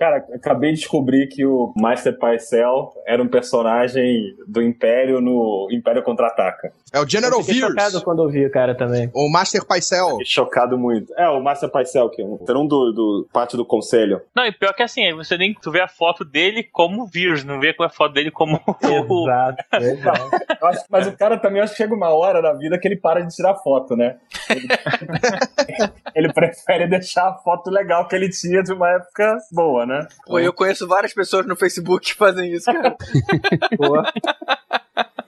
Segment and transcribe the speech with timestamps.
[0.00, 6.02] Cara, acabei de descobrir que o Master Pycelle era um personagem do Império no Império
[6.02, 6.72] Contra-Ataca.
[6.90, 7.72] É o General Eu fiquei Veers.
[7.74, 9.10] chocado quando eu vi o cara também.
[9.12, 9.60] O Master.
[9.60, 11.12] Fiquei chocado muito.
[11.18, 14.22] É, o Master Pycelle, que é um, era um do, do parte do conselho.
[14.34, 17.60] Não, e pior que assim, você nem tu vê a foto dele como vírus, não
[17.60, 19.24] vê a foto dele como o.
[19.28, 20.30] Exato, exato.
[20.62, 23.20] Acho- mas o cara também acho que chega uma hora na vida que ele para
[23.20, 24.16] de tirar foto, né?
[24.48, 24.66] Ele,
[26.16, 29.89] ele prefere deixar a foto legal que ele tinha de uma época boa, né?
[30.26, 32.96] Pô, eu conheço várias pessoas no Facebook que fazem isso, cara.
[33.76, 34.02] Pô,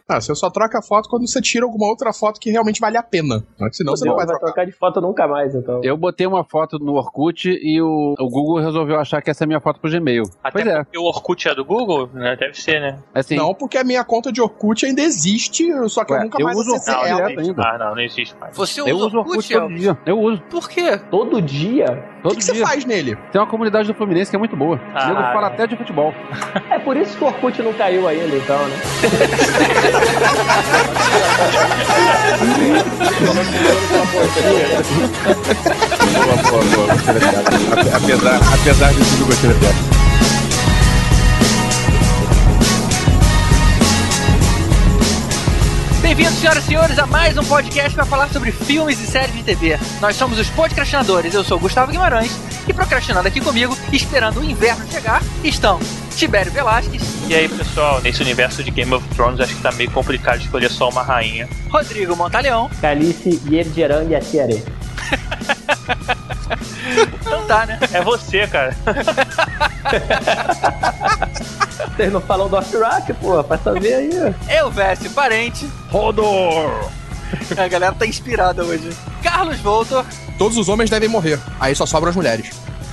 [0.08, 2.98] Ah, você só troca a foto quando você tira alguma outra foto que realmente vale
[2.98, 3.42] a pena.
[3.70, 4.46] Senão você não não vai vai trocar.
[4.52, 5.80] trocar de foto nunca mais, então.
[5.82, 9.46] Eu botei uma foto no Orkut e o, o Google resolveu achar que essa é
[9.46, 10.24] a minha foto pro Gmail.
[10.44, 10.84] Até pois é.
[10.84, 12.36] porque o Orkut é do Google, né?
[12.36, 12.98] Deve ser, né?
[13.14, 16.42] Assim, Não, porque a minha conta de Orkut ainda existe, só que eu Ué, nunca
[16.42, 17.28] eu mais uso acessei Não, Orkut ela.
[17.28, 17.62] direto não, ainda.
[17.62, 18.54] ah, não, não existe mais.
[18.54, 19.98] Você eu usa uso Orkut Orkut, todo dia.
[20.04, 20.42] Eu uso.
[20.50, 20.98] Por quê?
[21.10, 21.86] Todo dia?
[22.22, 23.16] O Todo que, que você faz nele?
[23.32, 24.80] Tem uma comunidade do Fluminense que é muito boa.
[24.94, 25.50] Ah, o nego fala é.
[25.50, 26.14] até de futebol.
[26.70, 28.76] É por isso que o Orkut não caiu ainda, então, né?
[36.14, 36.86] boa, boa, boa.
[37.96, 39.91] Apesar, apesar de tudo, gostei da piada.
[46.22, 49.42] Bem-vindos, senhoras e senhores, a mais um podcast para falar sobre filmes e séries de
[49.42, 49.76] TV.
[50.00, 52.30] Nós somos os podcastinadores, eu sou o Gustavo Guimarães,
[52.68, 55.80] e procrastinando aqui comigo, esperando o inverno chegar, estão
[56.14, 59.90] Tibério Velasquez, E aí, pessoal, nesse universo de Game of Thrones, acho que tá meio
[59.90, 61.48] complicado escolher só uma rainha.
[61.68, 64.62] Rodrigo Montaleão, Calice Yergerang e Atiare.
[67.20, 67.78] então tá, né?
[67.92, 68.74] É você, cara.
[71.96, 74.10] Vocês não falam do Rock, pô, pra saber aí.
[74.48, 76.88] Eu, Veste Parente, Rodor!
[77.56, 78.90] a galera tá inspirada hoje.
[79.22, 80.04] Carlos Voltor,
[80.42, 81.38] Todos os homens devem morrer.
[81.60, 82.50] Aí só sobram as mulheres.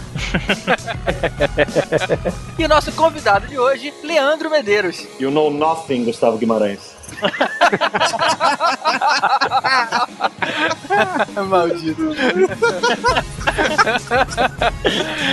[2.60, 5.08] e o nosso convidado de hoje, Leandro Medeiros.
[5.20, 6.99] You know nothing, Gustavo Guimarães.
[11.48, 12.10] Maldito.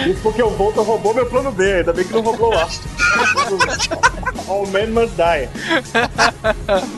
[0.06, 2.68] Isso porque o Volta roubou meu plano B, ainda bem que não roubou lá.
[4.48, 5.48] All men must die.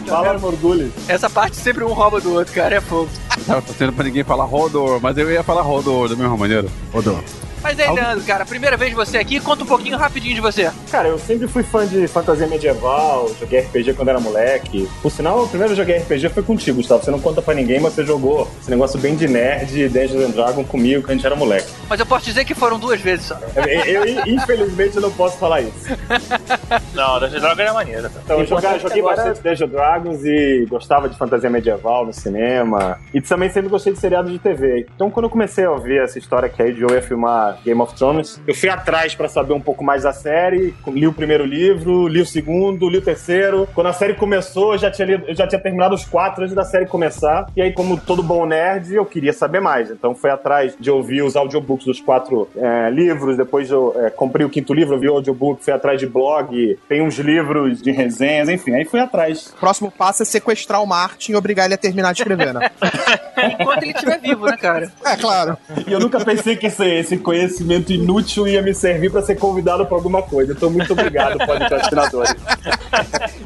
[0.07, 0.93] Fala, Morgulho.
[1.09, 3.09] Essa parte sempre um rouba do outro, cara, é fogo.
[3.47, 6.69] Tava torcendo pra ninguém falar Rodor, mas eu ia falar Rodor da mesma maneira.
[6.93, 7.23] Rodor.
[7.63, 10.71] Mas aí, Leandro, cara, primeira vez você aqui, conta um pouquinho rapidinho de você.
[10.91, 14.89] Cara, eu sempre fui fã de fantasia medieval, joguei RPG quando era moleque.
[15.03, 17.03] Por sinal, o primeiro joguei RPG foi contigo, Gustavo.
[17.05, 20.31] Você não conta pra ninguém, mas você jogou esse negócio bem de nerd, Dungeons and
[20.31, 21.69] Dragon comigo, quando a gente era moleque.
[21.89, 23.39] Mas eu posso dizer que foram duas vezes só.
[23.57, 25.89] Eu, eu, infelizmente, não posso falar isso.
[26.95, 28.09] Não, Dungeons Dragon era maneira.
[28.09, 28.21] Tá?
[28.25, 32.99] Então, eu joguei, joguei agora- bastante Dungeons Dragons e gostava de fantasia medieval no cinema.
[33.13, 34.87] E também sempre gostei de seriado de TV.
[34.95, 37.95] Então, quando eu comecei a ouvir essa história que a HBO ia filmar Game of
[37.95, 40.75] Thrones, eu fui atrás pra saber um pouco mais da série.
[40.89, 43.69] Li o primeiro livro, li o segundo, li o terceiro.
[43.75, 46.55] Quando a série começou, eu já tinha, lido- eu já tinha terminado os quatro antes
[46.55, 47.47] da série começar.
[47.57, 49.91] E aí, como todo bom nerd, eu queria saber mais.
[49.91, 53.37] Então, fui atrás de ouvir os audiobooks dos quatro é, livros.
[53.37, 56.79] Depois, eu é, comprei o quinto livro, ouvi o audiobook, fui atrás de blog.
[56.89, 58.75] Tem uns livros de resenhas, enfim.
[58.75, 59.55] Aí fui atrás.
[59.59, 62.71] Próximo passo é sequestrar o Martin e obrigar ele a terminar de escrever, né?
[63.61, 64.91] Enquanto ele estiver vivo, né, cara?
[65.05, 65.57] é, claro.
[65.87, 69.87] E eu nunca pensei que esse, esse conhecimento inútil ia me servir pra ser convidado
[69.87, 70.53] pra alguma coisa.
[70.53, 72.35] Então, muito obrigado, podcastinadores.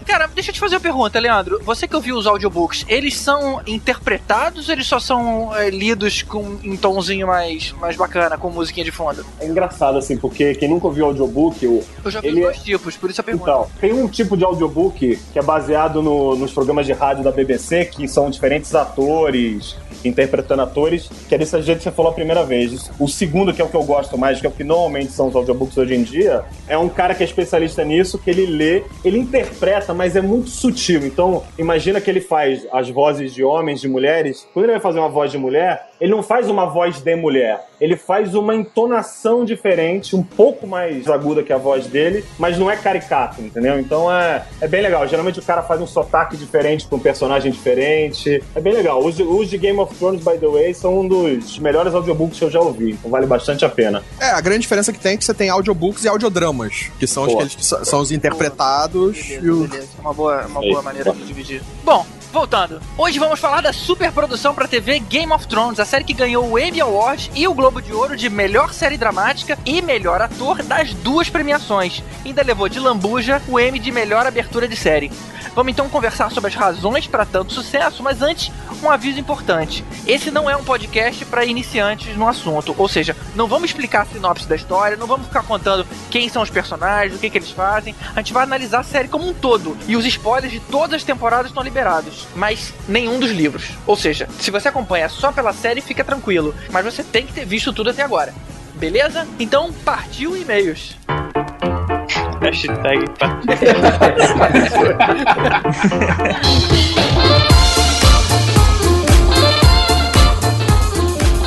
[0.07, 1.61] Cara, deixa eu te fazer uma pergunta, Leandro.
[1.65, 6.59] Você que ouviu os audiobooks, eles são interpretados ou eles só são é, lidos com,
[6.63, 9.25] em tomzinho mais, mais bacana, com musiquinha de fundo?
[9.39, 12.97] É engraçado, assim, porque quem nunca ouviu audiobook, o, Eu já vi Ele dois tipos,
[12.97, 13.51] por isso a pergunta.
[13.51, 17.31] Então, tem um tipo de audiobook que é baseado no- nos programas de rádio da
[17.31, 22.15] BBC, que são diferentes atores interpretando atores, que é desse jeito que você falou a
[22.15, 22.91] primeira vez.
[22.99, 25.29] O segundo, que é o que eu gosto mais, que é o que normalmente são
[25.29, 28.83] os audiobooks hoje em dia, é um cara que é especialista nisso, que ele lê,
[29.05, 31.05] ele interpreta, mas é muito sutil.
[31.07, 34.47] Então, imagina que ele faz as vozes de homens, de mulheres.
[34.53, 37.65] Quando ele vai fazer uma voz de mulher, ele não faz uma voz de mulher.
[37.81, 42.69] Ele faz uma entonação diferente, um pouco mais aguda que a voz dele, mas não
[42.69, 43.79] é caricato, entendeu?
[43.79, 45.07] Então é, é bem legal.
[45.07, 48.43] Geralmente o cara faz um sotaque diferente pra um personagem diferente.
[48.53, 49.05] É bem legal.
[49.05, 52.37] Os, de- os de Game of Thrones, by the way, são um dos melhores audiobooks
[52.39, 52.91] que eu já ouvi.
[52.93, 54.03] Então vale bastante a pena.
[54.21, 57.23] É, a grande diferença que tem é que você tem audiobooks e audiodramas, que são
[57.25, 59.69] aqueles que são, os interpretados e Beleza, o...
[59.69, 59.89] beleza.
[60.01, 61.63] Uma boa, uma É boa maneira de dividir.
[61.85, 62.81] Bom, voltando.
[62.97, 66.59] Hoje vamos falar da superprodução pra TV Game of Thrones, a série que ganhou o
[66.59, 70.95] Emmy Award e o Globo de Ouro de melhor série dramática e melhor ator das
[70.95, 72.03] duas premiações.
[72.25, 75.13] Ainda levou de lambuja o Emmy de melhor abertura de série.
[75.55, 78.51] Vamos então conversar sobre as razões para tanto sucesso, mas antes,
[78.83, 79.85] um aviso importante.
[80.07, 84.07] Esse não é um podcast para iniciantes no assunto, ou seja, não vamos explicar a
[84.07, 87.51] sinopse da história, não vamos ficar contando quem são os personagens, o que, que eles
[87.51, 87.95] fazem.
[88.17, 91.05] A gente vai analisar a série como um todo e os spoilers de todas as
[91.05, 93.71] temporadas estão liberados, mas nenhum dos livros.
[93.87, 97.45] Ou seja, se você acompanha só pela série, fica tranquilo, mas você tem que ter
[97.45, 98.35] visto tudo até agora.
[98.75, 99.27] Beleza?
[99.39, 100.97] Então partiu e-mails.
[102.43, 103.05] Hashtag.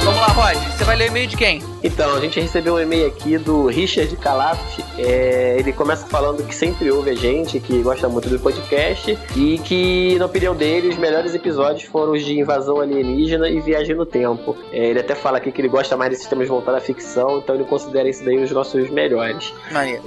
[0.04, 0.75] Vamos lá, Rod.
[0.76, 1.64] Você vai ler o e-mail de quem?
[1.82, 4.60] Então, a gente recebeu um e-mail aqui do Richard Calaf.
[4.98, 9.58] É, ele começa falando que sempre ouve a gente, que gosta muito do podcast e
[9.60, 14.06] que, na opinião dele, os melhores episódios foram os de invasão alienígena e viagem no
[14.06, 14.54] tempo.
[14.74, 17.56] É, ele até fala aqui que ele gosta mais desses temas voltados à ficção, então
[17.56, 19.54] ele considera isso daí os nossos melhores.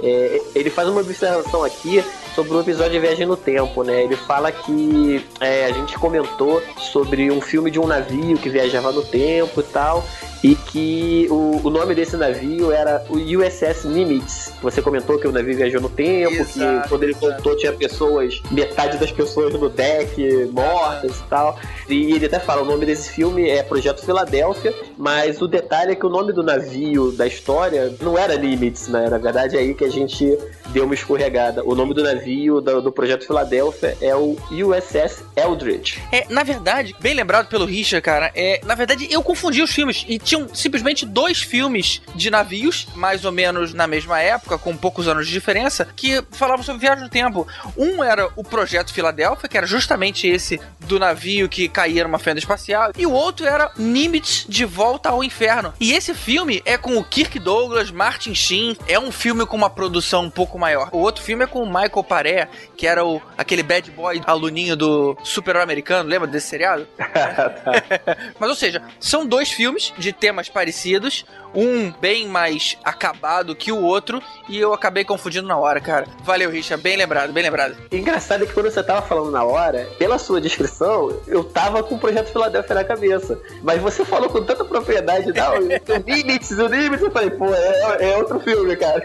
[0.03, 2.03] É, ele faz uma observação aqui
[2.35, 4.03] sobre o episódio de Viagem no Tempo, né?
[4.03, 8.91] Ele fala que é, a gente comentou sobre um filme de um navio que viajava
[8.91, 10.05] no tempo e tal,
[10.43, 14.53] e que o, o nome desse navio era o USS Nimitz.
[14.61, 17.27] Você comentou que o navio viajou no tempo, Exato, que quando ele exato.
[17.27, 21.59] voltou tinha pessoas, metade das pessoas no deck mortas e tal.
[21.89, 25.95] E ele até fala, o nome desse filme é Projeto Filadélfia, mas o detalhe é
[25.95, 29.09] que o nome do navio da história não era Nimitz, né?
[29.09, 30.37] Na verdade é aí que a gente
[30.69, 31.63] deu uma escorregada.
[31.63, 36.01] O nome do navio do, do Projeto Filadélfia é o USS Eldridge.
[36.11, 40.05] É, na verdade, bem lembrado pelo Richard, cara, é, na verdade eu confundi os filmes
[40.07, 45.07] e tinham simplesmente dois filmes de navios, mais ou menos na mesma época, com poucos
[45.07, 47.47] anos de diferença, que falavam sobre viagem no tempo.
[47.75, 52.37] Um era o Projeto Filadélfia, que era justamente esse do navio que caía numa fenda
[52.37, 55.73] espacial, e o outro era Nimitz de Volta ao Inferno.
[55.79, 59.69] E esse filme é com o Kirk Douglas, Martin Sheen, é um filme com uma
[59.69, 60.89] produção um pouco maior.
[60.91, 64.75] O outro filme é com o Michael Paré, que era o, aquele bad boy aluninho
[64.75, 66.87] do Super Americano, lembra desse seriado?
[68.39, 73.81] Mas ou seja, são dois filmes de temas parecidos, um bem mais acabado que o
[73.81, 76.07] outro, e eu acabei confundindo na hora, cara.
[76.23, 77.75] Valeu, Richard, bem lembrado, bem lembrado.
[77.91, 81.95] Engraçado é que quando você tava falando na hora, pela sua descrição, eu tava com
[81.95, 83.39] o Projeto Filadélfia na cabeça.
[83.63, 85.55] Mas você falou com tanta propriedade, não,
[85.95, 89.01] o Nimitz, o Nimitz, eu falei, pô, é, é outro filme, cara.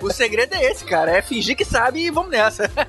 [0.00, 2.70] O segredo é esse, cara, é fingir que sabe e vamos nessa.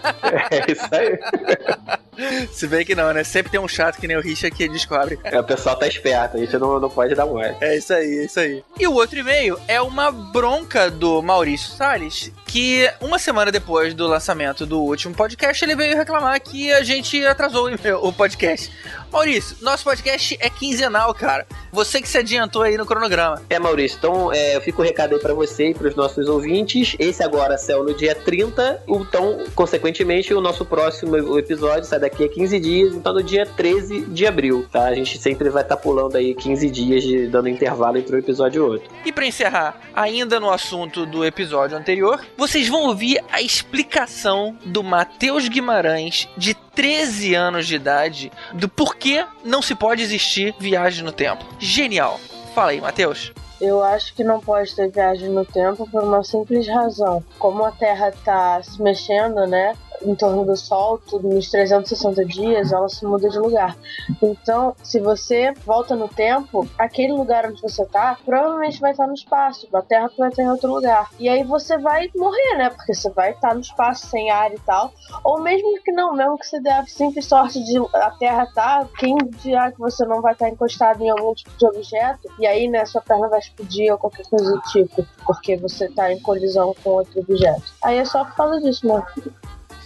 [0.52, 2.48] É isso aí.
[2.52, 3.24] Se bem que não, né?
[3.24, 5.20] Sempre tem um chato que nem o Richard que descobre.
[5.24, 7.56] É, o pessoal tá esperto, a gente não, não pode dar mole.
[7.62, 8.64] É isso aí, é isso aí.
[8.80, 14.08] E o outro e-mail é uma bronca do Maurício Salles, que uma semana depois do
[14.08, 18.72] lançamento do último podcast, ele veio reclamar que a gente atrasou o o podcast.
[19.12, 21.46] Maurício, nosso podcast é quinzenal, cara.
[21.70, 23.42] Você que se adiantou aí no cronograma.
[23.50, 26.96] É, Maurício, então é, eu fico o recado aí pra você e pros nossos ouvintes.
[26.98, 32.30] Esse agora saiu no dia 30, então, consequentemente, o nosso próximo episódio sai daqui a
[32.30, 34.86] 15 dias, então no dia 13 de abril, tá?
[34.86, 38.60] A gente sempre vai estar pulando aí 15 dias, de, dando intervalo entre um episódio
[38.60, 38.90] e outro.
[39.04, 44.82] E pra encerrar, ainda no assunto do episódio anterior, vocês vão ouvir a explicação do
[44.82, 49.01] Matheus Guimarães, de 13 anos de idade, do porquê
[49.44, 51.46] não se pode existir viagem no tempo.
[51.60, 52.20] Genial.
[52.54, 53.32] Fala aí, Matheus.
[53.60, 57.24] Eu acho que não pode ter viagem no tempo por uma simples razão.
[57.38, 59.76] Como a Terra tá se mexendo, né?
[60.04, 63.78] Em torno do Sol, tudo nos 360 dias, ela se muda de lugar.
[64.22, 69.14] Então, se você volta no tempo, aquele lugar onde você tá, provavelmente vai estar no
[69.14, 69.68] espaço.
[69.74, 71.10] A Terra vai estar em outro lugar.
[71.20, 72.70] E aí você vai morrer, né?
[72.70, 74.92] Porque você vai estar no espaço sem ar e tal.
[75.24, 78.88] Ou mesmo que não, mesmo que você dê a simples sorte de a Terra tá,
[78.98, 82.68] quem dirá que você não vai estar encostado em algum tipo de objeto, e aí,
[82.68, 86.76] né, sua perna vai explodir ou qualquer coisa do tipo, porque você tá em colisão
[86.84, 87.64] com outro objeto.
[87.84, 88.88] Aí é só por causa disso,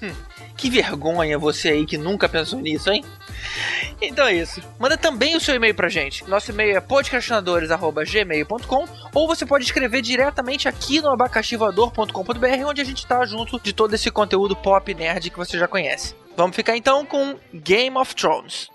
[0.01, 0.15] né?
[0.57, 3.03] Que vergonha você aí que nunca pensou nisso, hein?
[4.01, 4.61] Então é isso.
[4.79, 6.27] Manda também o seu e-mail pra gente.
[6.29, 13.05] Nosso e-mail é podcastinadores.gmail.com ou você pode escrever diretamente aqui no abacaxivoador.com.br onde a gente
[13.05, 16.15] tá junto de todo esse conteúdo pop nerd que você já conhece.
[16.35, 18.69] Vamos ficar então com Game of Thrones.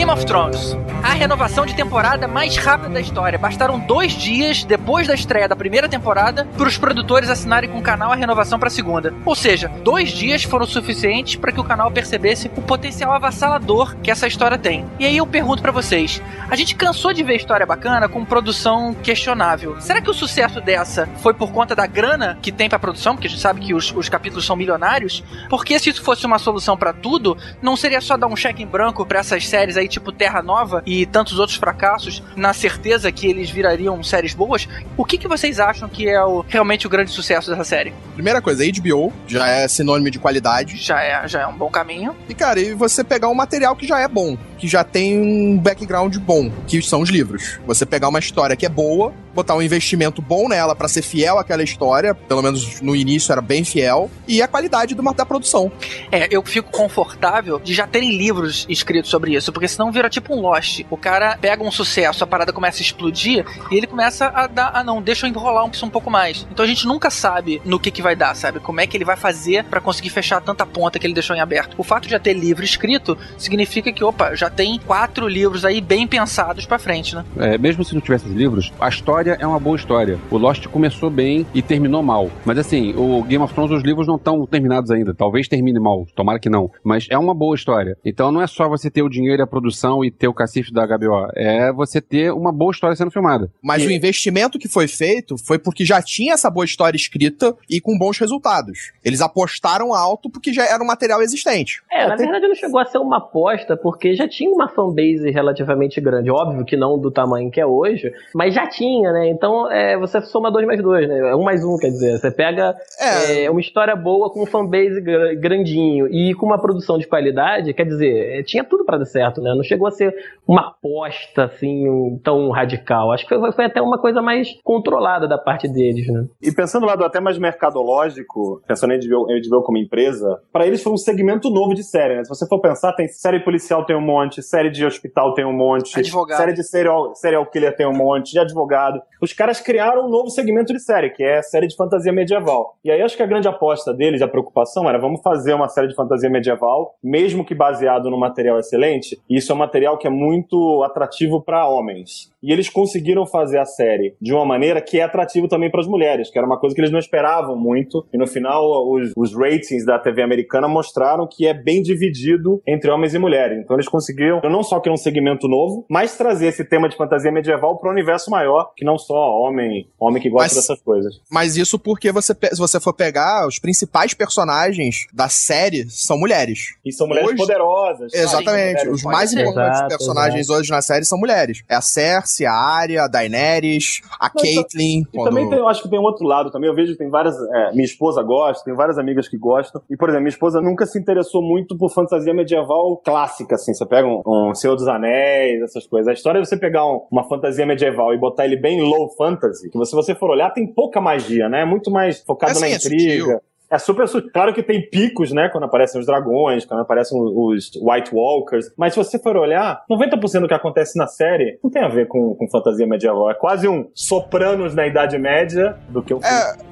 [0.00, 0.74] Game of Thrones.
[1.02, 3.38] a renovação de temporada mais rápida da história.
[3.38, 7.82] Bastaram dois dias depois da estreia da primeira temporada para os produtores assinarem com o
[7.82, 9.14] canal a renovação para a segunda.
[9.24, 14.10] Ou seja, dois dias foram suficientes para que o canal percebesse o potencial avassalador que
[14.10, 14.84] essa história tem.
[14.98, 18.94] E aí eu pergunto para vocês: a gente cansou de ver história bacana com produção
[18.94, 19.80] questionável.
[19.80, 23.14] Será que o sucesso dessa foi por conta da grana que tem para produção?
[23.14, 25.24] Porque a gente sabe que os, os capítulos são milionários.
[25.48, 28.66] Porque se isso fosse uma solução para tudo, não seria só dar um cheque em
[28.66, 33.26] branco para essas séries aí tipo Terra Nova e tantos outros fracassos, na certeza que
[33.26, 34.66] eles virariam séries boas?
[34.96, 37.92] O que, que vocês acham que é o, realmente o grande sucesso dessa série?
[38.14, 40.76] Primeira coisa, HBO já é sinônimo de qualidade.
[40.76, 42.14] Já é, já é um bom caminho.
[42.28, 45.58] E, cara, e você pegar um material que já é bom, que já tem um
[45.58, 47.58] background bom, que são os livros.
[47.66, 51.38] Você pegar uma história que é boa, botar um investimento bom nela para ser fiel
[51.38, 55.72] àquela história, pelo menos no início era bem fiel, e a qualidade do, da produção.
[56.12, 60.34] É, eu fico confortável de já terem livros escritos sobre isso, porque senão vira tipo
[60.34, 60.82] um Lost.
[60.90, 64.72] O cara pega um sucesso, a parada começa a explodir e ele começa a dar,
[64.74, 66.46] ah não, deixa eu enrolar um, um pouco mais.
[66.50, 68.60] Então a gente nunca sabe no que que vai dar, sabe?
[68.60, 71.40] Como é que ele vai fazer para conseguir fechar tanta ponta que ele deixou em
[71.40, 71.74] aberto.
[71.78, 75.80] O fato de já ter livro escrito significa que, opa, já tem quatro livros aí
[75.80, 77.24] bem pensados para frente, né?
[77.38, 80.18] É, mesmo se não tivesse os livros, a história é uma boa história.
[80.30, 82.30] O Lost começou bem e terminou mal.
[82.44, 85.14] Mas assim, o Game of Thrones, os livros não estão terminados ainda.
[85.14, 86.70] Talvez termine mal, tomara que não.
[86.84, 87.96] Mas é uma boa história.
[88.04, 90.72] Então não é só você ter o dinheiro e a produção e ter o cacife
[90.72, 91.28] da HBO.
[91.34, 93.50] É você ter uma boa história sendo filmada.
[93.62, 97.54] Mas E- o investimento que foi feito foi porque já tinha essa boa história escrita
[97.68, 98.92] e com bons resultados.
[99.04, 101.82] Eles apostaram alto porque já era um material existente.
[101.90, 106.00] É, na verdade não chegou a ser uma aposta, porque já tinha uma fanbase relativamente
[106.00, 106.30] grande.
[106.30, 109.28] Óbvio que não do tamanho que é hoje, mas já tinha, né?
[109.28, 111.18] Então é, você soma dois mais dois, né?
[111.30, 112.18] É Um mais um, quer dizer.
[112.18, 113.44] Você pega É.
[113.44, 117.72] é, uma história boa com um fanbase gra- grandinho e com uma produção de qualidade,
[117.74, 119.54] quer dizer, é, tinha tudo pra dar certo, né?
[119.54, 120.14] Não chegou a ser
[120.46, 123.12] uma aposta, assim, um- tão radical.
[123.12, 126.26] Acho que foi, foi até uma coisa mais controlada da parte deles, né?
[126.42, 127.38] E pensando lá do até mais
[127.84, 132.16] mercadológico, pensando em HBO, HBO como empresa, pra eles foi um segmento novo de série,
[132.16, 132.24] né?
[132.24, 135.52] Se você for pensar, tem série policial tem um monte, série de hospital tem um
[135.52, 136.38] monte, Advogado.
[136.38, 139.00] série de serial, serial killer tem um monte, de advogado.
[139.20, 142.76] Os caras criaram um novo segmento de série, que é a série de fantasia medieval.
[142.84, 145.88] E aí acho que a grande aposta deles, a preocupação era, vamos fazer uma série
[145.88, 150.06] de fantasia medieval, mesmo que baseado num material excelente, e isso é um material que
[150.06, 152.30] é muito atrativo pra homens.
[152.42, 155.86] E eles conseguiram fazer a série de uma maneira que é atrativo também para as
[155.86, 158.06] mulheres, que era uma coisa que eles não esperavam muito.
[158.12, 162.90] E no final, os, os ratings da TV americana mostraram que é bem dividido entre
[162.90, 163.58] homens e mulheres.
[163.58, 164.19] Então eles conseguiram
[164.50, 167.92] não só criar um segmento novo, mas trazer esse tema de fantasia medieval para um
[167.92, 171.14] universo maior, que não só homem, homem que gosta Mas- dessas coisas.
[171.30, 176.74] Mas isso porque você, se você for pegar, os principais personagens da série são mulheres.
[176.84, 178.12] E são mulheres Hoje- poderosas.
[178.14, 178.78] Exatamente.
[178.84, 181.62] Mulheres Os mais importantes Exato, personagens hoje na série são mulheres.
[181.68, 185.02] É a Cersei, a Arya, a Daenerys, a Mas Caitlyn.
[185.12, 186.68] E também tem, eu acho que tem um outro lado também.
[186.68, 187.34] Eu vejo que tem várias.
[187.54, 189.80] é, minha esposa gosta, tem várias amigas que gostam.
[189.90, 193.72] E, por exemplo, minha esposa nunca se interessou muito por fantasia medieval clássica, assim.
[193.74, 196.08] Você pega um, um Senhor dos Anéis, essas coisas.
[196.08, 199.70] A história é você pegar um- uma fantasia medieval e botar ele bem low fantasy,
[199.70, 201.62] que se você for olhar, tem pouca magia, né?
[201.62, 203.42] É muito mais focado É, sim, na é intriga.
[203.70, 204.06] É super.
[204.32, 205.48] Claro que tem picos, né?
[205.48, 208.66] Quando aparecem os dragões, quando aparecem os White Walkers.
[208.76, 212.08] Mas se você for olhar, 90% do que acontece na série não tem a ver
[212.08, 213.30] com, com fantasia medieval.
[213.30, 216.20] É quase um Sopranos na Idade Média do que um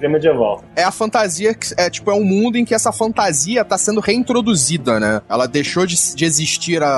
[0.00, 0.08] É.
[0.08, 0.62] medieval.
[0.74, 4.00] é a fantasia que é tipo é um mundo em que essa fantasia tá sendo
[4.00, 5.22] reintroduzida, né?
[5.28, 6.88] Ela deixou de, de existir há,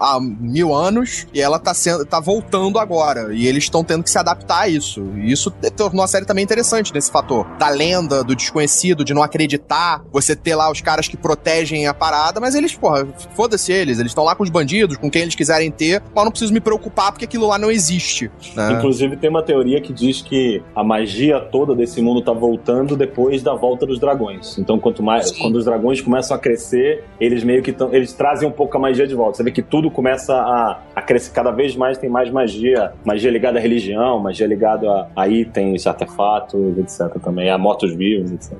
[0.00, 4.10] há mil anos e ela tá sendo tá voltando agora e eles estão tendo que
[4.10, 5.02] se adaptar a isso.
[5.16, 9.22] E isso tornou a série também interessante nesse fator da lenda, do desconhecido, de não
[9.24, 10.02] acreditar.
[10.12, 14.10] Você ter lá os caras que protegem a parada, mas eles, porra, foda-se eles, eles
[14.10, 16.60] estão lá com os bandidos, com quem eles quiserem ter, mas eu não preciso me
[16.60, 18.30] preocupar porque aquilo lá não existe.
[18.54, 18.72] né?
[18.72, 23.42] Inclusive, tem uma teoria que diz que a magia toda desse mundo tá voltando depois
[23.42, 24.56] da volta dos dragões.
[24.58, 25.42] Então, quanto mais, Sim.
[25.42, 28.80] quando os dragões começam a crescer, eles meio que tão, eles trazem um pouco a
[28.80, 29.36] magia de volta.
[29.36, 33.30] Você vê que tudo começa a, a crescer cada vez mais, tem mais magia, magia
[33.30, 37.20] ligada à religião, magia ligada a, a itens, artefatos, etc.
[37.22, 38.56] também, a mortos-vivos, etc.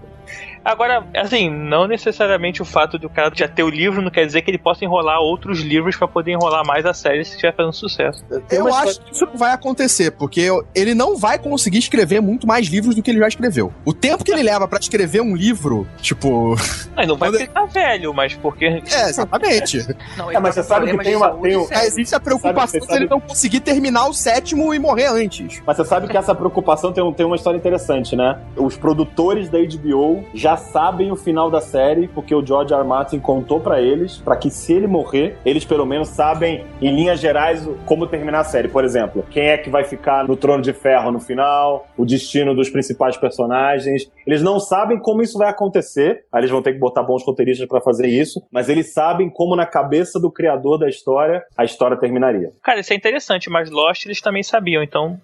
[0.68, 4.42] Agora, assim, não necessariamente o fato do cara já ter o livro não quer dizer
[4.42, 7.72] que ele possa enrolar outros livros pra poder enrolar mais a série se estiver fazendo
[7.72, 8.22] sucesso.
[8.46, 12.66] Tem Eu acho que isso vai acontecer, porque ele não vai conseguir escrever muito mais
[12.68, 13.72] livros do que ele já escreveu.
[13.82, 16.54] O tempo que ele leva pra escrever um livro, tipo.
[16.94, 18.64] Mas não vai Quando- ficar velho, mas porque.
[18.66, 19.78] É, exatamente.
[20.18, 21.66] Não, É, mas você sabe que tem uma- tem um-.
[21.70, 25.62] É, existe a preocupação Sabe- de ele não conseguir terminar o sétimo e morrer antes.
[25.64, 28.36] Mas você sabe que essa preocupação tem, um- tem uma história interessante, né?
[28.56, 32.80] Os produtores da HBO já sabem o final da série, porque o George R.
[32.80, 32.86] R.
[32.88, 37.20] Martin contou pra eles, pra que se ele morrer, eles pelo menos sabem, em linhas
[37.20, 38.68] gerais, como terminar a série.
[38.68, 42.54] Por exemplo, quem é que vai ficar no Trono de Ferro no final, o destino
[42.54, 44.10] dos principais personagens.
[44.26, 47.66] Eles não sabem como isso vai acontecer, aí eles vão ter que botar bons roteiristas
[47.68, 51.96] pra fazer isso, mas eles sabem como na cabeça do criador da história, a história
[51.96, 52.50] terminaria.
[52.62, 55.18] Cara, isso é interessante, mas Lost eles também sabiam, então.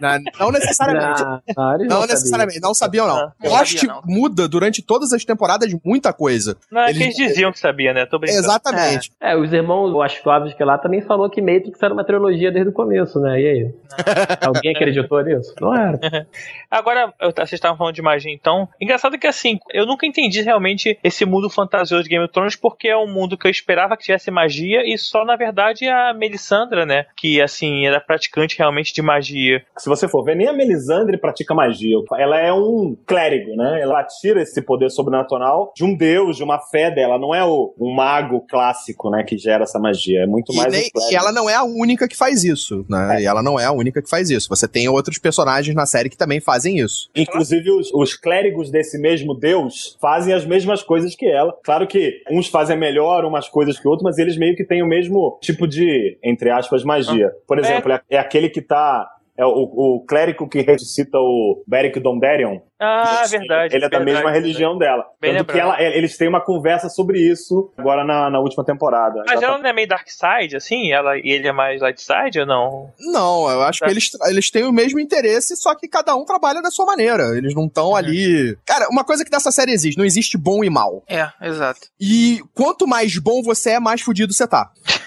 [0.00, 1.22] Na- Não necessariamente.
[1.26, 2.06] Não, não, Não sabiam.
[2.06, 3.16] necessariamente, não sabiam, não.
[3.16, 4.02] Ah, não Lost sabia, não.
[4.04, 6.56] muda durante todas as temporadas muita coisa.
[6.70, 8.06] Não é Eles- que eles diziam que sabia, né?
[8.06, 8.40] Tô brincando.
[8.44, 9.10] Exatamente.
[9.20, 12.72] É, os irmãos Wachowski que lá também falou que Matrix era uma trilogia desde o
[12.72, 13.40] começo, né?
[13.40, 13.74] E aí?
[14.46, 15.54] Alguém acreditou nisso?
[15.60, 15.98] Não era.
[16.70, 18.68] Agora, eu- vocês estavam falando de magia, então.
[18.80, 22.88] Engraçado que, assim, eu nunca entendi realmente esse mundo fantasioso de Game of Thrones, porque
[22.88, 26.84] é um mundo que eu esperava que tivesse magia, e só, na verdade, a Melisandra,
[26.84, 27.06] né?
[27.16, 29.62] Que, assim, era praticante realmente de magia.
[29.78, 31.96] Se você for ver, nem a Melisandre pratica magia.
[32.18, 33.80] Ela é um clérigo, né?
[33.80, 37.18] Ela tira esse poder sobrenatural de um deus, de uma fé dela.
[37.18, 39.22] Não é o, um mago clássico, né?
[39.24, 40.20] Que gera essa magia.
[40.22, 43.22] É muito E, mais nem- e ela não é a única que faz isso, né?
[43.22, 44.48] E ela não é a única que faz isso.
[44.48, 47.08] Você tem outros personagens na série que também fazem isso.
[47.14, 51.56] Inclusive, os, os clérigos desse mesmo deus fazem as mesmas coisas que ela.
[51.64, 54.86] Claro que uns fazem melhor umas coisas que outros, mas eles meio que têm o
[54.86, 57.30] mesmo tipo de, entre aspas, magia.
[57.46, 59.08] Por exemplo, é, é aquele que tá.
[59.38, 62.60] É o, o clérigo que ressuscita o Beric Dondarrion.
[62.78, 63.74] Ah, Isso, verdade.
[63.74, 65.04] Ele é da verdade, mesma religião dela.
[65.20, 69.22] Bem Tanto que ela, eles têm uma conversa sobre isso agora na, na última temporada.
[69.26, 70.92] Mas ela tá- não é meio Dark Side, assim?
[70.92, 72.90] Ela, e ele é mais Light Side ou não?
[73.00, 73.86] Não, eu acho Tá.
[73.86, 77.34] que eles, eles têm o mesmo interesse, só que cada um trabalha da sua maneira.
[77.36, 78.56] Eles não estão ali.
[78.66, 81.02] Cara, uma coisa que nessa série existe: não existe bom e mal.
[81.08, 81.80] É, exato.
[81.98, 84.70] E quanto mais bom você é, mais fudido você tá.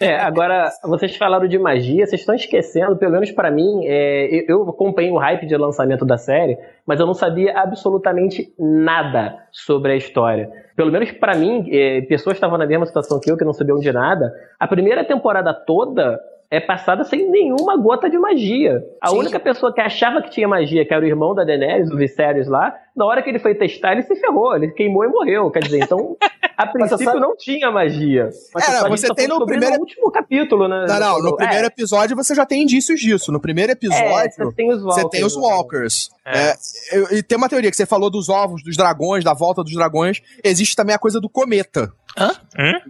[0.00, 4.66] É, agora, vocês falaram de magia, vocês estão esquecendo, pelo menos pra mim, é, eu,
[4.66, 9.96] acompanhei o hype de lançamento da série, mas eu não sabia absolutamente nada sobre a
[9.96, 10.50] história.
[10.74, 13.78] Pelo menos pra mim, é, pessoas estavam na mesma situação que eu, que não sabiam
[13.78, 14.32] de nada.
[14.58, 16.18] A primeira temporada toda
[16.50, 18.82] é passada sem nenhuma gota de magia.
[19.00, 19.18] A Sim.
[19.18, 22.48] única pessoa que achava que tinha magia, que era o irmão da Daenerys, o Viserys
[22.48, 25.50] lá, na hora que ele foi testar, ele se ferrou, ele queimou e morreu.
[25.50, 26.16] Quer dizer, então,
[26.62, 28.28] a princípio sabe- não tinha magia.
[28.54, 30.86] Mas É, você tem no primeiro- no último capítulo, né?
[30.88, 33.30] Não, não, no É, primeiro episódio você já tem indícios disso.
[33.32, 34.32] No primeiro é, episódio.
[34.36, 35.10] você tem os Você Walkers.
[35.10, 35.42] tem os né?
[35.42, 36.10] Walkers.
[36.26, 36.54] É,
[36.92, 39.72] eu- e tem uma teoria que você falou dos ovos, dos dragões, da volta dos
[39.74, 40.20] dragões.
[40.44, 41.92] Existe também a coisa do cometa.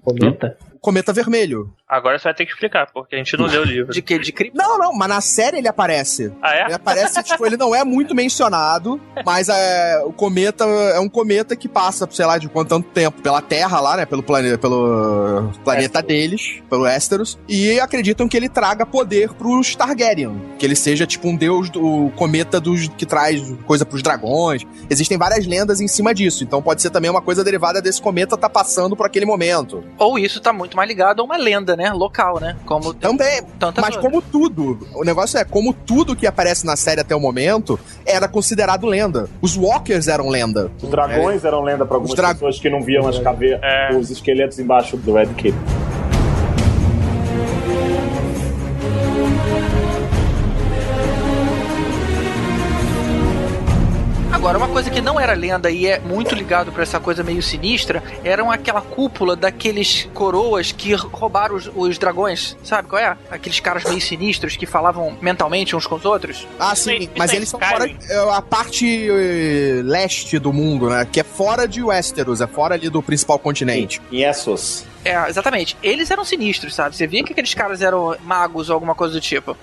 [0.02, 0.56] Cometa.
[0.74, 1.70] O cometa vermelho.
[1.90, 3.92] Agora você vai ter que explicar, porque a gente não leu o livro.
[3.92, 4.16] De que?
[4.16, 4.56] De cripto?
[4.56, 6.32] Não, não, mas na série ele aparece.
[6.40, 6.64] Ah, é?
[6.66, 11.56] Ele aparece, tipo, ele não é muito mencionado, mas é, o cometa é um cometa
[11.56, 14.06] que passa, sei lá, de quanto tanto tempo pela Terra lá, né?
[14.06, 17.36] Pelo, plane, pelo planeta deles, pelo Westeros.
[17.48, 20.40] E acreditam que ele traga poder pros Targaryen.
[20.60, 24.64] Que ele seja, tipo, um deus do cometa dos, que traz coisa pros dragões.
[24.88, 26.44] Existem várias lendas em cima disso.
[26.44, 29.82] Então pode ser também uma coisa derivada desse cometa tá passando por aquele momento.
[29.98, 31.79] Ou isso tá muito mais ligado a uma lenda, né?
[31.92, 32.56] Local, né?
[32.66, 33.96] Como Também, Mas outras.
[33.96, 38.28] como tudo, o negócio é, como tudo que aparece na série até o momento era
[38.28, 39.28] considerado lenda.
[39.40, 40.70] Os Walkers eram lenda.
[40.82, 43.94] Os dragões eram lenda pra algumas dra- pessoas que não viam as caveiras, É.
[43.96, 45.54] os esqueletos embaixo do Red Cape.
[54.40, 57.42] Agora, uma coisa que não era lenda e é muito ligado pra essa coisa meio
[57.42, 62.56] sinistra, eram aquela cúpula daqueles coroas que roubaram os, os dragões.
[62.64, 63.18] Sabe qual é?
[63.30, 66.48] Aqueles caras meio sinistros que falavam mentalmente uns com os outros.
[66.58, 67.86] Ah, sim, mas eles são fora.
[67.86, 71.06] É, A parte eh, leste do mundo, né?
[71.12, 74.00] Que é fora de Westeros, é fora ali do principal continente.
[74.10, 74.86] Em Essos.
[75.04, 75.76] É, exatamente.
[75.82, 76.94] Eles eram sinistros, sabe?
[76.94, 79.56] Você via que aqueles caras eram magos ou alguma coisa do tipo.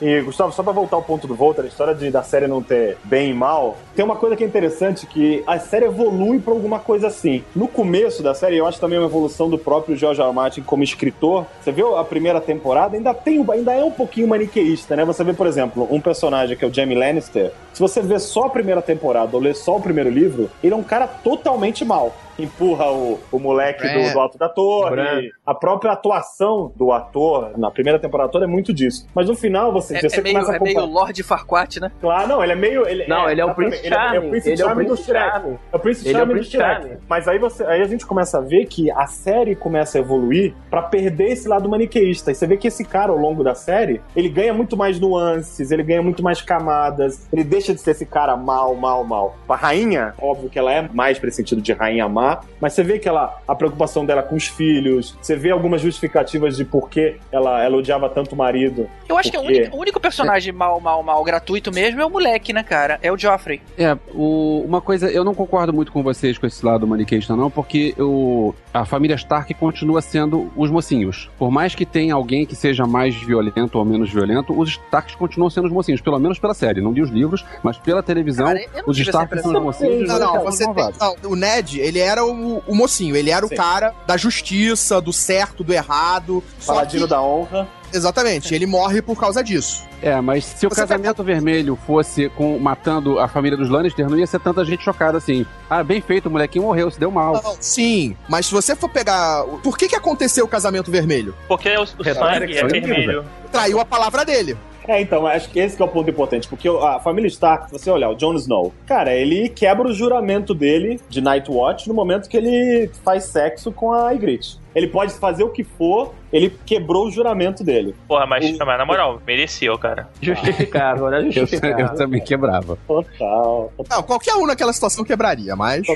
[0.00, 2.62] E, Gustavo, só pra voltar ao ponto do Volta, a história de, da série não
[2.62, 6.52] ter bem e mal, tem uma coisa que é interessante, que a série evolui pra
[6.52, 7.42] alguma coisa assim.
[7.56, 10.28] No começo da série, eu acho também uma evolução do próprio George R.
[10.28, 10.34] R.
[10.34, 11.46] Martin como escritor.
[11.62, 15.04] Você viu a primeira temporada, ainda, tem, ainda é um pouquinho maniqueísta, né?
[15.04, 18.44] Você vê, por exemplo, um personagem que é o Jamie Lannister, se você vê só
[18.44, 22.14] a primeira temporada ou ler só o primeiro livro, ele é um cara totalmente mal.
[22.38, 24.08] Empurra o, o moleque É.
[24.08, 25.30] do, do alto da torre.
[25.46, 29.06] A própria atuação do ator na primeira temporada toda é muito disso.
[29.14, 31.80] Mas no final, você, É, você é meio, começa a é meio comparar- Lord Farquaad,
[31.80, 31.92] né?
[32.00, 32.86] Claro, não, ele é meio.
[32.86, 34.16] Ele, Não, ele é o Prince ele é- Charming.
[34.16, 35.30] É o Prince Ele é o Charming do Prince Shrek.
[35.30, 35.58] Charming.
[35.72, 36.80] É o Prince Ele é o Charming do Prince Shrek.
[36.82, 36.96] Charming.
[37.08, 40.54] Mas aí, você, aí a gente começa a ver que a série começa a evoluir
[40.70, 42.30] pra perder esse lado maniqueísta.
[42.30, 45.70] E você vê que esse cara, ao longo da série, ele ganha muito mais nuances,
[45.70, 49.36] ele ganha muito mais camadas, ele deixa de ser esse cara mal, mal, mal.
[49.48, 52.82] A rainha, óbvio que ela é mais pra esse sentido de rainha má, mas você
[52.82, 56.88] vê que ela, a preocupação dela com os filhos, você vê algumas justificativas de por
[56.88, 58.88] que ela, ela odiava tanto o marido.
[59.08, 62.06] Eu acho que o Porque- único, o único personagem mal, mal, mal gratuito mesmo é
[62.06, 62.98] o moleque, né, cara?
[63.02, 63.60] É o Joffrey.
[63.78, 67.50] É, o- uma coisa, eu não concordo muito com vocês com esse lado maniqueísta, não,
[67.50, 71.30] porque o, a família Stark continua sendo os mocinhos.
[71.38, 75.50] Por mais que tenha alguém que seja mais violento ou menos violento, os Starks continuam
[75.50, 76.80] sendo os mocinhos, pelo menos pela série.
[76.80, 80.02] Não li os livros, mas pela televisão, Cara, os Starks são os mocinhos.
[80.02, 83.46] os Não, não, você tem, não, o Ned, ele era o, o mocinho, ele era
[83.46, 83.54] Sim.
[83.54, 86.42] o cara da justiça, do certo, do errado.
[86.58, 87.68] Só que, Paladino da honra.
[87.92, 89.82] exatamente, ele morre por causa disso.
[90.00, 94.18] É, mas se o Você casamento vermelho fosse com, matando a família dos Lannister, não
[94.18, 95.46] ia ser tanta gente chocada assim.
[95.68, 97.40] Ah, bem feito, o molequinho morreu, se deu mal.
[97.42, 99.44] Não, sim, mas se você for pegar.
[99.62, 101.34] Por que, que aconteceu o casamento vermelho?
[101.48, 103.24] Porque o, o sangue é sangue, vermelho.
[103.50, 104.56] Traiu a palavra dele.
[104.86, 107.72] É, então, acho que esse que é o ponto importante, porque a família Stark, se
[107.72, 111.94] você olhar, o Jon Snow, cara, ele quebra o juramento dele de Night Watch no
[111.94, 114.58] momento que ele faz sexo com a Ygritte.
[114.74, 117.94] Ele pode fazer o que for, ele quebrou o juramento dele.
[118.08, 120.08] Porra, mas, O- mas na moral, mereceu, cara.
[120.20, 121.20] Justificável, né?
[121.20, 121.94] Eu, eu Justificável.
[121.96, 122.76] também quebrava.
[122.86, 123.72] Total.
[123.88, 125.86] Não, qualquer um naquela situação quebraria, mas.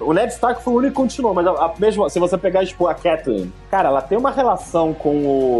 [0.00, 2.64] O Ned Stark foi o único que continuou, mas a, a mesma, se você pegar
[2.64, 5.14] tipo, a Catelyn, cara, ela tem uma relação com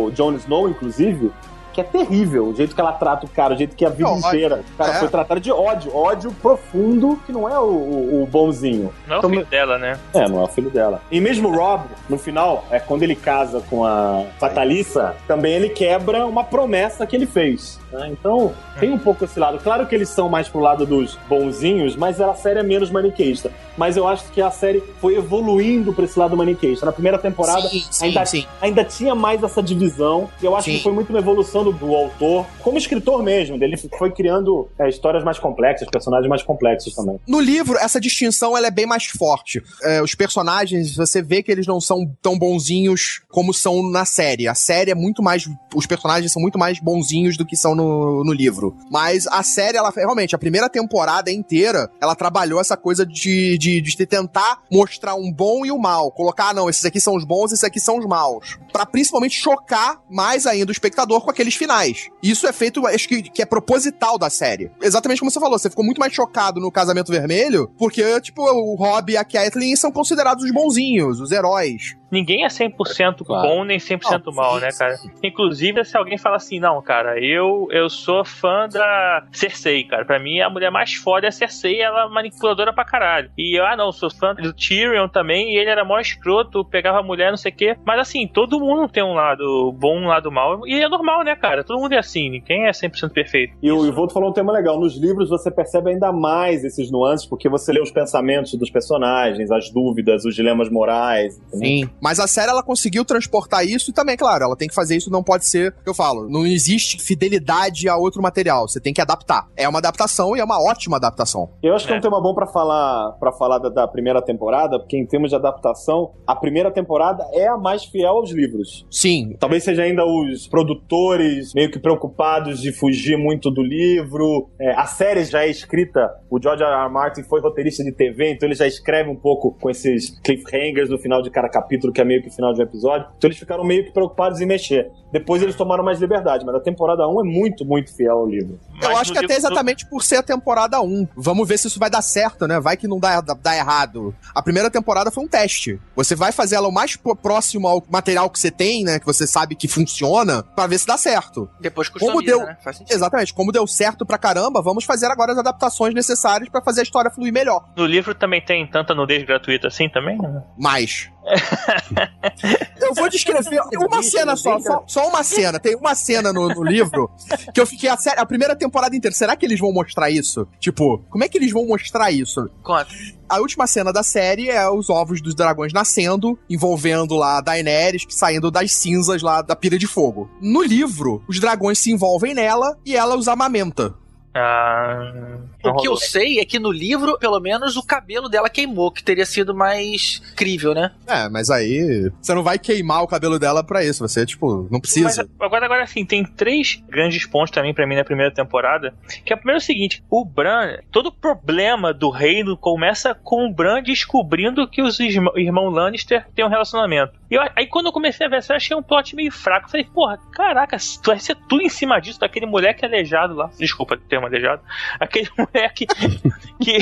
[0.06, 1.30] o Jon Snow, inclusive,
[1.76, 2.46] que é terrível.
[2.48, 4.26] O jeito que ela trata o cara, o jeito que a vida ódio.
[4.26, 4.60] inteira.
[4.74, 4.98] O cara É.
[4.98, 8.92] foi tratado de ódio, ódio profundo, que não é o, o- o bonzinho.
[9.06, 9.98] Não é o Então, filho dela, né?
[10.14, 11.00] É, não é o filho dela.
[11.10, 15.68] E mesmo o Rob, no final, é quando ele casa com a Fatalissa, também ele
[15.68, 17.78] quebra uma promessa que ele fez.
[17.92, 18.08] né?
[18.10, 19.58] Então, tem um pouco esse lado.
[19.62, 23.50] Claro que eles são mais pro lado dos bonzinhos, mas a série é menos maniqueísta.
[23.76, 26.84] Mas eu acho que a série foi evoluindo pra esse lado maniqueísta.
[26.84, 28.46] Na primeira temporada, Sim, sim, ainda, sim.
[28.60, 30.28] ainda tinha mais essa divisão.
[30.42, 30.76] E eu acho Sim.
[30.78, 33.62] que foi muito uma evolução do, autor, como escritor mesmo.
[33.62, 37.18] Ele foi criando é, histórias mais complexas, personagens mais complexos também.
[37.26, 39.62] No livro, essa distinção ela é bem mais forte.
[39.82, 44.48] É, os personagens, você vê que eles não são tão bonzinhos como são na série.
[44.48, 45.48] A série é muito mais.
[45.74, 48.76] Os personagens são muito mais bonzinhos do que são no, no livro.
[48.90, 53.80] Mas a série, ela realmente, a primeira temporada inteira, ela trabalhou essa coisa de, de,
[53.80, 56.10] de tentar mostrar um bom e o mal.
[56.10, 58.58] Colocar, ah, não, esses aqui são os bons, esses aqui são os maus.
[58.72, 62.08] Pra principalmente chocar mais ainda o espectador com aqueles finais.
[62.22, 64.70] Isso é feito, acho que, que é proposital da série.
[64.82, 68.74] Exatamente como você falou, você ficou muito mais chocado no Casamento Vermelho, porque, tipo, o
[68.74, 71.96] Rob e a Catelyn são considerados os bonzinhos, os heróis.
[72.10, 73.48] Ninguém é 100% Claro.
[73.48, 74.78] bom nem 100% Não, mal, sim, né, sim.
[74.78, 74.94] cara?
[75.22, 80.04] Inclusive, se alguém fala assim, não, cara, eu eu sou fã da Cersei, cara.
[80.04, 83.30] Pra mim, a mulher mais foda é a Cersei, ela é manipuladora pra caralho.
[83.36, 87.00] E eu, ah, não, sou fã do Tyrion também, e ele era mó escroto, pegava
[87.00, 87.76] a mulher, não sei o quê.
[87.84, 90.66] Mas assim, todo mundo tem um lado bom, um lado mal.
[90.66, 91.64] E é normal, né, cara?
[91.64, 93.54] Todo mundo é assim, ninguém é 100% perfeito.
[93.62, 94.78] E o Ivolto falou um tema legal.
[94.78, 99.50] Nos livros você percebe ainda mais esses nuances, porque você lê os pensamentos dos personagens,
[99.50, 101.38] as dúvidas, os dilemas morais.
[101.52, 101.88] entendeu?
[102.00, 105.10] Mas a série, ela conseguiu transportar isso e também, claro, ela tem que fazer isso,
[105.10, 109.48] não pode ser, eu falo, não existe fidelidade a outro material, você tem que adaptar.
[109.56, 111.50] É uma adaptação e é uma ótima adaptação.
[111.62, 111.98] Eu acho que é É.
[111.98, 115.36] um tema bom pra falar para falar da, da primeira temporada, porque em termos de
[115.36, 118.86] adaptação, a primeira temporada é a mais fiel aos livros.
[118.90, 124.48] Sim, Talvez seja ainda os produtores meio que preocupados de fugir muito do livro.
[124.60, 126.70] É, a série já é escrita, o George R.
[126.84, 126.88] R.
[126.92, 130.98] Martin foi roteirista de TV, então ele já escreve um pouco com esses cliffhangers no
[130.98, 133.06] final de cada capítulo, que é meio que o final de um episódio.
[133.16, 134.90] Então eles ficaram meio que preocupados em mexer.
[135.12, 138.58] Depois eles tomaram mais liberdade, mas a temporada 1 é muito, muito fiel ao livro.
[138.82, 141.08] eu Mas acho que até livro- exatamente por ser a temporada 1.
[141.16, 142.58] Vamos ver se isso vai dar certo, né?
[142.60, 144.14] Vai que não dá, dá, dá errado.
[144.34, 145.80] A primeira temporada foi um teste.
[145.94, 148.98] Você vai fazer ela o mais próximo ao material que você tem, né?
[148.98, 151.48] Que você sabe que funciona, pra ver se dá certo.
[151.60, 152.56] Depois Como deu- né?
[152.62, 152.94] Faz sentido.
[152.94, 153.32] Exatamente.
[153.32, 157.10] Como deu certo pra caramba, vamos fazer agora as adaptações necessárias pra fazer a história
[157.10, 157.64] fluir melhor.
[157.76, 160.18] No livro também tem tanta nudez gratuita assim também?
[160.18, 160.42] né?
[160.58, 161.08] Mais.
[162.80, 165.58] Eu vou descrever uma cena só, só, só uma cena.
[165.58, 167.10] Tem uma cena no, no livro
[167.52, 169.14] que eu fiquei a, sé- a primeira temporada inteira.
[169.14, 170.46] Será que eles vão mostrar isso?
[170.60, 172.48] Tipo, como é que eles vão mostrar isso?
[172.62, 172.86] Conta.
[173.28, 178.04] A última cena da série é os ovos dos dragões nascendo, envolvendo lá a Daenerys,
[178.08, 180.30] saindo das cinzas lá da pira de fogo.
[180.40, 183.94] No livro, os dragões se envolvem nela e ela os amamenta.
[184.38, 185.38] Ah,
[185.70, 189.02] O que eu sei é que no livro, pelo menos, o cabelo dela queimou, que
[189.02, 190.92] teria sido mais crível, né?
[191.06, 194.06] É, mas aí você não vai queimar o cabelo dela pra isso.
[194.06, 195.06] Você, tipo, não precisa.
[195.06, 198.94] Mas agora, agora assim, tem três grandes pontos também pra mim na primeira temporada.
[199.24, 203.46] Que é o primeiro é o seguinte: o Bran, todo problema do reino começa com
[203.46, 207.12] o Bran descobrindo que os irmã- irmãos Lannister têm um relacionamento.
[207.30, 209.66] E eu- aí quando eu comecei a ver essa, eu achei um plot meio fraco.
[209.66, 213.50] Eu falei, porra, caraca, tu vai ser tudo em cima disso, daquele moleque aleijado lá.
[213.58, 214.62] Desculpa o termo aleijado.
[215.00, 216.78] Aquele É que, que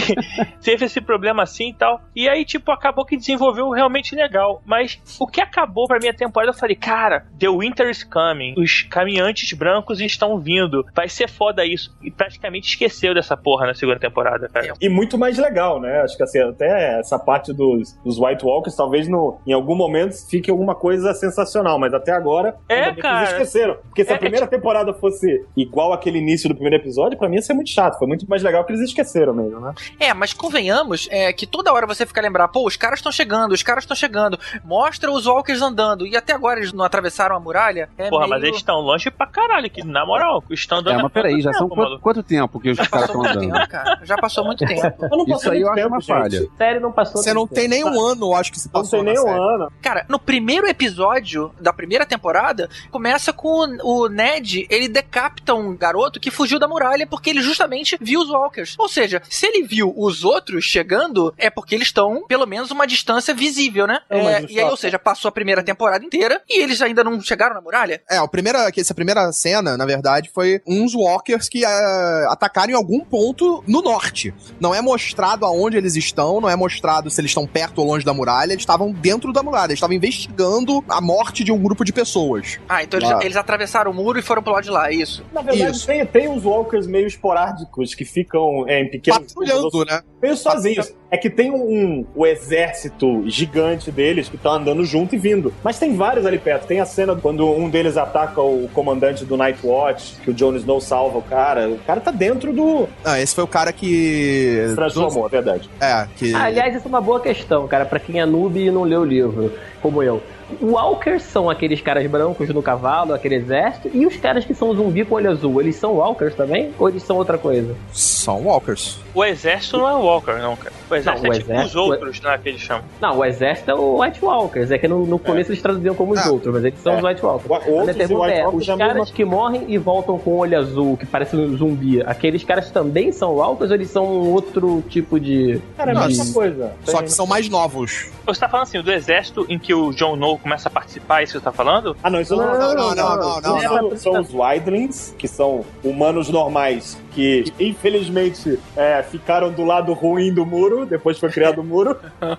[0.63, 2.01] teve esse problema assim e tal.
[2.15, 4.63] E aí, tipo, acabou que desenvolveu realmente legal.
[4.65, 8.55] Mas o que acabou pra minha temporada, eu falei, cara, The Winter is coming.
[8.57, 10.85] Os caminhantes brancos estão vindo.
[10.95, 11.97] Vai ser foda isso.
[12.03, 14.75] E praticamente esqueceu dessa porra na segunda temporada, cara.
[14.81, 16.01] E muito mais legal, né?
[16.03, 20.15] Acho que assim, até essa parte dos, dos White Walkers, talvez no, em algum momento
[20.29, 23.25] fique alguma coisa sensacional, mas até agora É, cara.
[23.25, 23.77] esqueceram.
[23.85, 27.37] Porque se É, a primeira temporada fosse igual aquele início do primeiro episódio, pra mim
[27.37, 27.99] ia ser muito chato.
[27.99, 29.75] Foi muito mais legal que eles esqueceram mesmo, né?
[29.99, 33.53] É, mas convenhamos é, que toda hora você fica lembrar, pô, os caras estão chegando,
[33.53, 37.41] os caras estão chegando, mostra os walkers andando, e até agora eles não atravessaram a
[37.41, 37.89] muralha.
[37.97, 38.31] É Porra, meio...
[38.31, 41.53] mas eles estão longe pra caralho, que na moral, estão andando É, mas peraí, já
[41.53, 43.41] são quanto, quanto tempo que os caras estão andando?
[43.41, 44.01] tempo, cara.
[44.05, 45.05] Já passou muito tempo.
[45.05, 46.31] Eu não Isso aí eu acho uma tempo, falha.
[46.31, 46.51] gente.
[46.55, 47.23] A série não passou.
[47.23, 49.29] Você não tem nem um ano, eu acho que se Não passou tem nem um
[49.29, 49.71] ano.
[49.83, 53.49] Cara, no primeiro episódio da primeira temporada, começa com
[53.83, 58.21] o, o Ned, ele decapita um garoto que fugiu da muralha porque ele justamente viu
[58.21, 58.44] os walkers.
[58.79, 62.87] Ou seja, se ele viu os outros chegando, é porque eles estão, pelo menos, uma
[62.87, 64.01] distância visível, né?
[64.11, 67.03] É, É, o e aí, ou seja, passou a primeira temporada inteira e eles ainda
[67.05, 68.03] não chegaram na muralha?
[68.11, 72.73] É, a primeira, que essa primeira cena, na verdade, foi uns walkers que eh, atacaram
[72.73, 74.35] em algum ponto no norte.
[74.61, 78.05] Não é mostrado aonde eles estão, não é mostrado se eles estão perto ou longe
[78.05, 81.85] da muralha, eles estavam dentro da muralha, eles estavam investigando a morte de um grupo
[81.85, 82.59] de pessoas.
[82.69, 83.19] Ah, então eles, Ah.
[83.23, 85.25] eles atravessaram o muro e foram pro lado de lá, é isso.
[85.33, 85.87] Na verdade, Isso.
[85.87, 88.34] tem, tem uns walkers meio esporádicos que ficam
[88.69, 90.03] é, em pequenos Patrulhando, né?
[90.25, 90.93] Meio sozinhos.
[91.11, 95.53] É que tem um, o exército gigante deles que tá andando junto e vindo.
[95.63, 96.67] Mas tem vários ali perto.
[96.67, 100.57] Tem a cena quando um deles ataca o comandante do Night Watch, que o Jon
[100.57, 101.69] Snow salva o cara.
[101.69, 102.89] O cara tá dentro do.
[103.05, 104.65] Ah, esse foi o cara que.
[104.71, 105.71] Se transformou, é verdade.
[105.81, 106.35] É, que.
[106.35, 109.03] Ah, aliás, isso é uma boa questão, cara, pra quem é noob e não leu
[109.03, 110.21] o livro, como eu.
[110.61, 115.05] Walkers são aqueles caras brancos no cavalo, aquele exército, e os caras que são zumbi
[115.05, 116.73] com olho azul, eles são Walkers também?
[116.79, 117.75] Ou eles são outra coisa?
[117.93, 118.99] São walkers.
[119.15, 120.73] O exército não é Walker, não, cara.
[120.91, 122.85] O exército Não, o é tipo os exército- outros, né, que eles chamam.
[123.01, 126.13] Não, o exército é o White Walkers, é que no, no começo eles traduziam como
[126.13, 126.31] os Ah.
[126.31, 126.97] outros, mas eles são É.
[126.99, 127.51] os White Walkers.
[127.51, 130.59] O- A minha pergunta White é, os caras mesmo- que morrem e voltam com olho
[130.59, 134.83] azul, que parecem um zumbi, aqueles caras também são Walkers ou eles são um outro
[134.89, 135.61] tipo de...
[135.77, 136.73] Cara, é a Não, mesma coisa.
[136.85, 138.09] Só que são mais novos.
[138.27, 141.25] Você tá falando assim, do exército em que o Jon Snow começa a participar, é
[141.25, 141.97] isso que você tá falando?
[142.03, 143.97] Ah, não, isso não, Não, não, não, não, não, não.
[143.97, 150.45] São os Wildlings, que são humanos normais, que infelizmente é, ficaram do lado ruim do
[150.45, 151.97] muro, depois foi criado o muro.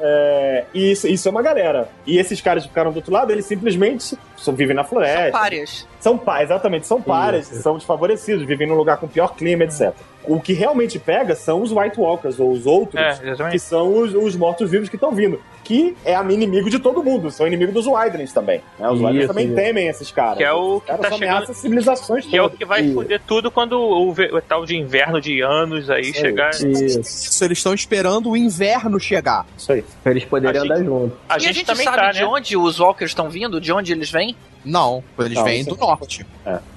[0.00, 1.88] É, e isso, isso é uma galera.
[2.06, 5.30] E esses caras que ficaram do outro lado, eles simplesmente só vivem na São floresta.
[5.30, 5.88] párias.
[6.00, 7.62] São pá, exatamente, são pares, Isso.
[7.62, 9.92] são desfavorecidos, vivem num lugar com pior clima, etc.
[10.24, 14.14] O que realmente pega são os White Walkers, ou os outros, É, que são os,
[14.14, 15.40] os mortos-vivos que estão vindo.
[15.64, 18.60] Que é inimigo de todo mundo, são inimigo dos Wildlings também.
[18.78, 18.88] né?
[18.88, 19.54] Os Wildlings Isso, também isso.
[19.56, 20.36] temem esses caras.
[20.36, 22.58] Que é o que caras tá chegando- ameaçam as civilizações Que é o todas.
[22.58, 22.94] que vai Isso.
[22.94, 26.20] foder tudo quando o, o tal de inverno de anos aí Isso aí.
[26.20, 26.50] chegar.
[26.50, 29.46] Isso, Isso, eles estão esperando o inverno chegar.
[29.56, 29.84] Isso aí.
[30.02, 31.16] pra eles poderem A andar gente- junto.
[31.28, 32.26] A e gente, a gente também sabe tá, de né?
[32.26, 33.60] onde os walkers estão vindo?
[33.60, 34.36] De onde eles vêm?
[34.64, 36.26] Não, eles Não, vêm do é- norte.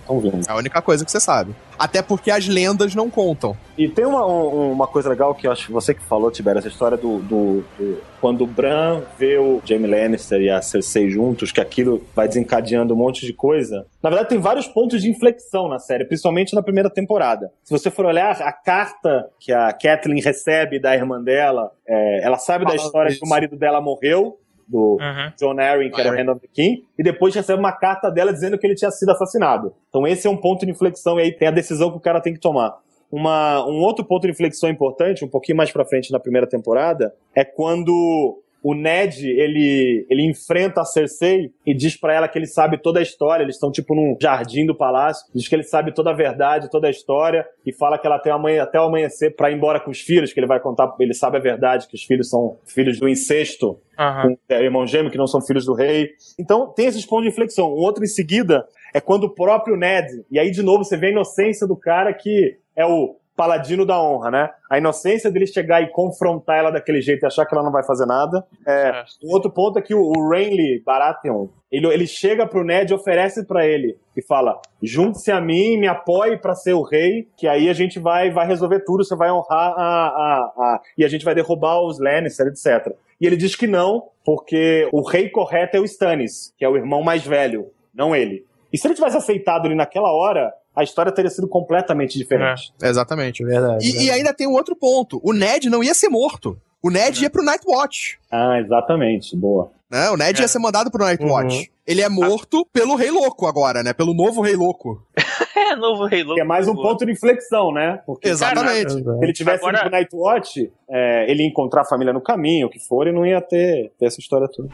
[0.02, 0.40] Estão vindo.
[0.48, 1.54] É a única coisa que você sabe.
[1.78, 3.56] Até porque as lendas não contam.
[3.78, 6.60] E tem uma, um- uma coisa legal que eu acho que você que falou, Tibério,
[6.60, 11.08] essa história do, do- do- Quando o Bran vê o Jaime Lannister e a Cersei
[11.10, 13.86] juntos, que aquilo vai desencadeando um monte de coisa.
[14.02, 17.52] Na verdade, tem vários pontos de inflexão na série, principalmente na primeira temporada.
[17.64, 22.38] Se você for olhar a carta que a Kathleen recebe da irmã dela, é, ela
[22.40, 23.20] sabe da história isso.
[23.20, 25.32] que o marido dela morreu, do Uhum.
[25.40, 26.20] John Arryn, que era o.
[26.20, 29.10] Hand of the King, e depois recebe uma carta dela dizendo que ele tinha sido
[29.12, 29.74] assassinado.
[29.90, 32.20] Então esse é um ponto de inflexão e aí tem a decisão que o cara
[32.20, 32.76] tem que tomar.
[33.10, 37.14] Uma, um outro ponto de inflexão importante, um pouquinho mais pra frente na primeira temporada,
[37.34, 42.48] é quando o Ned, ele, ele enfrenta a Cersei e diz pra ela que ele
[42.48, 45.94] sabe toda a história, eles estão tipo num jardim do palácio, diz que ele sabe
[45.94, 49.36] toda a verdade, toda a história, e fala que ela tem amanhã, até o amanhecer
[49.36, 51.96] pra ir embora com os filhos, que ele vai contar, ele sabe a verdade, que
[51.96, 54.36] os filhos são filhos do incesto, Aham.
[54.48, 56.10] com o irmão gêmeo, que não são filhos do rei.
[56.40, 57.68] Então, tem esses pontos de inflexão.
[57.68, 61.08] Um outro em seguida é quando o próprio Ned, e aí de novo você vê
[61.08, 64.50] a inocência do cara que é o paladino da honra, né?
[64.70, 67.84] A inocência dele chegar e confrontar ela daquele jeito e achar que ela não vai
[67.86, 68.44] fazer nada.
[68.68, 72.92] É, um outro ponto é que o, o Renly Baratheon, ele, ele chega pro Ned
[72.92, 77.28] e oferece pra ele e fala: junte-se a mim, me apoie pra ser o rei,
[77.38, 81.06] que aí a gente vai, vai resolver tudo, você vai honrar a, a, a e
[81.06, 82.94] a gente vai derrubar os Lannister, etc.
[83.22, 86.76] E ele diz que não, porque o rei correto é o Stannis, que é o
[86.76, 88.46] irmão mais velho, não ele.
[88.72, 92.72] E se ele tivesse aceitado ele naquela hora, a história teria sido completamente diferente.
[92.82, 93.44] Exatamente.
[93.44, 93.86] Verdade.
[93.86, 95.20] E, e ainda tem um outro ponto.
[95.24, 96.58] O Ned não ia ser morto.
[96.84, 98.20] O Ned ia pro Nightwatch.
[98.32, 99.36] Ah, exatamente.
[99.36, 99.72] Boa.
[99.90, 100.10] Né?
[100.12, 100.44] O Ned É.
[100.44, 101.58] ia ser mandado pro Nightwatch.
[101.58, 101.66] Uhum.
[101.88, 103.94] Ele é morto pelo Rei Louco agora, né?
[103.94, 105.02] Pelo novo Rei Louco.
[105.58, 106.36] É, novo Halo.
[106.36, 108.00] Que é mais um ponto de inflexão, né?
[108.06, 108.94] Porque Exatamente.
[108.94, 112.68] se ele tivesse Agora- ido pro Nightwatch, é, ele ia encontrar a família no caminho,
[112.68, 114.70] o que for, e não ia ter, ter essa história toda.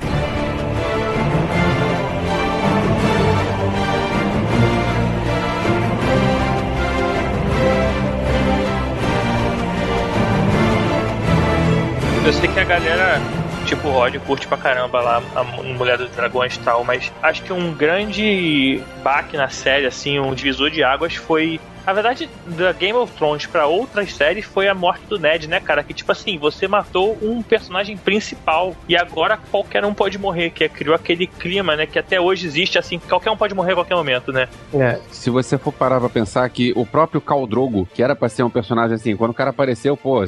[12.25, 13.19] Eu sei que a galera,
[13.65, 17.43] tipo o Rod, curte pra caramba lá a Mulher dos Dragões e tal, mas acho
[17.43, 21.59] que um grande baque na série, assim, um divisor de águas foi.
[21.85, 25.59] Na verdade, da Game of Thrones pra outras séries foi a morte do Ned, né,
[25.59, 25.83] cara?
[25.83, 30.63] Que tipo assim, você matou um personagem principal e agora qualquer um pode morrer, que
[30.63, 31.85] é, criou aquele clima, né?
[31.85, 34.47] Que até hoje existe, assim, qualquer um pode morrer a qualquer momento, né?
[34.73, 34.99] É.
[35.11, 38.43] Se você for parar pra pensar que o próprio Khal Drogo, que era pra ser
[38.43, 40.23] um personagem assim, quando o cara apareceu, pô,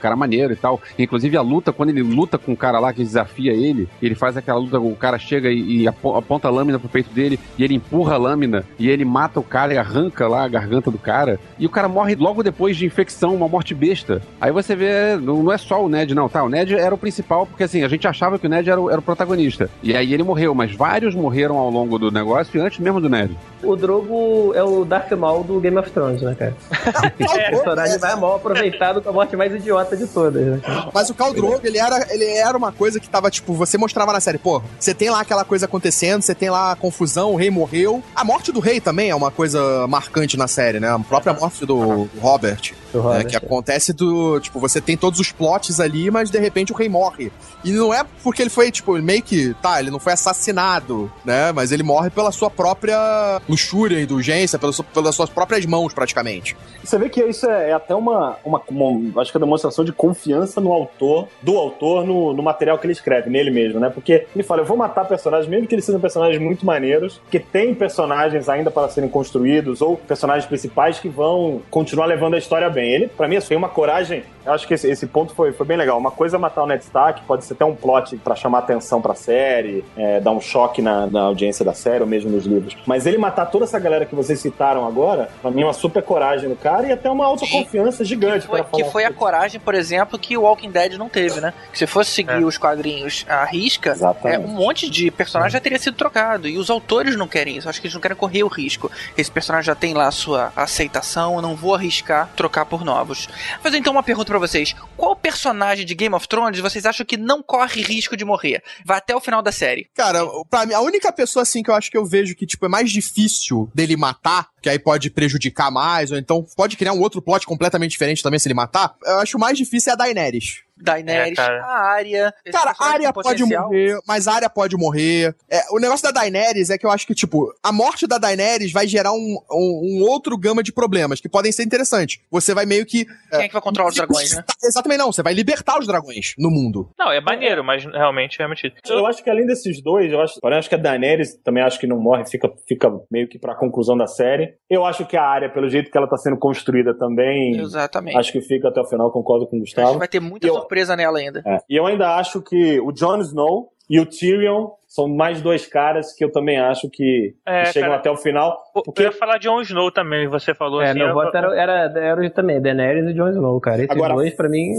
[0.00, 0.80] cara maneiro e tal.
[0.98, 4.36] Inclusive a luta, quando ele luta com o cara lá que desafia ele, ele faz
[4.36, 7.64] aquela luta, o cara chega e, e apo- aponta a lâmina pro peito dele e
[7.64, 10.98] ele empurra a lâmina e ele mata o cara e arranca lá a garganta do
[11.00, 11.38] cara.
[11.58, 14.22] E o cara morre logo depois de infecção, uma morte besta.
[14.40, 16.42] Aí você vê, não é só o Ned, não, tá?
[16.42, 18.90] O Ned era o principal, porque assim, a gente achava que o Ned era o,
[18.90, 19.70] era o protagonista.
[19.82, 23.36] E aí ele morreu, mas vários morreram ao longo do negócio antes mesmo do Ned.
[23.62, 26.54] O Drogo é o Darth Maul do Game of Thrones, né, cara?
[27.20, 30.60] O personagem vai mal aproveitado com a morte mais idiota de todas, né?
[30.92, 34.12] Mas o Khal Drogo, ele era, ele era uma coisa que tava, tipo, você mostrava
[34.12, 37.36] na série, pô, você tem lá aquela coisa acontecendo, você tem lá a confusão, o
[37.36, 38.02] rei morreu.
[38.14, 40.89] A morte do rei também é uma coisa marcante na série, né?
[40.94, 42.72] A própria morte do Robert.
[42.92, 43.04] Do né?
[43.04, 44.40] Robert, que acontece do.
[44.40, 47.30] Tipo, você tem todos os plots ali, mas de repente o rei morre.
[47.64, 49.54] E não é porque ele foi, tipo, meio que.
[49.62, 51.52] Tá, ele não foi assassinado, né?
[51.52, 56.56] Mas ele morre pela sua própria luxúria, indulgência, pela sua- pelas suas próprias mãos, praticamente.
[56.82, 59.92] Você vê que isso é, é até uma, uma, uma- acho que é demonstração de
[59.92, 63.90] confiança no autor, do autor no, no material que ele escreve, nele mesmo, né?
[63.90, 67.38] Porque ele fala, eu vou matar personagens, mesmo que eles sejam personagens muito maneiros, que
[67.38, 72.70] tem personagens ainda para serem construídos, ou personagens principais que vão continuar levando a história
[72.70, 72.92] bem.
[72.92, 75.76] Ele, pra mim, assim, uma coragem, eu acho que esse, esse ponto foi, foi bem
[75.76, 75.98] legal.
[75.98, 79.00] Uma coisa é matar o Ned Stark, pode ser até um plot pra chamar atenção
[79.00, 82.76] pra série, é, dar um choque na, na audiência da série, ou mesmo nos livros.
[82.86, 86.02] Mas ele matar toda essa galera que vocês citaram agora, pra mim é uma super
[86.02, 88.46] coragem no cara e até uma autoconfiança gigante.
[88.46, 88.82] Foi- pra falar.
[88.84, 91.52] que foi a coragem, por exemplo, que o Walking Dead não teve, né?
[91.72, 95.78] Que se fosse seguir os quadrinhos à risca, é, um monte de personagem já teria
[95.78, 96.48] sido trocado.
[96.48, 97.68] E os autores não querem isso.
[97.68, 98.90] Acho que eles não querem correr o risco.
[99.16, 103.28] Esse personagem já tem lá a sua aceitação, eu não vou arriscar trocar por novos.
[103.62, 104.74] Fazer então uma pergunta pra vocês.
[104.96, 108.62] Qual personagem de Game of Thrones vocês acham que não corre risco de morrer?
[108.84, 109.88] Vai até o final da série.
[109.94, 112.64] Cara, pra mim, a única pessoa assim que eu acho que eu vejo que, tipo,
[112.64, 117.00] é mais difícil dele matar, que aí pode prejudicar mais, ou então pode criar um
[117.00, 120.62] outro plot completamente diferente também se ele matar, eu acho mais difícil é a Daenerys.
[120.82, 121.62] Daenerys, É, cara.
[121.64, 122.34] a Arya.
[122.44, 123.64] esse Cara, a Arya com pode potencial.
[123.68, 125.34] morrer, mas a Arya pode morrer.
[125.48, 128.72] É, o negócio da Daenerys é que eu acho que, tipo, a morte da Daenerys
[128.72, 132.20] vai gerar um, um, um outro gama de problemas que podem ser interessantes.
[132.30, 133.04] Você vai meio que.
[133.30, 134.44] Quem é que vai controlar os dragões, né?
[134.62, 135.12] Exatamente, não.
[135.12, 136.90] Você vai libertar os dragões no mundo.
[136.98, 138.72] Não, é maneiro, mas realmente, realmente.
[138.88, 141.78] Eu acho que além desses dois, eu acho, porém, acho que a Daenerys também acho
[141.78, 144.54] que não morre, fica, fica meio que pra conclusão da série.
[144.68, 148.16] Eu acho que a área, pelo jeito que ela tá sendo construída também, Exatamente.
[148.16, 149.98] acho que fica até o final, concordo com o Acho que Gustavo.
[149.98, 151.42] vai ter muita Eu- surpresa nela ainda.
[151.44, 151.58] É.
[151.68, 156.12] E eu ainda acho que o Jon Snow e o Tyrion são mais dois caras
[156.14, 158.00] que eu também acho que, É, que chegam cara.
[158.00, 158.56] até o final.
[158.96, 160.98] Eu ia falar de Jon Snow também, você falou É, assim.
[160.98, 163.78] meu eu- voto era, era, era também Daenerys e Jon Snow, cara.
[163.82, 164.72] Esses Agora- dois, pra mim,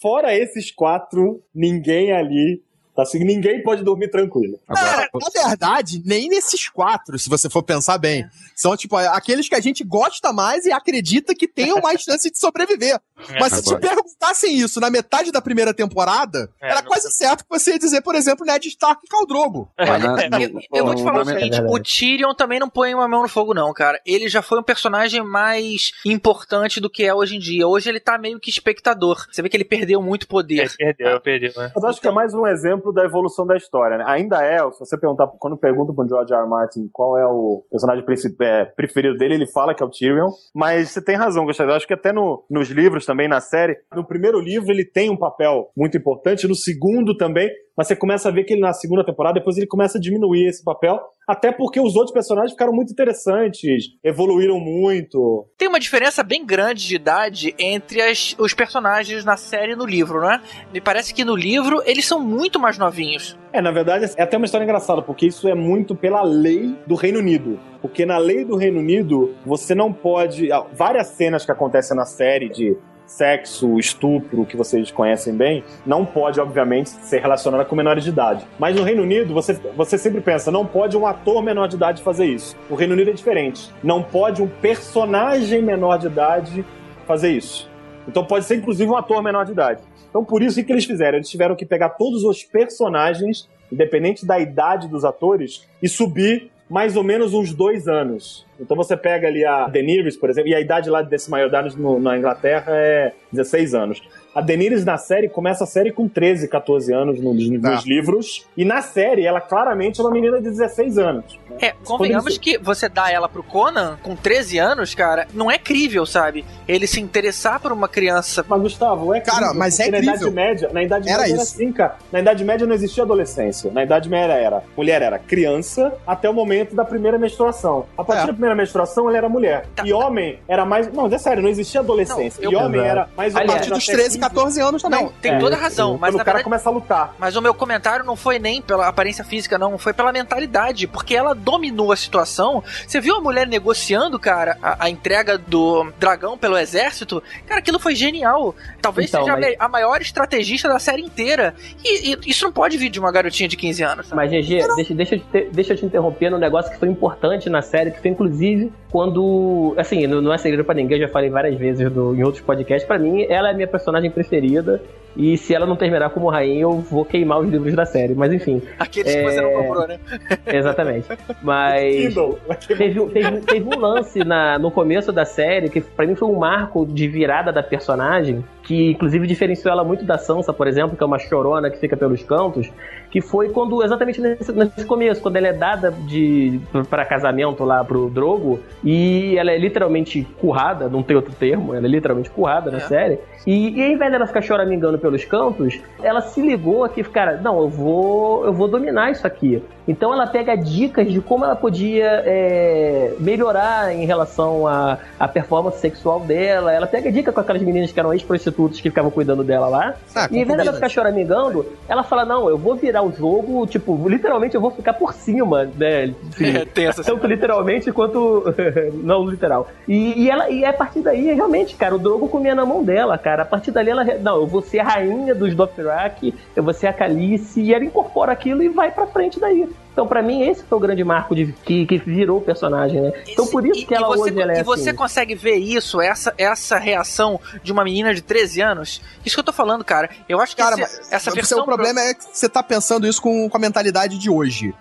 [0.00, 2.62] Fora esses quatro, ninguém ali.
[3.00, 4.58] Tá assim, ninguém pode dormir tranquilo.
[4.68, 8.26] Agora, Na verdade, nem nesses quatro, se você for pensar bem.
[8.54, 12.38] São, tipo, aqueles que a gente gosta mais e acredita que tenham mais chance de
[12.38, 13.00] sobreviver.
[13.38, 17.50] Mas se te perguntassem isso na metade da primeira temporada, É, era quase certo que
[17.50, 19.70] você ia dizer, por exemplo, Ned Stark e Khal Drogo.
[19.78, 22.94] Olha, no- Eu, eu vou te falar o seguinte, É o Tyrion também não põe
[22.94, 24.00] uma mão no fogo não, cara.
[24.04, 27.66] Ele já foi um personagem mais importante do que é hoje em dia.
[27.66, 29.26] Hoje ele tá meio que espectador.
[29.30, 30.60] Você vê que ele perdeu muito poder.
[30.60, 31.72] Ele perdeu, perdeu, né?
[31.74, 34.04] Mas acho que é mais um exemplo da evolução da história, né?
[34.06, 36.40] Ainda é, se você perguntar, quando pergunta pro George R.
[36.42, 36.48] R.
[36.48, 38.04] Martin qual é o personagem
[38.40, 40.28] é, preferido dele, ele fala que é o Tyrion.
[40.54, 41.70] Mas você tem razão, Gustavo.
[41.70, 45.10] Eu acho que até no- nos livros também, na série, no primeiro livro ele tem
[45.10, 47.48] um papel muito importante, no segundo também,
[47.80, 50.46] mas você começa a ver que ele na segunda temporada, depois ele começa a diminuir
[50.46, 55.46] esse papel, até porque os outros personagens ficaram muito interessantes, evoluíram muito.
[55.56, 59.86] Tem uma diferença bem grande de idade entre as- os personagens na série e no
[59.86, 60.40] livro, não é?
[60.74, 63.38] Me parece que no livro eles são muito mais novinhos.
[63.52, 66.94] É, na verdade, é até uma história engraçada, porque isso é muito pela lei do
[66.94, 67.58] Reino Unido.
[67.80, 70.52] Porque na lei do Reino Unido, você não pode.
[70.52, 72.76] ah, Várias cenas que acontecem na série de
[73.10, 78.46] sexo, estupro, que vocês conhecem bem, não pode, obviamente, ser relacionada com menores de idade.
[78.58, 82.02] Mas no Reino Unido, você, você sempre pensa, não pode um ator menor de idade
[82.02, 82.56] fazer isso.
[82.70, 83.70] O Reino Unido é diferente.
[83.82, 86.64] Não pode um personagem menor de idade
[87.06, 87.68] fazer isso.
[88.06, 89.82] Então pode ser, inclusive, um ator menor de idade.
[90.08, 91.18] Então, por isso, o que eles fizeram?
[91.18, 96.96] Eles tiveram que pegar todos os personagens, independente da idade dos atores, e subir mais
[96.96, 98.46] ou menos uns dois anos.
[98.58, 102.16] Então você pega ali a Daenerys, por exemplo, e a idade lá desse maioridade na
[102.16, 104.00] Inglaterra é 16 anos.
[104.34, 107.82] A Daenerys na série começa a série com 13, 14 anos nos, nos Tá.
[107.84, 108.46] livros.
[108.56, 111.38] E na série, ela claramente é uma menina de 16 anos.
[111.60, 116.06] É, convenhamos que você dá ela pro Conan com 13 anos, cara, não é crível,
[116.06, 116.44] sabe?
[116.68, 118.44] Ele se interessar por uma criança.
[118.48, 120.14] Mas, Gustavo, é Cara, crível, mas é Na crível.
[120.14, 121.54] Idade Média, na Idade Era Média era isso.
[121.54, 121.96] assim, cara.
[122.12, 123.70] Na Idade Média não existia adolescência.
[123.72, 127.86] Na Idade Média era mulher era criança até o momento da primeira menstruação.
[127.98, 128.26] A partir É.
[128.28, 129.66] da primeira menstruação, ela era mulher.
[129.74, 130.90] Tá, e homem era mais.
[130.92, 132.42] Não, é sério, não existia adolescência.
[132.44, 132.90] Não, e eu- homem Exato.
[132.90, 134.19] era mais A ou partir menos dos até 13, 15.
[134.20, 135.02] 14 anos também.
[135.04, 136.44] Não, tem É, toda a razão, mas o cara verdade.
[136.44, 137.14] começa a lutar.
[137.18, 139.76] Mas o meu comentário não foi nem pela aparência física, não.
[139.78, 140.86] Foi pela mentalidade.
[140.86, 142.62] Porque ela dominou a situação.
[142.86, 147.22] Você viu a mulher negociando, cara, a, a entrega do dragão pelo exército?
[147.46, 148.54] Cara, aquilo foi genial.
[148.80, 151.54] Talvez Então, seja a mas- a maior estrategista da série inteira.
[151.84, 154.06] E, e isso não pode vir de uma garotinha de 15 anos.
[154.06, 154.16] sabe?
[154.16, 157.48] Mas, GG, deixa, deixa, eu te, deixa eu te interromper num negócio que foi importante
[157.48, 159.74] na série, que foi inclusive quando.
[159.76, 162.42] Assim, não, não é segredo pra ninguém, eu já falei várias vezes do- em outros
[162.44, 162.86] podcasts.
[162.86, 164.80] Pra mim, ela é a minha personagem preferida.
[165.16, 168.14] E se ela não terminar como rainha, eu vou queimar os livros da série.
[168.14, 169.24] Mas enfim, Aqueles que É.
[169.24, 169.98] você não comprou, né?
[170.46, 171.06] exatamente.
[171.42, 172.14] Mas.
[172.66, 176.36] Teve, teve, teve um lance na, no começo da série que pra mim foi um
[176.38, 181.02] marco de virada da personagem, que inclusive diferenciou ela muito da Sansa, por exemplo, que
[181.02, 182.70] é uma chorona que fica pelos cantos,
[183.10, 187.84] que foi quando, exatamente nesse, nesse começo, quando ela é dada de para casamento lá
[187.84, 192.70] pro Drogo, e ela é literalmente currada, não tem outro termo, ela é literalmente currada
[192.70, 192.80] na É.
[192.80, 197.36] série, e, e ao invés dela ficar choramingando pelos cantos, ela se ligou que, cara,
[197.42, 199.62] não, eu vou, eu vou dominar isso aqui.
[199.88, 205.78] Então ela pega dicas de como ela podia é, melhorar em relação à, à performance
[205.78, 206.72] sexual dela.
[206.72, 209.94] Ela pega dica com aquelas meninas que eram ex-prostitutas que ficavam cuidando dela lá.
[210.14, 213.66] Ah, E ao invés dela ficar choramingando, ela fala: Não, eu vou virar o jogo,
[213.66, 216.14] tipo, literalmente eu vou ficar por cima, né?
[216.32, 218.44] Assim, É, tem essa tanto literalmente quanto
[219.02, 219.68] não literal.
[219.88, 223.16] E, e ela e a partir daí, realmente, cara, o Drogo comia na mão dela,
[223.16, 223.42] cara.
[223.42, 226.92] A partir dali ela, não, eu vou ser rainha dos Dothraki, eu vou ser a
[226.92, 229.68] Calice, e ela incorpora aquilo e vai pra frente daí.
[229.92, 233.12] Então, pra mim, esse foi o grande marco de, que, que virou o personagem, né?
[233.28, 234.96] Então, por isso E- que ela e você, hoje ela é E você assim.
[234.96, 239.02] consegue ver isso, essa, essa reação de uma menina de 13 anos?
[239.26, 240.08] Isso que eu tô falando, cara.
[240.28, 241.58] Eu acho que Cara, esse- mas essa o versão.
[241.58, 244.72] seu problema é que você tá pensando isso com, com a mentalidade de hoje.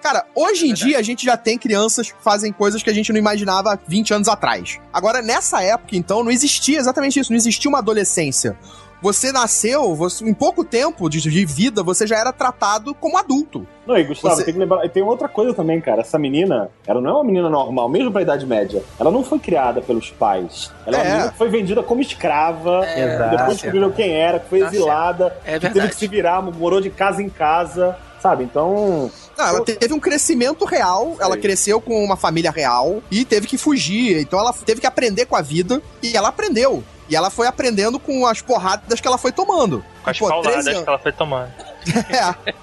[0.00, 3.12] Cara, hoje em dia a gente já tem crianças que fazem coisas que a gente
[3.12, 4.80] não imaginava 20 anos atrás.
[4.90, 8.56] Agora, nessa época, então, não existia exatamente isso, não existia uma adolescência.
[9.02, 13.66] Você nasceu, você- em pouco tempo de, de vida, você já era tratado como adulto.
[13.86, 14.84] Não, e Gustavo, Você- tem que lembrar.
[14.84, 16.02] E tem outra coisa também, cara.
[16.02, 18.82] Essa menina, ela não é uma menina normal, mesmo pra Idade Média.
[19.00, 20.70] Ela não foi criada pelos pais.
[20.86, 21.32] Ela é, É.
[21.32, 22.86] foi vendida como escrava.
[22.96, 23.30] Exato.
[23.36, 25.36] Depois descobriram quem era, que foi Tá exilada.
[25.44, 27.96] É que teve que se virar, morou de casa em casa.
[28.20, 28.44] Sabe?
[28.44, 29.10] Então.
[29.36, 31.40] Não, ela teve um crescimento real, ela Sim.
[31.40, 34.16] cresceu com uma família real e teve que fugir.
[34.20, 36.84] Então ela teve que aprender com a vida e ela aprendeu.
[37.12, 39.84] E ela foi aprendendo com as porradas que ela foi tomando.
[40.02, 40.82] Com as Pô, 13 pauladas anos.
[40.82, 41.52] que ela foi tomando.
[41.86, 42.62] É.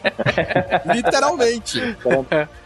[0.95, 1.80] Literalmente.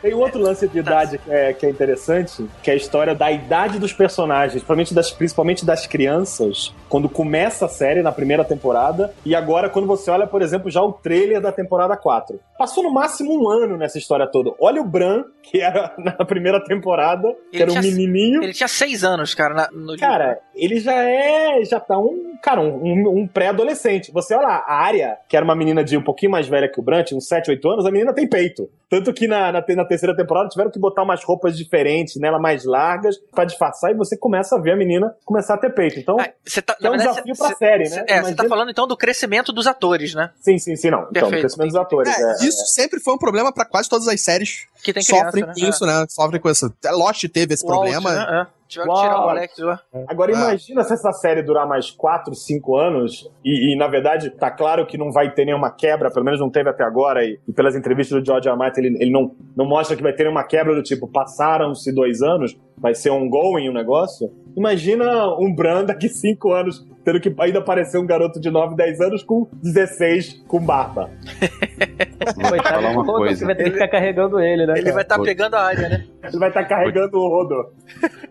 [0.01, 3.31] Tem outro lance de idade que é, que é interessante, que é a história da
[3.31, 9.13] idade dos personagens, principalmente das, principalmente das crianças, quando começa a série na primeira temporada,
[9.25, 12.39] e agora quando você olha, por exemplo, já o trailer da temporada 4.
[12.57, 14.51] Passou no máximo um ano nessa história toda.
[14.59, 18.43] Olha o Bran, que era na primeira temporada, que Ele era um tinha- menininho.
[18.43, 19.99] Ele tinha 6 anos, cara, na- no livro.
[19.99, 21.63] Cara, ele já é.
[21.63, 22.33] Já tá um.
[22.41, 24.11] Cara, um, um- um pré-adolescente.
[24.11, 26.79] Você olha lá, a Arya, que era uma menina de um pouquinho mais velha que
[26.79, 28.69] o Bran, tinha uns 7, 8 anos, a menina tem peito.
[28.89, 32.63] Tanto que na, na, na terceira temporada tiveram que botar umas roupas diferentes nela, mais
[32.65, 35.99] largas, pra disfarçar, e você começa a ver a menina começar a ter peito.
[35.99, 38.05] Então, Ah, você tá, é um verdade, desafio cê- pra série, cê- né?
[38.07, 40.29] É, você tá falando então do crescimento dos atores, né?
[40.41, 40.99] Sim, sim, sim, não.
[41.01, 41.37] Então, Perfeito.
[41.37, 42.17] o crescimento dos atores.
[42.17, 44.67] É, é, isso sempre foi um problema pra quase todas as séries.
[44.83, 45.53] Que tem criança, Sofrem né?
[45.53, 46.05] com isso, né?
[46.09, 46.73] Sofrem com isso.
[46.91, 48.13] Lost teve esse O Walt, problema.
[48.13, 48.41] né?
[48.41, 48.62] É.
[48.73, 49.09] Tiveram que Walt.
[49.09, 49.79] tirar o Alex lá.
[50.07, 50.35] Agora É.
[50.35, 54.85] imagina se essa série durar mais 4, 5 anos e, e, na verdade tá claro
[54.85, 57.75] que não vai ter nenhuma quebra, pelo menos não teve até agora e, e pelas
[57.75, 58.49] entrevistas do George.
[58.57, 62.21] Martin ele, ele não, não mostra que vai ter nenhuma quebra do tipo passaram-se dois
[62.21, 64.31] anos, vai ser ongoing o negócio.
[64.55, 69.01] Imagina um Bran daqui 5 anos tendo que ainda aparecer um garoto de 9, 10
[69.01, 71.09] anos com 16 com barba.
[71.97, 73.35] Vou te Coitado falar do uma Rodo, coisa.
[73.39, 74.73] você vai ter que ficar carregando ele, né?
[74.77, 76.03] Ele vai estar Vou- pegando a área, né?
[76.23, 77.73] Ele vai estar carregando o Rodo.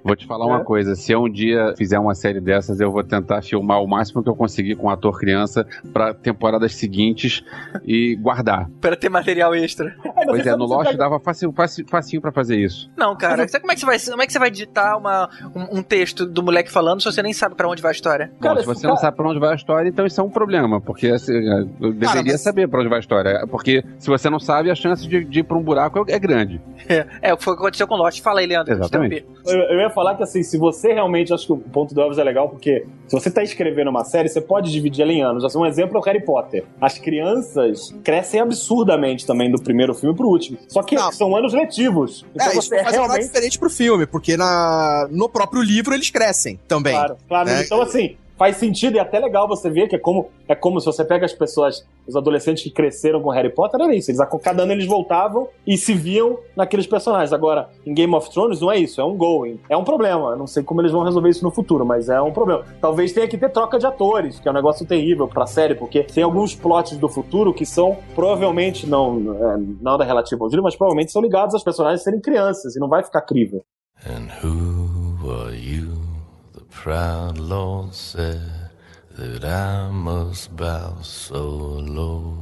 [0.05, 3.05] Vou te falar uma coisa, se eu um dia fizer uma série dessas, eu vou
[3.05, 7.43] tentar filmar o máximo que eu conseguir com o ator criança pra temporadas seguintes
[7.85, 8.69] e guardar.
[8.81, 9.95] Pra ter material extra.
[10.27, 12.91] Pois é, no Lost dava facinho, facinho, facinho pra fazer isso.
[12.97, 13.47] Não, cara.
[13.47, 15.83] Você- Como é que você vai, como é que você vai digitar uma, um, um
[15.83, 18.33] texto do moleque falando se você nem sabe pra onde vai a história?
[18.41, 20.81] Bom, se você não sabe pra onde vai a história, então isso é um problema,
[20.81, 21.33] porque assim,
[21.81, 23.47] eu deveria mas- saber pra onde vai a história.
[23.53, 26.18] Porque se você não sabe, a chance de, de ir pra um buraco é é
[26.18, 26.59] grande.
[27.20, 28.20] É, foi o que aconteceu com Lost.
[28.22, 28.72] Fala aí, Leandro.
[28.72, 29.24] Exatamente.
[29.46, 32.18] Eu, eu ia falar que assim, se você realmente, acho que o ponto do Elvis
[32.18, 35.44] é legal, porque se você tá escrevendo uma série, você pode dividir ela em anos.
[35.44, 36.64] Assim, um exemplo é o Harry Potter.
[36.80, 40.59] As crianças crescem absurdamente também do primeiro filme pro último.
[40.68, 41.12] Só que Não.
[41.12, 42.24] são anos letivos.
[42.34, 43.26] Então É, isso você nada realmente.
[43.26, 46.94] diferente pro filme, porque na, no próprio livro eles crescem também.
[46.94, 47.48] Claro, claro.
[47.50, 47.62] É.
[47.62, 50.80] Então, assim, faz sentido e é até legal você ver que é como, é como
[50.80, 54.11] se você pega as pessoas, os adolescentes que cresceram com Harry Potter, era isso.
[54.11, 57.32] Eles, cada ano eles voltavam e se viam naqueles personagens.
[57.32, 59.61] Agora, em Game of Thrones não é isso, é um going.
[59.70, 60.30] É um problema.
[60.30, 62.64] Eu não sei como eles vão resolver isso no futuro, mas é um problema.
[62.80, 66.03] Talvez tenha que ter troca de atores, que é um negócio terrível pra série, porque
[66.03, 70.74] tem alguns plots do futuro que são provavelmente, não é, nada relativo ao livro, mas
[70.74, 73.62] provavelmente são ligados aos personagens serem crianças e não vai ficar crível.
[74.05, 76.01] And who are you?
[76.83, 78.70] Proud Lord said
[79.12, 82.37] that I must bow so low.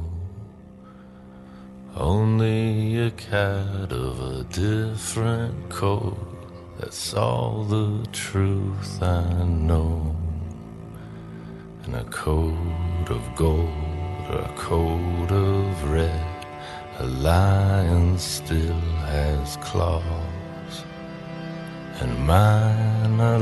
[1.95, 6.17] Only a cat of a different coat.
[6.79, 10.15] That's all the truth I know.
[11.83, 16.45] And a coat of gold or a coat of red.
[16.97, 20.31] A lion still has claws
[22.01, 23.37] and mine are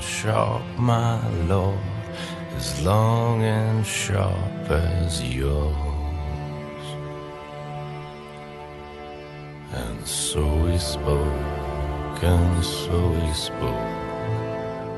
[0.00, 1.78] sharp, my lord,
[2.56, 5.74] as long and sharp as yours.
[9.72, 13.94] And so he spoke, and so he spoke,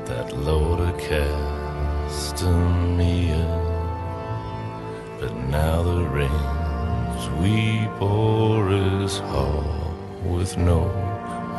[0.05, 2.29] that Lord of Castamere.
[5.19, 9.93] But now the rains weep o'er his hall
[10.23, 10.81] with no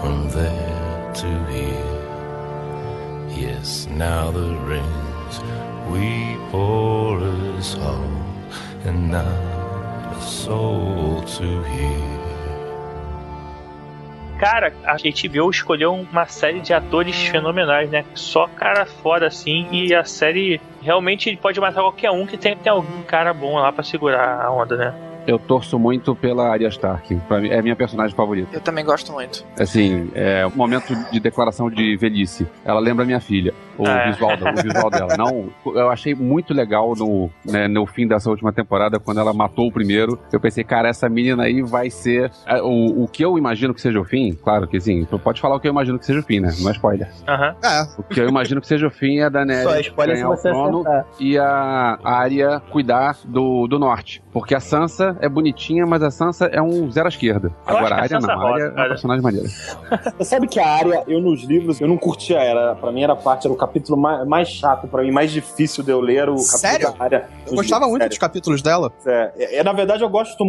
[0.01, 1.92] one there to hear.
[3.63, 5.39] Yes, now the rains
[5.89, 7.21] weep o'er
[7.55, 8.11] his hall,
[8.85, 12.23] and a soul to hear.
[14.41, 14.97] Cara, a
[15.49, 18.05] escolheu uma série de atores fenomenais, né?
[18.17, 19.69] Só cara foda assim.
[19.71, 23.71] E a série realmente pode matar qualquer um que tem, tem algum cara bom lá
[23.71, 25.12] pra segurar a onda, né?
[25.27, 27.15] Eu torço muito pela Arya Stark.
[27.29, 28.49] Pra mim, é a minha personagem favorita.
[28.53, 29.45] Eu também gosto muito.
[29.59, 32.47] Assim, é um momento de declaração de velhice.
[32.65, 33.55] Ela lembra minha filha.
[33.79, 34.11] O, É.
[34.11, 35.17] visual, o visual dela.
[35.17, 39.69] Não, eu achei muito legal no, né, no fim dessa última temporada, quando ela matou
[39.69, 40.19] o primeiro.
[40.33, 42.31] Eu pensei, cara, essa menina aí vai ser.
[42.47, 45.05] é, O, o que eu imagino que seja o fim, claro que sim.
[45.23, 46.51] Pode falar o que eu imagino que seja o fim, né?
[46.61, 47.09] Não é spoiler.
[47.29, 47.55] Aham.
[47.65, 50.23] É, O que eu imagino que seja o fim é a Só Daenerys spoiler se
[50.23, 51.07] ganhar o você trono acertar.
[51.21, 54.23] e a Arya cuidar do, do norte.
[54.33, 57.49] Porque a Sansa é bonitinha, mas a Sansa é um zero à esquerda.
[57.67, 58.31] Eu Agora a Arya não.
[58.31, 59.49] A Arya é uma personagem maneira.
[59.49, 62.75] Você sabe que a área, eu nos livros, eu não curtia ela.
[62.77, 65.91] Pra mim era parte, era o capítulo mais, mais chato, pra mim, mais difícil de
[65.91, 66.95] eu ler o capítulo Sério?
[66.99, 67.29] área.
[67.47, 68.21] eu gostava muito dos Sério.
[68.21, 68.93] capítulos dela.
[69.07, 70.45] É, é, é, na verdade, eu gosto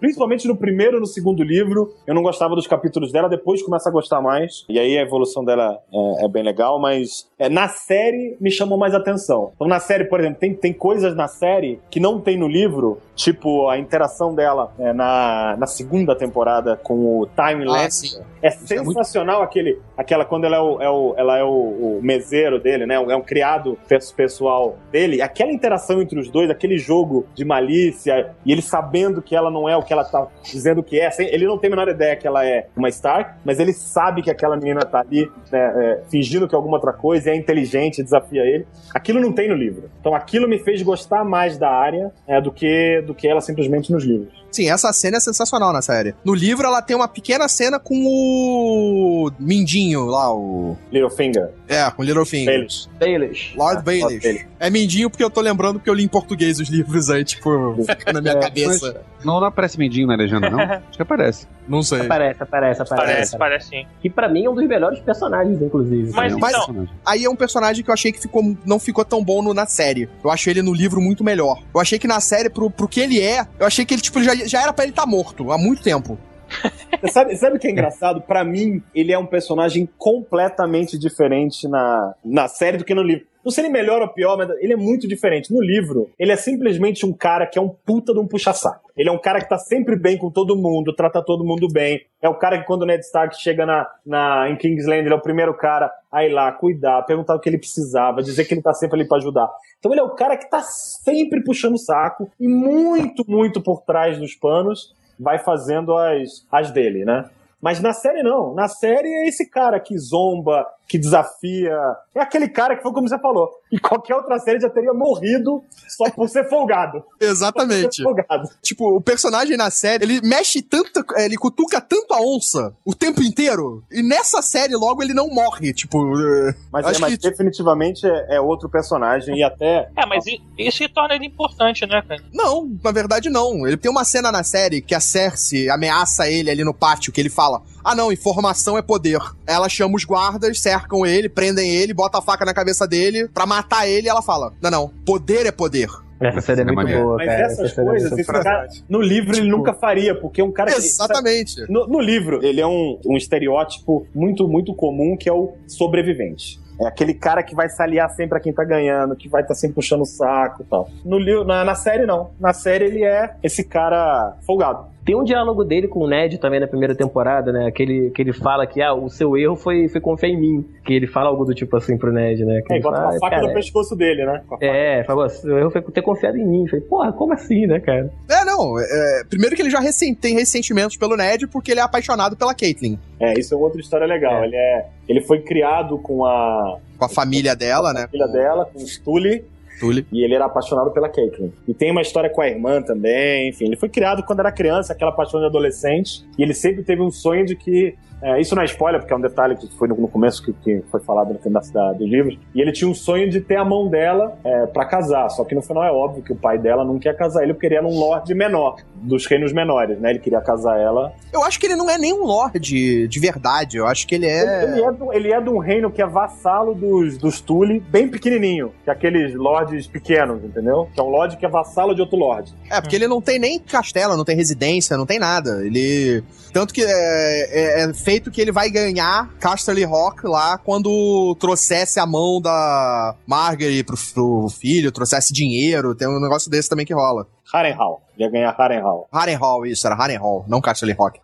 [0.00, 3.88] Principalmente no primeiro e no segundo livro, eu não gostava dos capítulos dela, depois começa
[3.88, 4.64] a gostar mais.
[4.68, 8.76] E aí a evolução dela é, é bem legal, mas é, na série me chamou
[8.78, 9.52] mais atenção.
[9.54, 12.98] Então, na série, por exemplo, tem, tem coisas na série que não tem no livro,
[13.14, 18.20] tipo a interação dela é, na, na segunda temporada com o Time Ah, Lapse.
[18.42, 21.42] É Isso é muito- sensacional aquele, aquela quando ela é o, é o- ela é
[21.44, 22.94] o, o meseiro dele, né?
[22.94, 25.20] É um criado pe- pessoal dele.
[25.20, 29.68] Aquela interação entre os dois, aquele jogo de malícia e ele sabendo que ela não
[29.68, 31.10] é o que ela tá dizendo que é.
[31.18, 34.30] Ele não tem a menor ideia que ela é uma Stark, mas ele sabe que
[34.30, 38.02] aquela menina tá ali, né, é, fingindo que é alguma outra coisa, e é inteligente,
[38.02, 38.66] desafia ele.
[38.94, 39.90] Aquilo não tem no livro.
[40.00, 43.92] Então aquilo me fez gostar mais da área é, do que do que ela simplesmente
[43.92, 44.45] nos livros.
[44.50, 46.14] Sim, essa cena é sensacional na série.
[46.24, 50.76] No livro, ela tem uma pequena cena com o Mindinho lá, o.
[50.90, 51.50] Littlefinger.
[51.68, 52.46] É, com o Littlefinger.
[52.46, 52.88] Baelish.
[52.98, 53.54] Baelish.
[53.56, 54.46] Lord É, Baelish.
[54.58, 57.50] É Mindinho porque eu tô lembrando porque eu li em português os livros aí, tipo,
[57.86, 58.92] fica na minha É, cabeça.
[58.92, 60.60] Não, não aparece Mindinho na legenda, não?
[60.88, 61.46] Acho que aparece.
[61.68, 62.00] Não sei.
[62.02, 63.06] Aparece, aparece, aparece.
[63.12, 63.86] Parece, parece sim.
[64.00, 66.12] Que pra mim é um dos melhores personagens, inclusive.
[66.14, 66.94] Mas É um Mas- então, personagem.
[67.04, 69.66] Aí é um personagem que eu achei que ficou, não ficou tão bom no- na
[69.66, 70.08] série.
[70.24, 71.60] Eu acho ele no livro muito melhor.
[71.74, 74.22] Eu achei que na série, pro, pro que ele é, eu achei que ele, tipo,
[74.22, 76.18] já, já era pra ele estar morto há muito tempo.
[77.10, 78.20] Sabe, sabe o que é engraçado?
[78.20, 83.26] Pra mim, ele é um personagem completamente diferente na, na série do que no livro.
[83.46, 85.54] Não sei nem melhor ou pior, mas ele é muito diferente.
[85.54, 88.90] No livro, ele é simplesmente um cara que é um puta de um puxa-saco.
[88.96, 92.04] Ele é um cara que tá sempre bem com todo mundo, trata todo mundo bem.
[92.20, 95.16] É o cara que quando o Ned Stark chega na, na, em Kingsland, ele é
[95.16, 98.62] o primeiro cara a ir lá, cuidar, perguntar o que ele precisava, dizer que ele
[98.62, 99.48] tá sempre ali pra ajudar.
[99.78, 103.82] Então ele é o cara que tá sempre puxando o saco e muito, muito por
[103.82, 107.30] trás dos panos vai fazendo as, as dele, né?
[107.60, 108.54] Mas na série não.
[108.54, 111.72] Na série é esse cara que zomba, que desafia.
[112.14, 113.50] É aquele cara que foi como você falou.
[113.72, 117.02] E qualquer outra série já teria morrido só por ser folgado.
[117.20, 117.96] Exatamente.
[117.96, 118.48] Ser folgado.
[118.62, 123.22] Tipo, o personagem na série, ele mexe tanto, ele cutuca tanto a onça o tempo
[123.22, 123.82] inteiro.
[123.90, 125.72] E nessa série, logo, ele não morre.
[125.72, 125.98] Tipo.
[126.18, 129.90] eh, Mas, acho é, mas que- definitivamente é, é outro personagem e até.
[129.96, 130.24] É, mas
[130.58, 132.22] isso que torna ele importante, né, cara?
[132.32, 133.66] Não, na verdade não.
[133.66, 137.20] Ele tem uma cena na série que a Cersei ameaça ele ali no pátio, que
[137.20, 139.18] ele fala: Ah, não, informação é poder.
[139.46, 143.46] Ela chama os guardas, cercam ele, prendem ele, bota a faca na cabeça dele pra
[143.46, 145.88] matar ele e ela fala: Não, não, poder é poder.
[146.18, 147.02] Essa série é muito maneiro.
[147.02, 147.40] boa, Mas cara.
[147.42, 150.52] essas Essa é coisas, muito esse cara, no livro ele nunca faria, porque é um
[150.52, 150.78] cara que.
[150.78, 151.60] Exatamente.
[151.70, 156.58] No, no livro, ele é um, um estereótipo muito, muito comum que é o sobrevivente.
[156.80, 159.54] É aquele cara que vai se aliar sempre a quem tá ganhando, que vai estar
[159.54, 160.90] sempre puxando o saco e tal.
[161.04, 162.30] No, na, na série, não.
[162.38, 164.86] Na série, ele é esse cara folgado.
[165.06, 167.70] Tem um diálogo dele com o Ned também na primeira temporada, né?
[167.70, 170.66] Que ele, que ele fala que ah, o seu erro foi, foi confiar em mim.
[170.84, 172.60] Que ele fala algo do tipo assim pro Ned, né?
[172.66, 174.42] Que É, ele bota fala, uma "Ah, faca cara, no pescoço dele, né?
[174.48, 174.58] Com a.
[174.60, 176.62] É, falou, seu erro foi ter confiado em mim.
[176.62, 178.10] Eu Falei, porra, como assim, né, cara?
[178.28, 178.76] É, não.
[178.80, 179.80] é, primeiro que ele já
[180.20, 182.98] tem ressentimentos pelo Ned porque ele é apaixonado pela Caitlyn.
[183.20, 184.42] É, isso é outra história legal.
[184.42, 184.46] É.
[184.46, 188.08] Ele, é, ele foi criado com a Com a família dela, né?
[188.10, 189.44] filha dela, com o Stully,
[189.78, 190.06] Tully.
[190.12, 191.52] e ele era apaixonado pela Caitlyn.
[191.66, 193.66] E tem uma história com a irmã também, enfim.
[193.66, 197.10] Ele foi criado quando era criança, aquela paixão de adolescente, e ele sempre teve um
[197.10, 197.94] sonho de que.
[198.22, 200.82] É, isso não é spoiler, porque é um detalhe que foi no, começo que, que
[200.90, 202.38] foi falado no final da, dos livros.
[202.54, 205.28] E ele tinha um sonho de ter a mão dela é, para casar.
[205.30, 207.66] Só que no final é óbvio que o pai dela não quer casar ele porque
[207.66, 210.10] ele era um lorde menor, dos reinos menores, né?
[210.10, 211.12] Ele queria casar ela.
[211.32, 213.76] Eu acho que ele não é nem um lorde de verdade.
[213.76, 214.64] Eu acho que ele é.
[214.64, 218.08] Ele, é do- ele é de um reino que é vassalo dos, dos Tully, bem
[218.08, 220.88] pequenininho, que é aqueles lordes pequenos, entendeu?
[220.94, 222.54] Que é um lorde que é vassalo de outro lorde.
[222.70, 225.64] É, porque ele não tem nem castelo, não tem residência, não tem nada.
[225.64, 226.22] Ele.
[226.52, 232.40] Tanto que é, feito que ele vai ganhar Casterly Rock lá quando trouxesse a mão
[232.40, 235.92] da Margaery pro, pro filho, trouxesse dinheiro.
[235.92, 237.26] Tem um negócio desse também que rola.
[237.52, 238.00] Harrenhal.
[238.16, 239.08] Ia ganhar Harrenhal.
[239.12, 241.20] Harrenhal, isso, era Harrenhal, não Casterly Rock.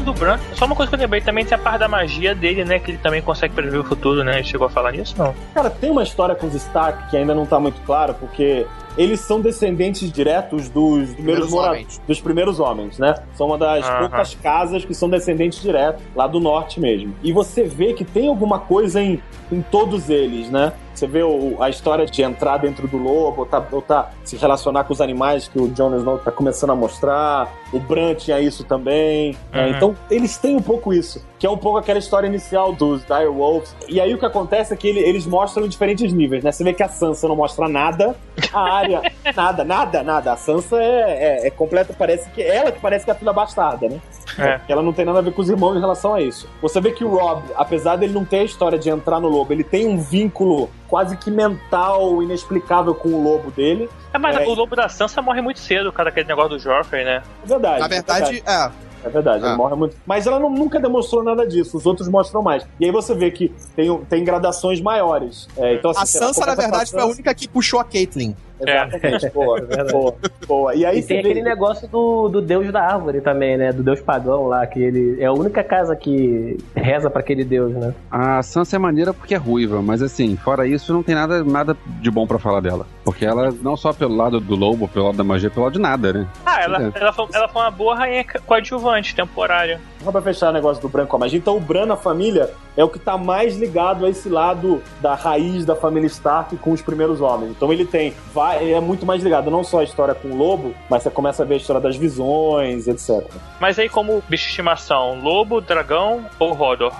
[0.00, 2.34] Falando do Bran, só uma coisa que eu lembrei também tem a parte da magia
[2.34, 2.78] dele, né?
[2.78, 4.36] Que ele também consegue prever o futuro, né?
[4.36, 5.34] Ele chegou a falar nisso, não?
[5.54, 9.20] Cara, tem uma história com os Stark que ainda não tá muito claro, porque eles
[9.20, 12.02] são descendentes diretos dos primeiros, Primeiros mora- homens.
[12.06, 13.14] dos primeiros homens, né?
[13.34, 13.98] São uma das Aham.
[14.00, 17.14] poucas casas que são descendentes diretos, lá do norte mesmo.
[17.22, 19.20] E você vê que tem alguma coisa em,
[19.50, 20.72] em todos eles, né?
[20.94, 24.36] Você vê o- a história de entrar dentro do lobo, ou tá, ou tá se
[24.36, 27.48] relacionar com os animais que o Jon Snow tá começando a mostrar.
[27.72, 29.36] O Bran tinha isso também.
[29.52, 29.66] né?
[29.66, 29.70] Uhum.
[29.76, 33.26] Então, eles têm um pouco isso, que é um pouco aquela história inicial dos Dire
[33.28, 33.74] Wolves.
[33.88, 36.52] E aí o que acontece é que ele- eles mostram em diferentes níveis, né?
[36.52, 38.14] Você vê que a Sansa não mostra nada,
[38.52, 39.00] a área,
[39.36, 40.32] nada, nada, nada.
[40.32, 43.32] A Sansa é, é, é completa, parece que ela que parece que é a filha
[43.32, 44.00] bastarda, né?
[44.38, 44.60] É.
[44.68, 46.48] Ela não tem nada a ver com os irmãos em relação a isso.
[46.62, 49.52] Você vê que o Rob, apesar dele não ter a história de entrar no lobo,
[49.52, 53.88] ele tem um vínculo quase que mental, inexplicável com o lobo dele.
[54.12, 54.44] É, mas É.
[54.44, 57.22] o lobo da Sansa morre muito cedo, cara, aquele negócio do Joffrey, né?
[57.44, 57.78] É verdade.
[57.80, 58.70] Na é verdade, é.
[59.02, 59.56] É verdade, ele Ah.
[59.56, 59.96] morre muito.
[60.04, 62.66] Mas ela não- nunca demonstrou nada disso, os outros mostram mais.
[62.78, 65.48] E aí você vê que tem, tem gradações maiores.
[65.56, 68.34] É, então, assim, A Sansa, na verdade, foi a Sansa- única que puxou a Caitlyn.
[68.66, 70.14] Exatamente, boa, boa,
[70.46, 70.74] boa.
[70.74, 71.28] E aí E tem vê...
[71.28, 73.72] aquele negócio do, do deus da árvore também, né?
[73.72, 77.72] Do deus pagão lá, que ele é a única casa que reza pra aquele deus,
[77.72, 77.94] né?
[78.10, 81.76] A Sansa é maneira porque é ruiva, mas assim, fora isso, não tem nada, nada
[81.86, 82.86] de bom pra falar dela.
[83.04, 85.80] Porque ela, não só pelo lado do lobo, pelo lado da magia, pelo lado de
[85.80, 86.26] nada, né?
[86.44, 86.92] Ah, ela, É.
[87.00, 89.80] ela, foi, ela foi uma boa rainha coadjuvante, temporária.
[90.04, 91.38] Só pra fechar o negócio do Bran com a magia.
[91.38, 95.14] Então o Bran na família é o que tá mais ligado a esse lado da
[95.14, 97.50] raiz da família Stark com os primeiros homens.
[97.50, 98.14] Então ele tem,
[98.50, 101.42] vai, é muito mais ligado não só a história com o lobo, mas você começa
[101.42, 103.24] a ver a história das visões, etc.
[103.60, 106.92] Mas aí, como bicho de estimação, lobo, dragão ou Hodor?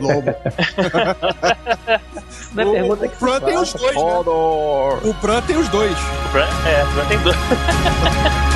[0.00, 0.34] Lobo.
[2.52, 4.00] Não é pergunta que o Bran se tem os dois, né?
[5.04, 5.92] O Bran tem os dois.
[5.92, 7.36] O Bran, é, o Bran tem dois.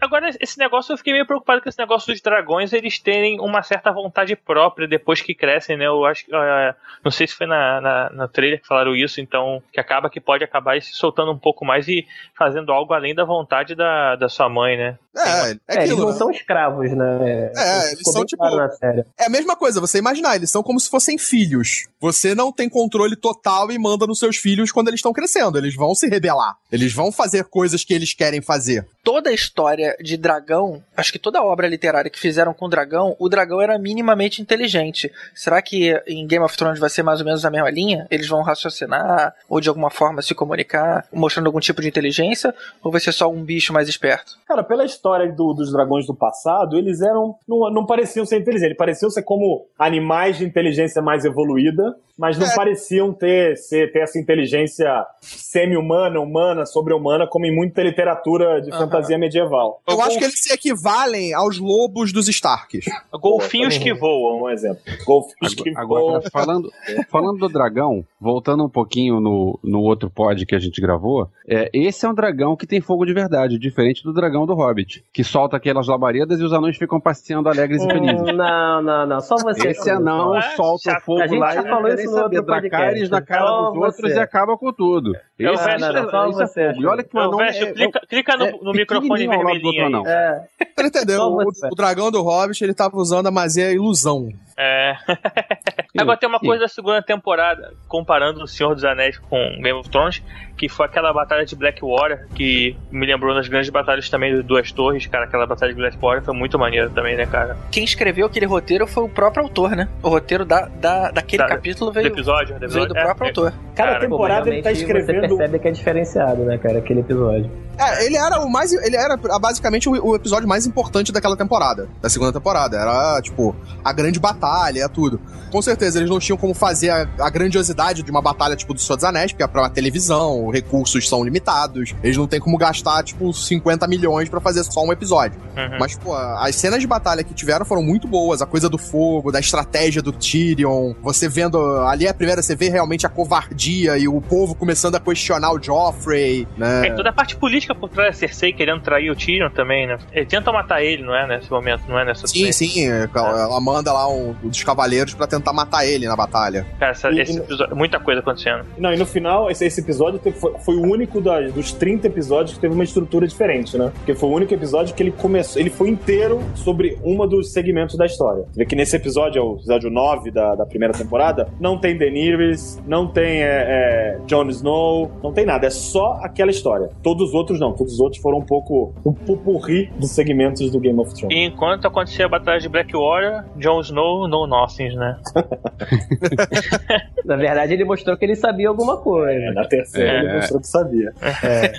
[0.00, 3.62] Agora, esse negócio, eu fiquei meio preocupado com esse negócio dos dragões, eles terem uma
[3.62, 5.86] certa vontade própria depois que crescem, né?
[5.86, 6.34] Eu acho que.
[6.34, 6.74] Uh,
[7.04, 9.62] não sei se foi na, na, na trailer que falaram isso, então.
[9.72, 13.24] Que acaba que pode acabar se soltando um pouco mais e fazendo algo além da
[13.24, 14.98] vontade da, da sua mãe, né?
[15.16, 16.18] É, é, É, eles aquilo, não né?
[16.18, 17.50] são escravos, né?
[17.56, 19.04] É, eles Ficou são tipo- claro na série.
[19.18, 21.88] É a mesma coisa, você imaginar, eles são como se fossem filhos.
[22.00, 25.58] Você não tem controle total e manda nos seus filhos quando eles estão crescendo.
[25.58, 26.56] Eles vão se rebelar.
[26.70, 28.86] Eles vão fazer coisas que eles querem fazer.
[29.02, 33.16] Toda a história de dragão, acho que toda obra literária que fizeram com o dragão,
[33.18, 35.10] o dragão era minimamente inteligente.
[35.34, 38.06] Será que em Game of Thrones vai ser mais ou menos a mesma linha?
[38.10, 42.54] Eles vão raciocinar ou de alguma forma se comunicar, mostrando algum tipo de inteligência?
[42.82, 44.38] Ou vai ser só um bicho mais esperto?
[44.46, 47.34] Cara, pela história do- dos dragões do passado, eles eram.
[47.48, 48.66] Não, não pareciam ser inteligentes.
[48.66, 52.54] Eles pareciam ser como animais de inteligência mais evoluída, mas não É.
[52.54, 55.06] pareciam ter, ser, ter essa inteligência
[55.44, 59.80] semi-humana, humana, sobre-humana, como em muita literatura de fantasia medieval.
[59.88, 62.84] Eu acho que eles se equivalem aos lobos dos Starks.
[63.12, 64.42] Golfinhos que voam.
[64.44, 64.80] Um exemplo.
[65.06, 66.14] Golfinhos que Agora, voam.
[66.16, 66.72] agora, falando,
[67.08, 71.68] falando do dragão, voltando um pouquinho no, no outro pod que a gente gravou, é,
[71.72, 75.22] esse é um dragão que tem fogo de verdade, diferente do dragão do Hobbit, que
[75.24, 78.20] solta aquelas labaredas e os anões ficam passeando alegres e felizes.
[78.20, 79.20] Hum, Não, não, não.
[79.20, 79.68] Só você.
[79.68, 82.36] Esse anão É, solta o fogo A gente lá já e falou isso no saber.
[82.38, 82.68] outro podcast.
[82.70, 84.16] Dracarys na cara Só dos outros você.
[84.16, 85.12] e acaba com tudo.
[85.44, 86.82] Eu vejo- é, Não, não, só isso é você, fogo.
[86.82, 89.86] E olha que o anão Veste, é, clica, clica no, é no microfone do vermelhinho
[89.86, 90.06] anão.
[90.06, 90.42] É.
[90.76, 91.22] Você entendeu?
[91.22, 94.28] O, o dragão do Hobbit, ele tava usando a magia ilusão.
[94.56, 94.94] É.
[95.98, 99.88] Agora tem uma coisa da segunda temporada, comparando o Senhor dos Anéis com Game of
[99.90, 100.22] Thrones,
[100.56, 104.70] que foi aquela batalha de Blackwater, que me lembrou das grandes batalhas também de Duas
[104.72, 105.24] Torres, cara.
[105.24, 107.56] Aquela batalha de Blackwater foi muito maneiro também, né, cara?
[107.70, 109.88] Quem escreveu aquele roteiro foi o próprio autor, né?
[110.02, 112.88] O roteiro da, da, daquele Da- capítulo Do veio, episódio, do veio episódio.
[112.94, 113.28] do É, próprio é.
[113.28, 113.52] autor.
[113.74, 115.29] Cada Cara, temporada Pô, ele tá escrevendo.
[115.36, 116.78] Percebe que é diferenciado, né, cara?
[116.78, 117.50] Aquele episódio.
[117.78, 118.72] É, ele era o mais.
[118.72, 121.88] Ele era basicamente o, o episódio mais importante daquela temporada.
[122.02, 122.76] Da segunda temporada.
[122.76, 125.18] Era, tipo, a grande batalha, tudo.
[125.50, 128.80] Com certeza, eles não tinham como fazer a, a grandiosidade de uma batalha, tipo, do
[128.80, 131.94] Senhor dos Anéis, porque é pra televisão, recursos são limitados.
[132.02, 135.40] Eles não têm como gastar, tipo, 50 milhões pra fazer só um episódio.
[135.56, 135.78] Uhum.
[135.80, 138.42] Mas, pô, as cenas de batalha que tiveram foram muito boas.
[138.42, 140.92] A coisa do fogo, da estratégia do Tyrion.
[141.02, 141.58] Você vendo.
[141.80, 145.19] Ali é a primeira, você vê realmente a covardia e o povo começando a questionar
[145.28, 146.88] o Joffrey, né?
[146.88, 149.98] É, toda a parte política por trás da Cersei querendo trair o Tyrion também, né?
[150.12, 151.26] Ele tenta matar ele, não é?
[151.26, 152.90] Nesse momento, não é nessa Sim, sim.
[152.90, 156.66] é, Ela manda lá um, um dos cavaleiros pra tentar matar ele na batalha.
[156.78, 158.64] Cara, essa, E- esse e- episódio, muita coisa acontecendo.
[158.78, 162.06] Não, e no final, esse, esse episódio teve- foi, foi o único da- dos 30
[162.06, 163.90] episódios que teve uma estrutura diferente, né?
[163.96, 165.60] Porque foi o único episódio que ele começou.
[165.60, 168.44] Ele foi inteiro sobre uma dos segmentos da história.
[168.50, 171.96] Você vê que nesse episódio, é o episódio 9 da, da primeira temporada, não tem
[171.96, 175.66] Daenerys, não tem é, é, Jon Snow, não tem nada.
[175.66, 176.88] É só aquela história.
[177.02, 177.72] Todos os outros não.
[177.72, 181.36] Todos os outros foram um pouco um pupurri dos segmentos do Game of Thrones.
[181.36, 185.16] E enquanto acontecia a batalha de Blackwater, Jon Snow, no nothings, né?
[187.24, 189.52] Na verdade, ele mostrou que ele sabia alguma coisa.
[189.52, 190.18] Na terceira, É.
[190.20, 191.12] ele mostrou que sabia.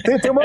[0.06, 0.44] Tem, tem uma.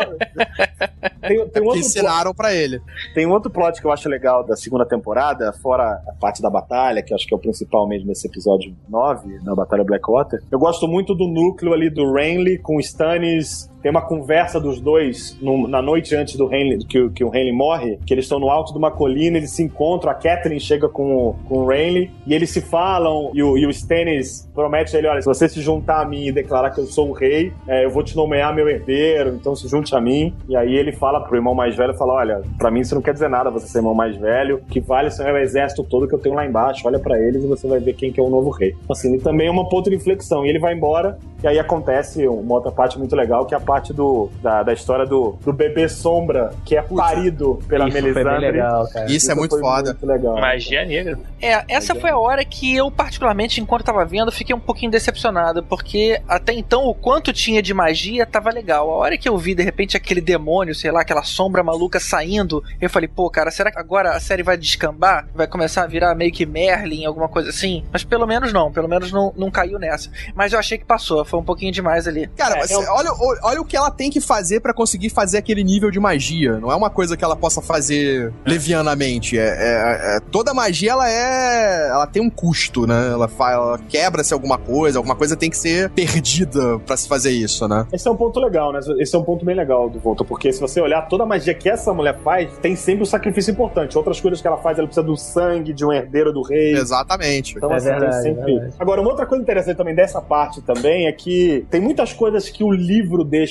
[1.21, 2.81] Tem, tem um outro ensinaram pra ele.
[3.15, 6.51] Tem um outro plot que eu acho legal da segunda temporada, fora a parte da
[6.51, 10.43] batalha, que eu acho que é o principal mesmo nesse episódio 9, na Batalha Blackwater.
[10.51, 13.71] Eu gosto muito do núcleo ali do Renly com Stannis.
[13.83, 17.29] Tem uma conversa dos dois no- na noite antes do Renly, que, o- que o
[17.29, 20.59] Renly morre, que eles estão no alto de uma colina, eles se encontram, a Catelyn
[20.59, 24.97] chega com, com o Renly, e eles se falam, e o, e o Stannis promete
[24.97, 27.13] a ele, olha, se você se juntar a mim e declarar que eu sou o
[27.13, 30.35] rei, é, eu vou te nomear meu herdeiro, então se junte a mim.
[30.49, 33.13] E aí ele fala pro irmão mais velho, fala, olha, pra mim isso não quer
[33.13, 36.19] dizer nada, você ser irmão mais velho, que vale é o exército todo que eu
[36.19, 38.51] tenho lá embaixo, olha pra eles e você vai ver quem que é o novo
[38.51, 38.75] rei.
[38.91, 42.27] Assim, ele também é uma ponto de inflexão, e ele vai embora, e aí acontece
[42.27, 45.53] uma outra parte muito legal, que é a parte do, da, da história do, do
[45.53, 48.51] bebê sombra, que é parido pela Isso foi bem Melisandre.
[48.53, 49.11] legal, cara.
[49.11, 49.91] Isso, é muito foi foda.
[49.91, 50.35] Muito legal.
[50.41, 51.19] Magia negra.
[51.41, 55.63] É, essa foi a hora que eu, particularmente, enquanto tava vendo, fiquei um pouquinho decepcionado,
[55.63, 58.91] porque até então o quanto tinha de magia tava legal.
[58.91, 62.63] A hora que eu vi, de repente, aquele demônio, sei lá, aquela sombra maluca saindo,
[62.81, 65.29] eu falei, pô, cara, será que agora a série vai descambar?
[65.35, 67.85] Vai começar a virar meio que Merlin, alguma coisa assim?
[67.93, 70.11] Mas pelo menos não, pelo menos não, não caiu nessa.
[70.35, 72.27] Mas eu achei que passou, foi um pouquinho demais ali.
[72.37, 73.11] Cara, É, mas eu- olha,
[73.43, 76.59] olha o que ela tem que fazer pra conseguir fazer aquele nível de magia.
[76.59, 79.39] Não é uma coisa que ela possa fazer levianamente.
[79.39, 83.11] É, é- é- toda magia ela é, ela tem um custo, né?
[83.13, 87.67] Ela, ela quebra-se alguma coisa, alguma coisa tem que ser perdida pra se fazer isso,
[87.69, 87.87] né?
[87.93, 88.81] Esse é um ponto legal, né?
[88.99, 91.55] Esse é um ponto bem legal do Volta, porque se você olhar toda a magia
[91.55, 93.97] que essa mulher faz, tem sempre um sacrifício importante.
[93.97, 96.75] Outras coisas que ela faz, ela precisa do sangue de um herdeiro do rei.
[96.75, 97.55] Exatamente.
[97.57, 98.43] Então, É assim, tem verdade, sempre.
[98.43, 98.75] é verdade.
[98.79, 102.63] Agora, uma outra coisa interessante também dessa parte também é que tem muitas coisas que
[102.65, 103.46] o livro deixa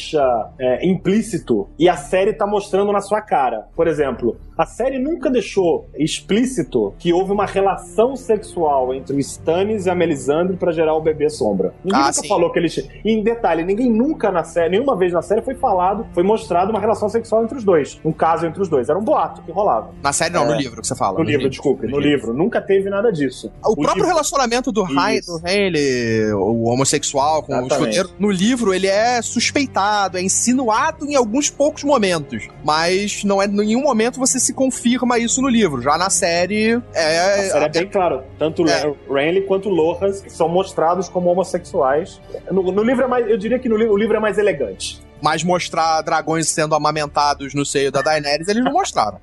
[0.59, 3.67] é, implícito e a série tá mostrando na sua cara.
[3.75, 9.85] Por exemplo, a série nunca deixou explícito que houve uma relação sexual entre o Stannis
[9.85, 11.73] e a Melisandre pra gerar o bebê sombra.
[11.83, 12.27] Ninguém Ah, nunca sim.
[12.27, 12.77] falou que eles.
[12.77, 16.71] E em detalhe, ninguém nunca na série, nenhuma vez na série foi falado, foi mostrado
[16.71, 17.99] uma relação sexual entre os dois.
[18.03, 18.89] Um caso entre os dois.
[18.89, 19.89] Era um boato que rolava.
[20.01, 20.47] Na série não, É.
[20.47, 21.17] no livro que você fala.
[21.19, 22.33] No livro, desculpe, no livro.
[22.33, 23.51] Nunca teve nada disso.
[23.63, 27.89] O, próprio livro- relacionamento do Henley, o homossexual com o Exatamente.
[27.97, 32.47] escudeiro, no livro ele é suspeitado, é insinuado em alguns poucos momentos.
[32.63, 35.81] Mas não é em nenhum momento você se confirma isso no livro.
[35.81, 37.19] Já na série é.
[37.19, 38.23] A série é bem claro.
[38.37, 38.93] Tanto É.
[39.09, 42.19] Renly quanto Loras são mostrados como homossexuais.
[42.51, 43.29] No, no livro é mais.
[43.29, 45.03] Eu diria que no livro, o livro é mais elegante.
[45.21, 49.19] Mas mostrar dragões sendo amamentados no seio da Daenerys, eles não mostraram.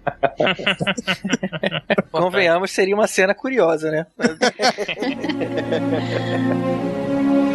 [2.11, 4.07] Convenhamos, seria uma cena curiosa, né?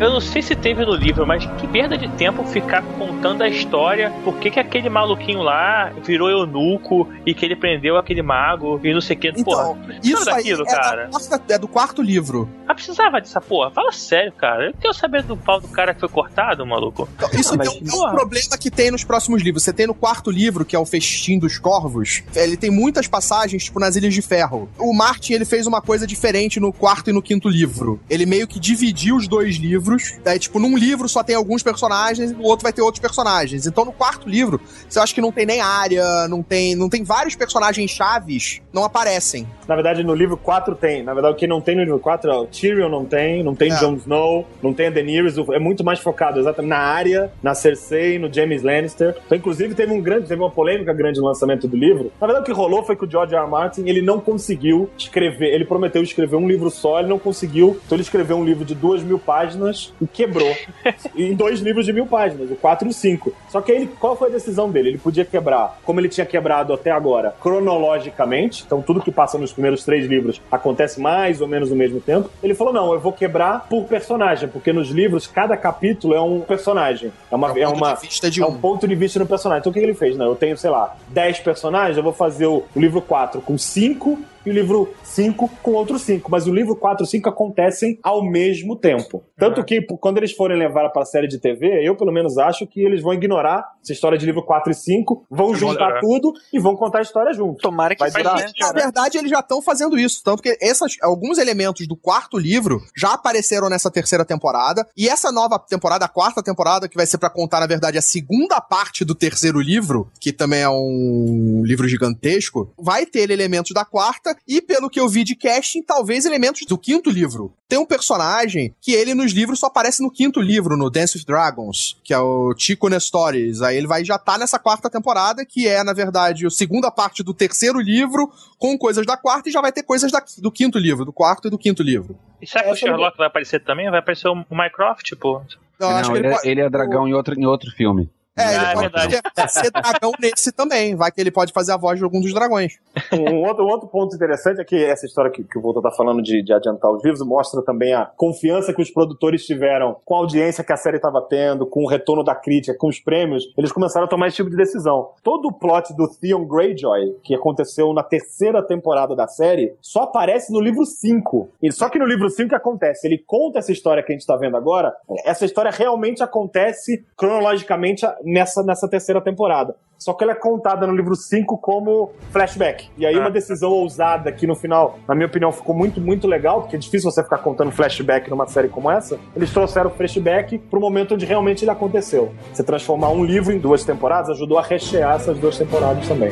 [0.00, 3.48] Eu não sei se teve no livro, mas que perda de tempo ficar contando a
[3.48, 4.12] história.
[4.22, 8.94] Por que, que aquele maluquinho lá virou eunuco e que ele prendeu aquele mago e
[8.94, 9.28] não sei o que.
[9.28, 11.08] Então, porra, Isso daquilo, é, da cara.
[11.10, 12.48] quarta- é do quarto livro.
[12.68, 13.70] Ah, precisava dessa porra.
[13.72, 14.68] Fala sério, cara.
[14.68, 17.08] Eu quero saber do pau do cara que foi cortado, maluco.
[17.16, 19.64] Então, isso mas- é um- é um problema que tem nos próximos livros.
[19.64, 23.64] Você tem no quarto livro, que é o Festim dos Corvos, ele tem muitas passagens,
[23.64, 24.68] tipo, nas Ilhas de Ferro.
[24.78, 27.98] O Martin, ele fez uma coisa diferente no quarto e no quinto livro.
[28.08, 29.87] Ele meio que dividiu os dois livros.
[30.24, 33.66] Daí, tipo, num livro só tem alguns personagens e no outro vai ter outros personagens.
[33.66, 37.04] Então, no quarto livro, você acha que não tem nem área, não tem, não tem
[37.04, 39.46] vários personagens chaves, não aparecem.
[39.66, 41.02] Na verdade, no livro 4 tem.
[41.02, 43.54] Na verdade, o que não tem no livro 4 é o Tyrion não tem, não
[43.54, 43.76] tem É.
[43.76, 45.36] Jon Snow, não tem a Daenerys.
[45.52, 49.16] É muito mais focado exatamente na área, na Cersei, no James Lannister.
[49.26, 52.10] Então, inclusive, teve um grande, teve uma polêmica grande no lançamento do livro.
[52.20, 53.42] Na verdade, o que rolou foi que o George R.
[53.42, 53.50] R.
[53.50, 57.78] Martin, ele não conseguiu escrever, ele prometeu escrever um livro só, ele não conseguiu.
[57.84, 60.54] Então ele escreveu um livro de duas mil páginas e quebrou.
[61.16, 63.32] em dois livros de mil páginas, o 4 e o 5.
[63.48, 64.90] Só que aí, ele, qual foi a decisão dele?
[64.90, 68.64] Ele podia quebrar, como ele tinha quebrado até agora, cronologicamente.
[68.66, 72.30] Então tudo que passa nos primeiros três livros acontece mais ou menos no mesmo tempo.
[72.42, 76.40] Ele falou: não, eu vou quebrar por personagem, porque nos livros cada capítulo é um
[76.40, 77.12] personagem.
[77.30, 77.48] É uma.
[77.58, 78.50] É É, um ponto uma de vista de é um.
[78.50, 79.60] um ponto de vista no personagem.
[79.60, 80.16] Então o que que ele fez?
[80.16, 83.56] Não, eu tenho, sei lá, 10 personagens, eu vou fazer o, o livro 4 com
[83.56, 86.30] 5 e o livro 5 com outros 5.
[86.30, 89.22] Mas o livro 4 e 5 acontecem ao mesmo tempo.
[89.36, 92.38] Tanto que p- quando eles forem levar para a série de TV, eu pelo menos
[92.38, 96.00] acho que eles vão ignorar essa história de livro 4 e 5, vão juntar ignorar.
[96.00, 97.60] tudo e vão contar a história junto.
[97.60, 100.22] Tomara que Vai durar- né, Na verdade, eles já estão fazendo isso.
[100.24, 104.86] Tanto que essas, alguns elementos do quarto livro já apareceram nessa terceira temporada.
[104.96, 108.02] E essa nova temporada, a quarta temporada, que vai ser pra contar, na verdade, a
[108.02, 113.84] segunda parte do terceiro livro, que também é um livro gigantesco, vai ter elementos da
[113.84, 114.36] quarta.
[114.46, 117.52] E pelo que eu vi de casting, talvez elementos do quinto livro.
[117.68, 121.24] Tem um personagem que ele nos livros só aparece no quinto livro, no Dance with
[121.24, 123.60] Dragons, que é o Chico Nestores.
[123.62, 127.22] Aí ele vai já tá nessa quarta temporada, que é, na verdade, a segunda parte
[127.22, 130.78] do terceiro livro, com coisas da quarta, e já vai ter coisas da- do quinto
[130.78, 132.18] livro, do quarto e do quinto livro.
[132.40, 133.90] E será que o eu não- Sherlock vai aparecer também?
[133.90, 135.38] Vai aparecer o Mycroft, pô?
[135.38, 138.10] Acho não, que ele, ele, é- pode, ele é dragão em outro, em outro filme.
[138.38, 139.52] É, ele Ah, é pode verdade.
[139.52, 140.94] ser, dragão nesse também.
[140.96, 142.78] Vai que ele pode fazer a voz de algum dos dragões.
[143.12, 145.90] Um outro, um outro ponto interessante é que essa história que, que o Volta tá
[145.90, 150.14] falando de, de adiantar os livros mostra também a confiança que os produtores tiveram com
[150.14, 153.44] a audiência que a série estava tendo, com o retorno da crítica, com os prêmios.
[153.56, 155.10] Eles começaram a tomar esse tipo de decisão.
[155.22, 160.52] Todo o plot do Theon Greyjoy, que aconteceu na terceira temporada da série, só aparece
[160.52, 161.48] no livro 5.
[161.62, 163.06] E só que no livro 5 o que acontece?
[163.06, 164.94] Ele conta essa história que a gente tá vendo agora.
[165.24, 169.74] Essa história realmente acontece cronologicamente nessa, nessa terceira temporada.
[169.98, 172.88] Só que ela é contada no livro 5 como flashback.
[172.96, 176.60] E aí uma decisão ousada que no final, na minha opinião, ficou muito, muito legal,
[176.60, 179.18] porque é difícil você ficar contando flashback numa série como essa.
[179.34, 182.32] Eles trouxeram o flashback pro momento onde realmente ele aconteceu.
[182.52, 186.30] Você transformar um livro em duas temporadas ajudou a rechear essas duas temporadas também.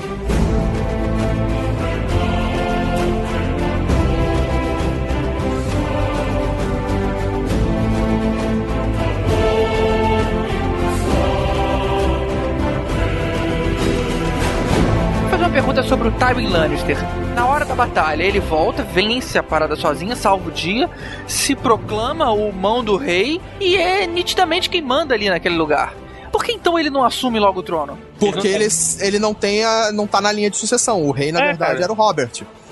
[15.89, 16.97] Sobre o Tywin Lannister.
[17.34, 20.89] Na hora da batalha, ele volta, vence a parada sozinha, salva o dia,
[21.28, 25.95] se proclama o mão do rei e é nitidamente quem manda ali naquele lugar.
[26.32, 27.99] Por que então ele não assume logo o trono?
[28.18, 28.66] Porque ele,
[29.01, 31.03] ele não tem a, não tá na linha de sucessão.
[31.07, 31.84] O rei, na É, verdade, cara.
[31.84, 32.30] era o Robert.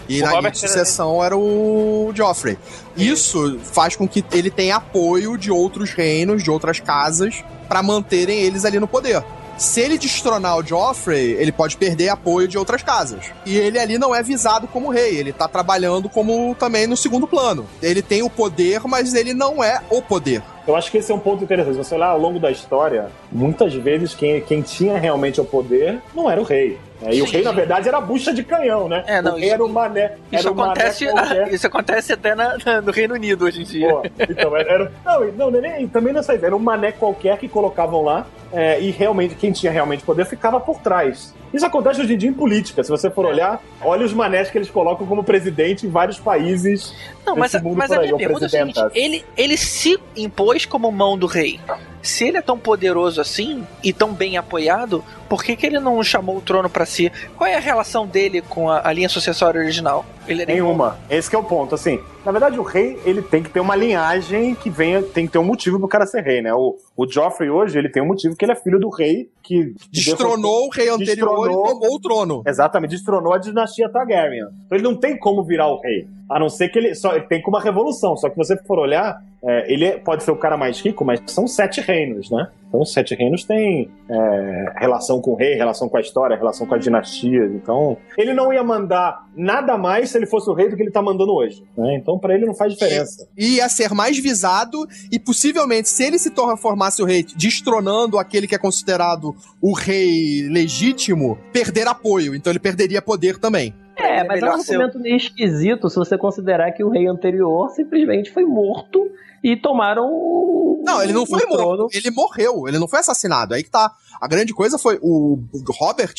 [0.09, 2.59] E O na linha Robert de sucessão era o Joffrey.
[2.97, 8.39] Isso faz com que ele tenha apoio de outros reinos, de outras casas, pra manterem
[8.41, 9.23] eles ali no poder.
[9.57, 13.27] Se ele destronar o Joffrey, ele pode perder apoio de outras casas.
[13.47, 17.27] E ele ali não é visado como rei, ele tá trabalhando como também no segundo
[17.27, 17.67] plano.
[17.83, 20.43] Ele tem o poder, mas ele não é o poder.
[20.67, 21.77] Eu acho que esse é um ponto interessante.
[21.77, 26.31] Você olhar ao longo da história, muitas vezes quem, quem tinha realmente o poder não
[26.31, 26.79] era o rei.
[27.01, 27.15] Né?
[27.15, 29.05] E o rei, na verdade, era a bucha de canhão, né?
[29.07, 30.13] É, não, o rei isso- era o mané.
[30.33, 31.49] Isso era o mané acontece, qualquer.
[31.55, 33.89] isso acontece até na- na- no Reino Unido hoje em dia.
[33.89, 36.49] Pô, então, era, não, não, não, nem, também nessa ideia.
[36.49, 40.61] Era um mané qualquer que colocavam lá é, e realmente, quem tinha realmente poder ficava
[40.61, 41.35] por trás.
[41.53, 42.83] Isso acontece hoje em dia em política.
[42.83, 46.93] Se você for olhar, olha os manés que eles colocam como presidente em vários países.
[47.25, 50.91] Não, mas, mundo mas a minha pergunta é a seguinte: ele, ele se impôs como
[50.91, 51.61] mão do rei.
[52.05, 56.03] Se ele é tão poderoso assim e tão bem apoiado, por que, que ele não
[56.05, 57.11] chamou o trono pra si?
[57.35, 60.05] Qual é a relação dele com a, a linha sucessória original?
[60.29, 60.99] Ele era Nenhuma.
[61.09, 61.75] Esse é o ponto.
[61.75, 65.33] Assim, na verdade, o rei ele tem que ter uma linhagem que venha, tem que
[65.33, 66.53] ter um motivo pro cara ser rei, né?
[66.53, 69.75] O, o Joffrey hoje ele tem um motivo que ele é filho do rei que
[69.93, 71.07] Destronou o rei anterior
[71.47, 71.67] Destronou.
[71.67, 72.43] e tomou o trono.
[72.47, 74.47] Exatamente, destronou a dinastia Targaryen.
[74.67, 76.07] Então ele não tem como virar o rei.
[76.31, 76.95] A não ser que ele.
[76.95, 78.17] Só, ele tem como uma revolução.
[78.17, 81.21] Só que você for olhar, é, ele é- pode ser o cara mais rico, mas
[81.27, 82.49] são sete reinos, né?
[82.75, 86.67] Então os sete reinos têm é, relação com o rei, relação com a história, relação
[86.67, 87.53] com as dinastias.
[87.53, 90.91] Então, ele não ia mandar nada mais se ele fosse o rei do que ele
[90.91, 91.63] tá mandando hoje.
[91.79, 91.95] né?
[91.95, 93.29] Então, pra ele não faz diferença.
[93.39, 98.19] E ia ser mais visado, e possivelmente, se ele se torna formasse o rei, destronando
[98.19, 102.35] aquele que é considerado o rei legítimo, perder apoio.
[102.35, 103.73] Então ele perderia poder também.
[103.97, 107.71] É, É mas é um argumento meio esquisito se você considerar que o rei anterior
[107.71, 109.09] simplesmente foi morto
[109.45, 110.83] e tomaram o.
[110.85, 111.87] Não, ele não o foi morto.
[111.93, 113.55] Ele morreu, ele não foi assassinado.
[113.55, 113.93] Aí que tá.
[114.21, 115.39] A grande coisa foi o
[115.79, 116.15] Robert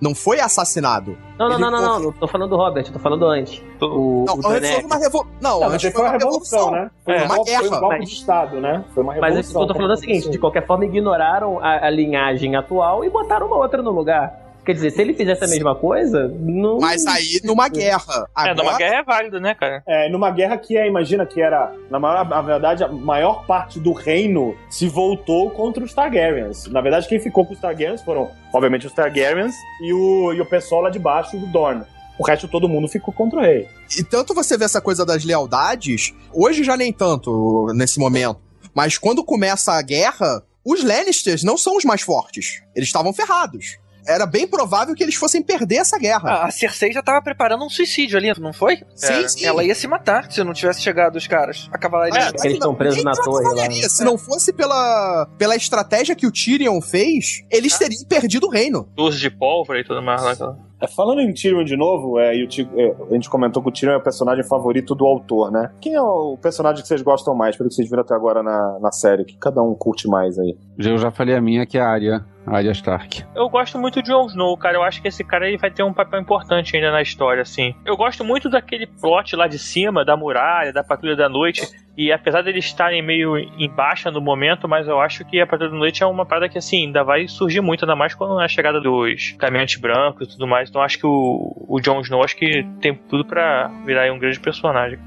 [0.00, 1.16] não foi assassinado.
[1.38, 3.62] Não, não, não, não, não, não tô falando do Robert, tô falando antes.
[3.80, 5.32] O, Não, o antes foi uma revolução.
[5.40, 6.90] Não, Não, antes mas foi uma revolução, né?
[7.04, 7.24] Foi, É.
[7.24, 7.80] um golpe, Uma foi um guerra.
[7.80, 8.84] golpe Mas- de Estado, né?
[8.94, 9.62] Foi uma Mas revolução.
[9.62, 12.56] é que eu tô falando é o seguinte, de qualquer forma ignoraram a, a linhagem
[12.56, 14.45] atual e botaram uma outra no lugar.
[14.66, 16.80] Quer dizer, se ele fizesse a mesma coisa, não.
[16.80, 18.28] Mas aí, numa guerra.
[18.36, 19.80] É, numa Agora, guerra é válido, né, cara?
[19.86, 23.78] É, numa guerra que é, imagina que era, na, maior, na verdade, a maior parte
[23.78, 26.66] do reino se voltou contra os Targaryens.
[26.66, 30.46] Na verdade, quem ficou com os Targaryens foram, obviamente, os Targaryens e o, e o
[30.46, 31.84] pessoal lá de baixo do Dorne.
[32.18, 33.68] O resto todo mundo ficou contra o rei.
[33.96, 38.40] E tanto você vê essa coisa das lealdades, hoje já nem tanto nesse momento.
[38.74, 42.64] Mas quando começa a guerra, os Lannisters não são os mais fortes.
[42.74, 43.78] Eles estavam ferrados.
[44.06, 46.30] Era bem provável que eles fossem perder essa guerra.
[46.30, 48.76] Ah, A Cersei já tava preparando um suicídio ali, não foi?
[48.94, 49.44] sim, sim.
[49.46, 51.68] Ela ia se matar se não tivesse chegado os caras.
[51.72, 52.18] A cavalaria.
[52.20, 53.70] É, que eles estão presos na torre lá, né?
[53.88, 57.78] Se não fosse pela, pela estratégia que o Tyrion fez, eles Ah.
[57.78, 58.88] teriam perdido o reino.
[58.96, 60.32] Uso de pólvora e tudo mais lá.
[60.32, 62.46] aquela- É, falando em Tyrion de novo, é, e
[62.76, 65.70] é, a gente comentou que o Tyrion é o personagem favorito do autor, né?
[65.80, 68.78] Quem é o personagem que vocês gostam mais, pelo que vocês viram até agora na,
[68.78, 69.24] na série?
[69.24, 70.54] Que cada um curte mais aí?
[70.78, 73.24] Eu já falei a minha, que é a Arya, Arya Stark.
[73.34, 74.76] Eu gosto muito de Jon Snow, cara.
[74.76, 77.74] Eu acho que esse cara ele vai ter um papel importante ainda na história, assim.
[77.84, 81.62] Eu gosto muito daquele plot lá de cima, da muralha, da Patrulha da Noite.
[81.96, 85.70] E apesar deles estarem meio em baixa no momento, mas eu acho que a Patrulha
[85.70, 88.48] da Noite é uma parada que, assim, ainda vai surgir muito, ainda mais com a
[88.48, 90.68] chegada dos caminhantes brancos e tudo mais.
[90.68, 94.10] Então eu acho que o, o Jon Snow acho que tem tudo pra virar aí
[94.10, 94.98] um grande personagem.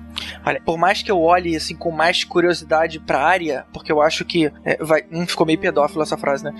[0.45, 4.25] Olha, por mais que eu olhe assim com mais curiosidade pra área, porque eu acho
[4.25, 6.53] que é, vai, hum, ficou meio pedófilo essa frase, né?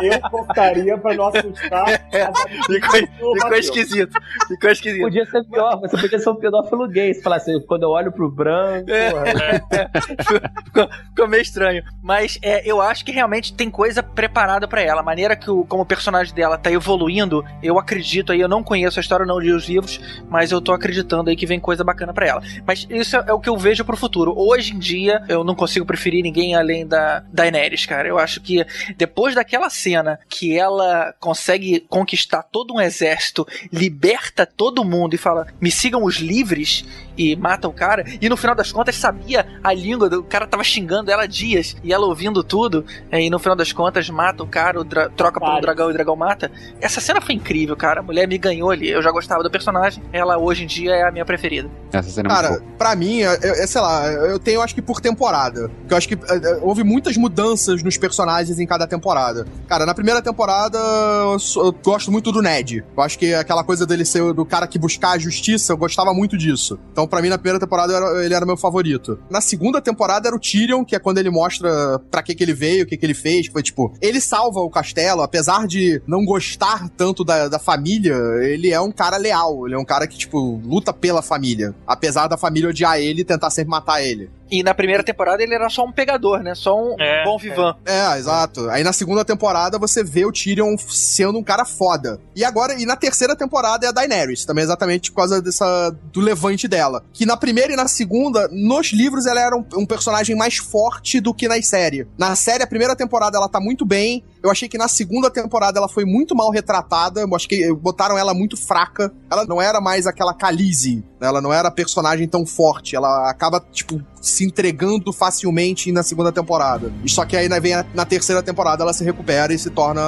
[0.00, 1.86] Eu, eu cortaria pra não assustar.
[2.66, 4.12] Ficou, ficou esquisito.
[4.46, 5.02] Ficou esquisito.
[5.02, 7.07] Podia ser pior, você podia ser um pedófilo gay.
[7.14, 8.90] Se falasse, quando eu olho pro branco.
[8.90, 9.10] É.
[10.64, 11.82] ficou, ficou meio estranho.
[12.02, 15.00] Mas é, eu acho que realmente tem coisa preparada pra ela.
[15.00, 18.40] A maneira que o, como o personagem dela tá evoluindo, eu acredito aí.
[18.40, 21.46] Eu não conheço a história, não li os livros, mas eu tô acreditando aí que
[21.46, 22.42] vem coisa bacana pra ela.
[22.66, 24.34] Mas isso é, é o que eu vejo pro futuro.
[24.36, 28.08] Hoje em dia, eu não consigo preferir ninguém além da Daenerys, cara.
[28.08, 28.64] Eu acho que
[28.96, 35.46] depois daquela cena que ela consegue conquistar todo um exército, liberta todo mundo e fala:
[35.60, 36.84] me sigam os livres
[37.16, 40.46] e mata o cara, e no final das contas sabia a língua, do o cara
[40.46, 44.08] tava xingando ela há dias, e ela ouvindo tudo, é, e no final das contas
[44.10, 45.60] mata o cara, o dra- troca por um Cara.
[45.62, 46.50] dragão e o dragão mata.
[46.80, 48.00] Essa cena foi incrível, cara.
[48.00, 48.88] A mulher me ganhou ali.
[48.88, 51.68] Eu já gostava do personagem, ela hoje em dia é a minha preferida.
[51.92, 52.72] Essa cena é muito Cara, boa.
[52.78, 55.68] pra mim, é, é, sei lá, eu tenho acho que por temporada.
[55.80, 59.46] Porque eu acho que é, é, houve muitas mudanças nos personagens em cada temporada.
[59.66, 62.84] Cara, na primeira temporada eu, eu gosto muito do Ned.
[62.96, 66.12] Eu acho que aquela coisa dele ser do cara que buscar a justiça, eu gostava
[66.12, 66.78] muito disso.
[66.92, 69.18] Então, pra mim, na primeira temporada ele era meu favorito.
[69.30, 72.54] Na segunda temporada era o Tyrion, que é quando ele mostra pra que que ele
[72.54, 73.46] veio, o que que ele fez.
[73.46, 78.72] Foi tipo, ele salva o castelo, apesar de não gostar tanto da, da família, ele
[78.72, 79.66] é um cara leal.
[79.66, 81.74] Ele é um cara que, tipo, luta pela família.
[81.86, 84.30] Apesar da família odiar ele e tentar sempre matar ele.
[84.50, 86.54] E na primeira temporada ele era só um pegador, né?
[86.54, 87.76] Só um É, bom vivan.
[87.84, 88.68] É, exato.
[88.70, 92.20] Aí na segunda temporada você vê o Tyrion sendo um cara foda.
[92.34, 96.20] E agora, e na terceira temporada é a Daenerys, também exatamente por causa dessa do
[96.20, 97.04] levante dela.
[97.12, 101.20] Que na primeira e na segunda, nos livros ela era um, um personagem mais forte
[101.20, 102.06] do que na série.
[102.16, 104.24] Na série, a primeira temporada ela tá muito bem.
[104.42, 107.20] Eu achei que na segunda temporada ela foi muito mal retratada.
[107.20, 109.12] Eu acho que botaram ela muito fraca.
[109.30, 111.04] Ela não era mais aquela Khaleesi.
[111.20, 111.26] né?
[111.26, 112.94] Ela não era personagem tão forte.
[112.94, 116.92] Ela acaba, tipo, se entregando facilmente na segunda temporada.
[117.06, 120.00] Só que aí né, vem a- na terceira temporada ela se recupera e se torna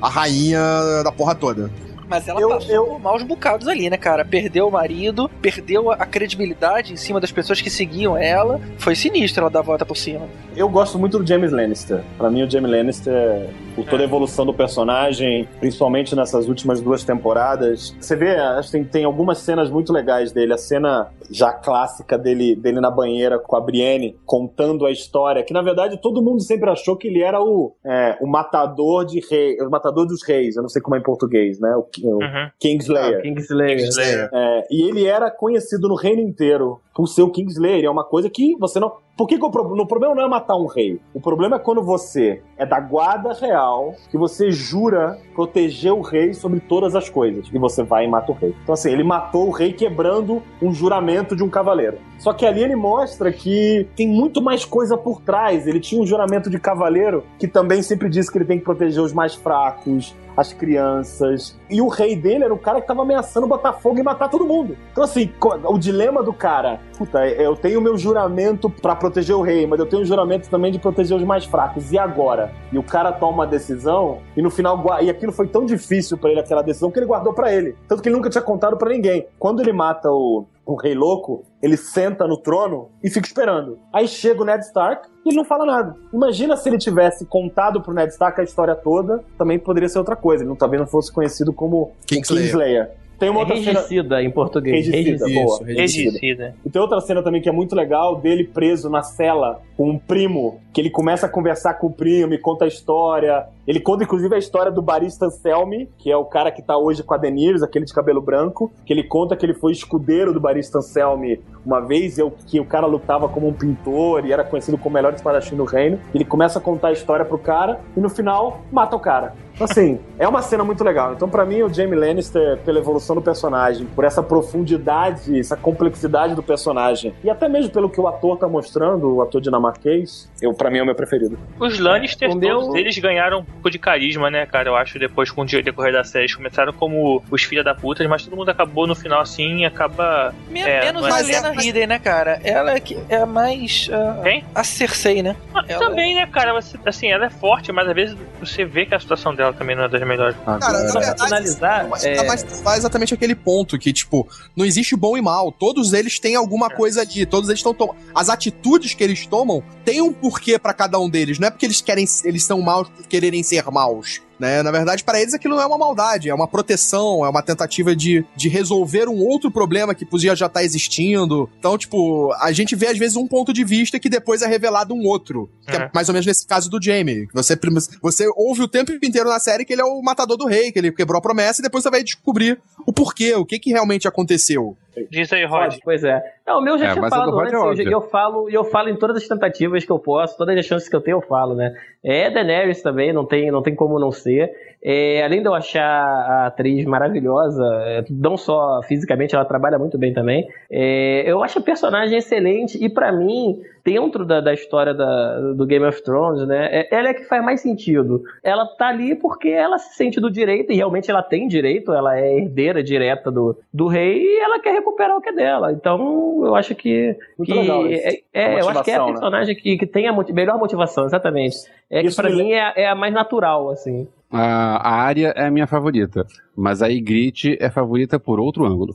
[0.00, 0.60] a rainha
[1.02, 1.70] da porra toda.
[2.08, 4.24] Mas ela Eu- passou eu- maus bocados ali, né, cara?
[4.24, 8.60] Perdeu o marido, perdeu a credibilidade em cima das pessoas que seguiam ela.
[8.78, 10.26] Foi sinistro ela dar a volta por cima.
[10.56, 12.02] Eu gosto muito do James Lannister.
[12.16, 17.04] Pra mim, o James Lannister, por toda a evolução do personagem, principalmente nessas últimas duas
[17.04, 17.94] temporadas.
[18.00, 20.52] Você vê, acho que tem, tem algumas cenas muito legais dele.
[20.52, 25.52] A cena já clássica dele, dele na banheira com a Brienne, contando a história, que
[25.52, 29.60] na verdade todo mundo sempre achou que ele era o, é, o matador de rei,
[29.60, 30.56] o matador dos reis.
[30.56, 31.74] Eu não sei como é em português, né?
[31.76, 32.50] O, o Uhum.
[32.60, 33.18] Kingslayer.
[33.18, 33.78] Ah, Kingslayer.
[33.78, 34.30] Kingslayer.
[34.32, 37.84] É, e ele era conhecido no reino inteiro por ser o Kingslayer.
[37.84, 38.92] É uma coisa que você não.
[39.16, 41.00] Por que, que o, pro- o problema não é matar um rei?
[41.14, 46.34] O problema é quando você é da guarda real, que você jura proteger o rei
[46.34, 47.48] sobre todas as coisas.
[47.50, 48.54] E você vai e mata o rei.
[48.62, 51.96] Então, assim, ele matou o rei quebrando um juramento de um cavaleiro.
[52.18, 55.66] Só que ali ele mostra que tem muito mais coisa por trás.
[55.66, 59.02] Ele tinha um juramento de cavaleiro que também sempre disse que ele tem que proteger
[59.02, 61.58] os mais fracos, as crianças.
[61.70, 64.44] E o rei dele era o cara que tava ameaçando botar fogo e matar todo
[64.44, 64.76] mundo.
[64.92, 65.32] Então, assim,
[65.64, 69.86] o dilema do cara, puta, eu tenho meu juramento pra proteger o rei, mas eu
[69.86, 71.92] tenho um juramento também de proteger os mais fracos.
[71.92, 72.52] E agora?
[72.70, 76.30] E o cara toma uma decisão e no final, e aquilo foi tão difícil pra
[76.30, 77.76] ele, aquela decisão, que ele guardou pra ele.
[77.88, 79.26] Tanto que ele nunca tinha contado pra ninguém.
[79.38, 83.78] Quando ele mata o, o rei louco, ele senta no trono e fica esperando.
[83.92, 85.96] Aí chega o Ned Stark e ele não fala nada.
[86.12, 90.16] Imagina se ele tivesse contado pro Ned Stark a história toda, também poderia ser outra
[90.16, 90.42] coisa.
[90.42, 92.44] Ele não, talvez não fosse conhecido como Kingslayer.
[92.46, 92.90] Kingslayer.
[93.18, 94.22] Tem uma outra cena.
[94.22, 94.86] Em português.
[94.86, 95.42] Regicida, Regicida.
[95.42, 95.54] boa.
[95.56, 96.18] Isso, regicida.
[96.20, 96.54] Regicida.
[96.64, 99.98] E tem outra cena também que é muito legal, dele preso na cela com um
[99.98, 103.46] primo, que ele começa a conversar com o primo e conta a história.
[103.66, 107.02] Ele conta, inclusive, a história do barista Selmy, que é o cara que tá hoje
[107.02, 110.40] com a Daenerys, aquele de cabelo branco, que ele conta que ele foi escudeiro do
[110.40, 114.78] barista Selmy uma vez, eu- que o cara lutava como um pintor e era conhecido
[114.78, 115.98] como o melhor espadachim do reino.
[116.14, 119.34] Ele começa a contar a história pro cara e no final mata o cara.
[119.54, 121.12] Então, assim, é uma cena muito legal.
[121.14, 124.22] Então, pra mim, o Jaime Lannister, pela evolução do personagem, por essa
[124.66, 129.22] profundidade, essa complexidade do personagem, e até mesmo pelo que o ator tá mostrando, o
[129.22, 131.38] ator dinamarquês, eu, pra mim é o meu preferido.
[131.58, 134.68] Os Lannisters, O meu- todos eles ganharam um pouco de carisma, né, cara?
[134.68, 136.24] Eu acho, depois com o dia- decorrer da série.
[136.24, 139.64] Eles começaram como os filha da puta, mas todo mundo acabou no final assim e
[139.64, 140.34] acaba.
[140.50, 142.40] Me- É, menos mas a é- Lena mas- Headey, né, cara?
[142.44, 143.88] Ela é, que é a mais.
[143.92, 144.44] ah, Quem?
[144.54, 145.36] a Cersei, né?
[145.52, 146.52] Mas Ela- Também, né, cara?
[146.54, 149.74] Você, assim, ela é forte, mas às vezes você vê que a situação dela também
[149.76, 150.36] não é das melhores.
[150.44, 154.28] Cara, Agora, na verdade, finalizar, Mas é, tá mais faz exatamente aquele ponto que, tipo,
[154.56, 155.50] não existe bom e mal.
[155.50, 157.26] Todos eles têm alguma coisa ali.
[157.26, 157.98] Todos eles estão tomando.
[158.14, 161.38] As atitudes que eles tomam têm um porquê pra cada um deles.
[161.38, 162.06] Não é porque eles querem.
[162.24, 164.20] Eles são maus por quererem ser maus.
[164.38, 164.62] Né?
[164.62, 167.96] Na verdade, para eles aquilo não é uma maldade, é uma proteção, é uma tentativa
[167.96, 171.48] de, de resolver um outro problema que podia já estar existindo.
[171.58, 174.94] Então, tipo, a gente vê às vezes um ponto de vista que depois é revelado
[174.94, 175.50] um outro.
[175.66, 175.90] Que é, É.
[175.94, 177.28] mais ou menos nesse caso do Jamie.
[177.32, 177.58] Você,
[178.02, 180.78] você ouve o tempo inteiro na série que ele é o matador do rei, que
[180.78, 184.06] ele quebrou a promessa, e depois você vai descobrir o porquê, o que, que realmente
[184.06, 184.76] aconteceu.
[185.10, 185.76] Diz aí, Rod.
[185.84, 186.22] Pois é.
[186.46, 187.90] Não, o meu já É, tinha a falado antes, é eu, óbvia.
[187.90, 190.88] eu falo, e eu falo em todas as tentativas que eu posso, todas as chances
[190.88, 191.74] que eu tenho, eu falo, né?
[192.04, 194.52] É Daenerys também, não tem, não tem como não ser.
[194.82, 199.98] É, além de eu achar a atriz maravilhosa, é, não só fisicamente, ela trabalha muito
[199.98, 200.46] bem também.
[200.70, 205.64] é, eu acho a personagem excelente e pra mim, dentro da, da história da- do
[205.66, 206.68] Game of Thrones, né?
[206.70, 208.22] é- ela é que faz mais sentido.
[208.44, 212.18] Ela tá ali porque ela se sente do direito e realmente ela tem direito, ela
[212.18, 215.72] é herdeira direta do, do rei e ela quer recuperar o que é dela.
[215.72, 217.16] Então, eu acho que.
[217.38, 218.06] Muito que legal isso.
[218.06, 219.06] é, é, eu acho que é a né?
[219.06, 221.56] personagem que, que tem a melhor motivação, exatamente.
[221.88, 224.06] É que Isso pra me mim é, é a mais natural, assim.
[224.30, 228.92] A, área é a minha favorita, mas a Ygritte é favorita por outro ângulo.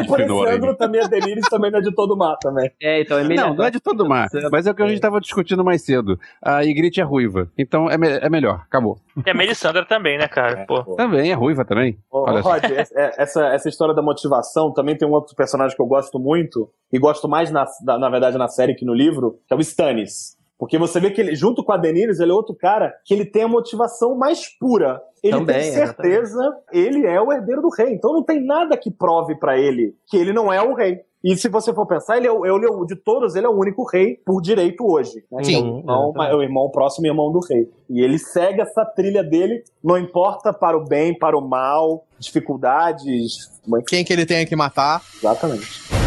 [0.00, 2.70] E por esse ângulo também a Daenerys também não é de todo mar também.
[2.80, 3.48] É, então é melhor.
[3.48, 5.84] Não, não é de todo mar, mas é o que a gente estava discutindo mais
[5.84, 6.18] cedo.
[6.42, 8.98] A Ygritte é ruiva, então é, me- é melhor, acabou.
[9.24, 10.64] E a Melisandre também, né, cara?
[10.66, 10.96] Pô.
[10.96, 11.98] Também é ruiva também.
[12.10, 12.24] Ô.
[12.24, 16.18] Rod, essa- essa, essa história da motivação também tem um outro personagem que eu gosto
[16.18, 19.56] muito, e gosto mais, na, da- na verdade, na série que no livro, que é
[19.56, 20.40] o Stannis.
[20.62, 23.24] Porque você vê que ele, junto com a Daenerys, ele é outro cara que ele
[23.24, 25.02] tem a motivação mais pura.
[25.20, 27.92] Ele Também, tem certeza, ele é o herdeiro do rei.
[27.92, 31.00] Então não tem nada que prove pra ele que ele não é o rei.
[31.24, 33.58] E se você for pensar, ele é, o- ele é de todos, ele é o
[33.58, 35.24] único rei por direito hoje.
[35.32, 35.42] né?
[35.42, 35.52] Sim.
[35.52, 37.68] Que é o irmão, é o irmão próximo irmão do rei.
[37.90, 43.50] E ele segue essa trilha dele, não importa para o bem, para o mal, dificuldades.
[43.88, 45.02] Quem que ele tem que matar?
[45.16, 46.01] Exatamente.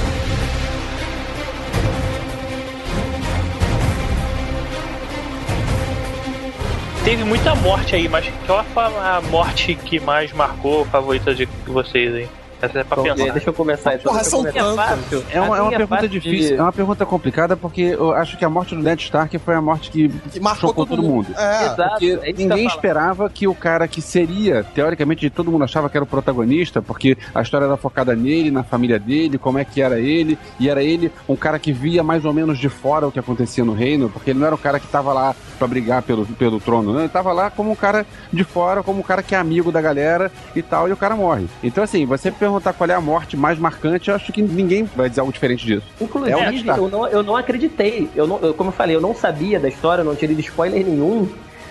[7.05, 8.65] Teve muita morte aí, mas qual
[8.99, 12.27] a morte que mais marcou, favorita de vocês aí?
[12.61, 13.31] Essa é pra Bom, pensar.
[13.33, 14.11] Deixa eu começar então.
[14.11, 15.23] Porra, são tantas.
[15.31, 17.81] É uma, A é uma minha pergunta parte difícil, de- é uma pergunta complicada porque
[17.81, 20.85] eu acho que a morte do Ned Stark foi a morte que, Que marcou chocou
[20.85, 21.27] todo mundo.
[21.37, 21.65] É.
[21.65, 25.97] Exato, Porque é ninguém esperava que o cara que seria, teoricamente, todo mundo achava que
[25.97, 29.81] era o protagonista, porque a história era focada nele, na família dele, como é que
[29.81, 33.11] era ele, e era ele um cara que via mais ou menos de fora o
[33.11, 36.01] que acontecia no reino, porque ele não era o cara que tava lá pra brigar
[36.01, 37.01] pelo, pelo trono, né?
[37.01, 39.81] Ele tava lá como um cara de fora, como um cara que é amigo da
[39.81, 41.47] galera e tal, e o cara morre.
[41.63, 45.09] Então, assim, você perguntar qual é a morte mais marcante, eu acho que ninguém vai
[45.09, 45.85] dizer algo diferente disso.
[45.99, 48.09] Inclusive, É eu, não, eu não acreditei.
[48.15, 50.85] Eu não, eu- como eu falei, eu não sabia da história, não tirei de spoiler
[50.85, 51.27] nenhum.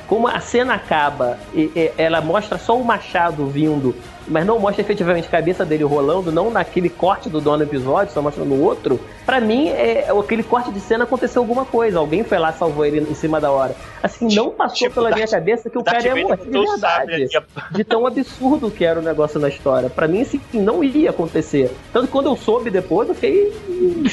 [0.06, 3.94] Como a cena acaba, e, e ela mostra só o machado vindo,
[4.26, 8.22] mas não mostra efetivamente a cabeça dele rolando, não naquele corte do dono episódio, só
[8.22, 9.00] mostra no outro.
[9.26, 11.98] Pra mim, é, aquele corte de cena aconteceu alguma coisa.
[11.98, 13.74] Alguém foi lá e salvou ele em cima da hora.
[14.02, 16.78] Assim, não passou Tipo, pela Darth- minha cabeça que o Darth cara ia morrer de
[16.78, 19.88] sabre verdade de tão absurdo que era o negócio na história.
[19.88, 21.74] Pra mim, assim, não ia acontecer.
[21.92, 23.52] Tanto que quando eu soube depois, eu fiquei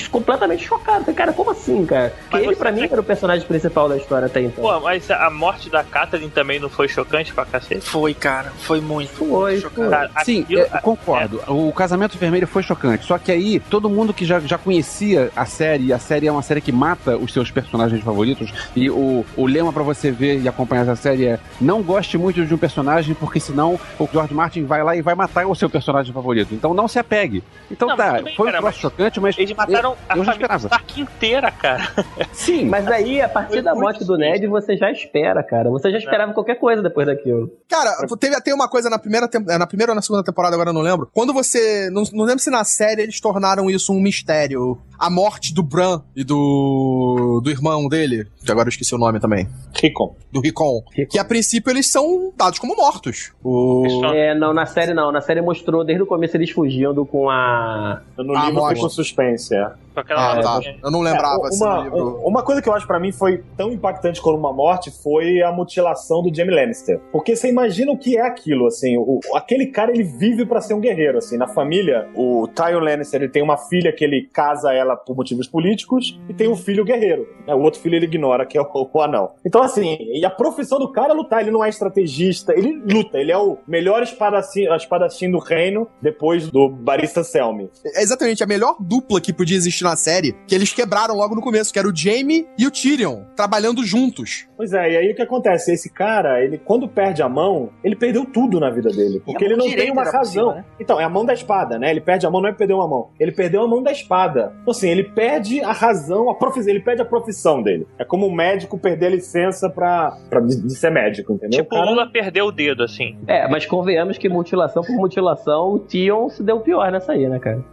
[0.09, 1.01] completamente chocado.
[1.01, 2.13] Falei, cara, como assim, cara?
[2.29, 4.63] Porque Mas ele, pra mim, era o personagem principal da história até então.
[4.63, 7.81] Pô, mas a morte da Catherine também não foi chocante pra cacete?
[7.81, 8.51] Foi, cara.
[8.59, 9.11] Foi muito.
[9.13, 9.87] foi, foi.
[10.09, 11.41] Cara, Sim, aquilo- é, concordo.
[11.47, 13.05] O Casamento Vermelho foi chocante.
[13.05, 16.31] Só que aí, todo mundo que já, já conhecia a série, e a série é
[16.31, 20.39] uma série que mata os seus personagens favoritos, e o, o lema pra você ver
[20.41, 24.33] e acompanhar essa série é não goste muito de um personagem, porque senão o George
[24.33, 26.53] Martin vai lá e vai matar o seu personagem favorito.
[26.53, 27.43] Então não se apegue.
[27.69, 30.33] Então Não, tá, bem, foi um cara, troço chocante, mas Eles mataram a eu já
[30.33, 30.55] família.
[30.55, 31.87] Stark inteira, cara.
[32.33, 35.69] Sim, Mas aí, a partir Foi da morte do Ned, você já espera, cara.
[35.69, 37.51] Você já esperava qualquer coisa depois daquilo.
[37.69, 40.69] Cara, teve até uma coisa na primeira, é, na primeira ou na segunda temporada, agora
[40.69, 41.09] eu não lembro.
[41.13, 41.89] Quando você.
[41.89, 44.77] Não, não lembro se na série eles tornaram isso um mistério.
[44.97, 47.41] A morte do Bran e do.
[47.43, 48.27] do irmão dele.
[48.43, 49.47] Que agora eu esqueci o nome também.
[49.73, 50.15] Rickon.
[50.31, 50.83] Do Rickon.
[51.09, 53.31] Que a princípio eles são dados como mortos.
[53.43, 53.83] O.
[54.13, 55.11] É, não, na série não.
[55.11, 58.01] Na série mostrou desde o começo eles fugindo com a.
[58.17, 59.71] No livro ficou suspense, é.
[59.93, 60.59] Com aquela Ah, tá.
[60.83, 61.89] Eu não lembrava É, assim uma,
[62.27, 65.51] uma coisa que eu acho pra mim foi tão impactante como uma morte foi a
[65.51, 66.99] mutilação do Jamie Lannister.
[67.11, 70.73] Porque você imagina o que é aquilo, assim, o, aquele cara ele vive pra ser
[70.73, 74.73] um guerreiro, assim, na família, o Tywin Lannister ele tem uma filha que ele casa
[74.73, 77.27] ela por motivos políticos e tem um filho guerreiro.
[77.47, 77.53] né?
[77.53, 79.31] O outro filho ele ignora, que é o, o anão.
[79.45, 83.17] Então, assim, e a profissão do cara é lutar, ele não é estrategista, ele luta,
[83.17, 87.69] ele é o melhor espadachim, espadachim do reino depois do Barista Selmy.
[87.85, 91.41] É exatamente a melhor dupla que podia existir na série, que eles quebraram logo no
[91.41, 94.47] começo, que era o Jaime e o Tyrion, trabalhando juntos.
[94.57, 95.73] Pois é, e aí o que acontece?
[95.73, 99.21] Esse cara, ele quando perde a mão, ele perdeu tudo na vida dele.
[99.25, 100.23] Porque a ele não tem uma razão.
[100.49, 100.65] cima, né?
[100.79, 101.89] Então, é a mão da espada, né?
[101.89, 103.09] Ele perde a mão, não é que perdeu uma mão.
[103.19, 104.53] Ele perdeu a mão da espada.
[104.61, 107.87] Então, assim, ele perde a razão, a profissão, ele perde a profissão dele.
[107.97, 111.63] É como um médico perder a licença pra, pra de, de ser médico, entendeu?
[111.63, 113.17] Tipo, O o cara- Lula perdeu o dedo, assim.
[113.27, 117.39] É, mas convenhamos que mutilação por mutilação, o Tion se deu pior nessa aí, né,
[117.39, 117.63] cara?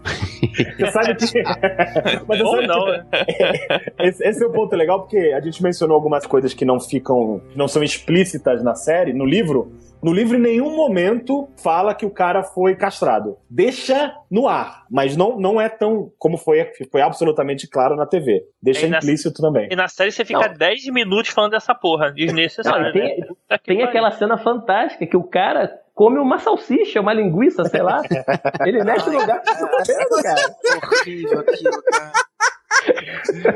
[0.79, 1.27] Você sabe que.
[2.27, 3.07] Mas Ou não, que- né?
[4.01, 7.41] esse, esse é o ponto legal, porque a gente mencionou algumas coisas que não ficam.
[7.51, 9.73] que não são explícitas na série, no livro.
[10.01, 13.37] No livro, em nenhum momento fala que o cara foi castrado.
[13.51, 18.45] Deixa no ar, mas não, não é tão como foi, foi absolutamente claro na TV.
[18.63, 19.67] Deixa E na- implícito também.
[19.69, 22.13] E na série você fica 10 minutos falando dessa porra.
[22.13, 23.19] Desnecessário, Não, tem-
[23.51, 23.59] né?
[23.65, 25.69] Tem aquela cena fantástica que o cara
[25.99, 28.01] come uma salsicha, uma linguiça, sei lá.
[28.65, 30.57] Ele mexe no gato e tá comendo, cara.
[31.01, 32.13] Horrível aquilo, cara.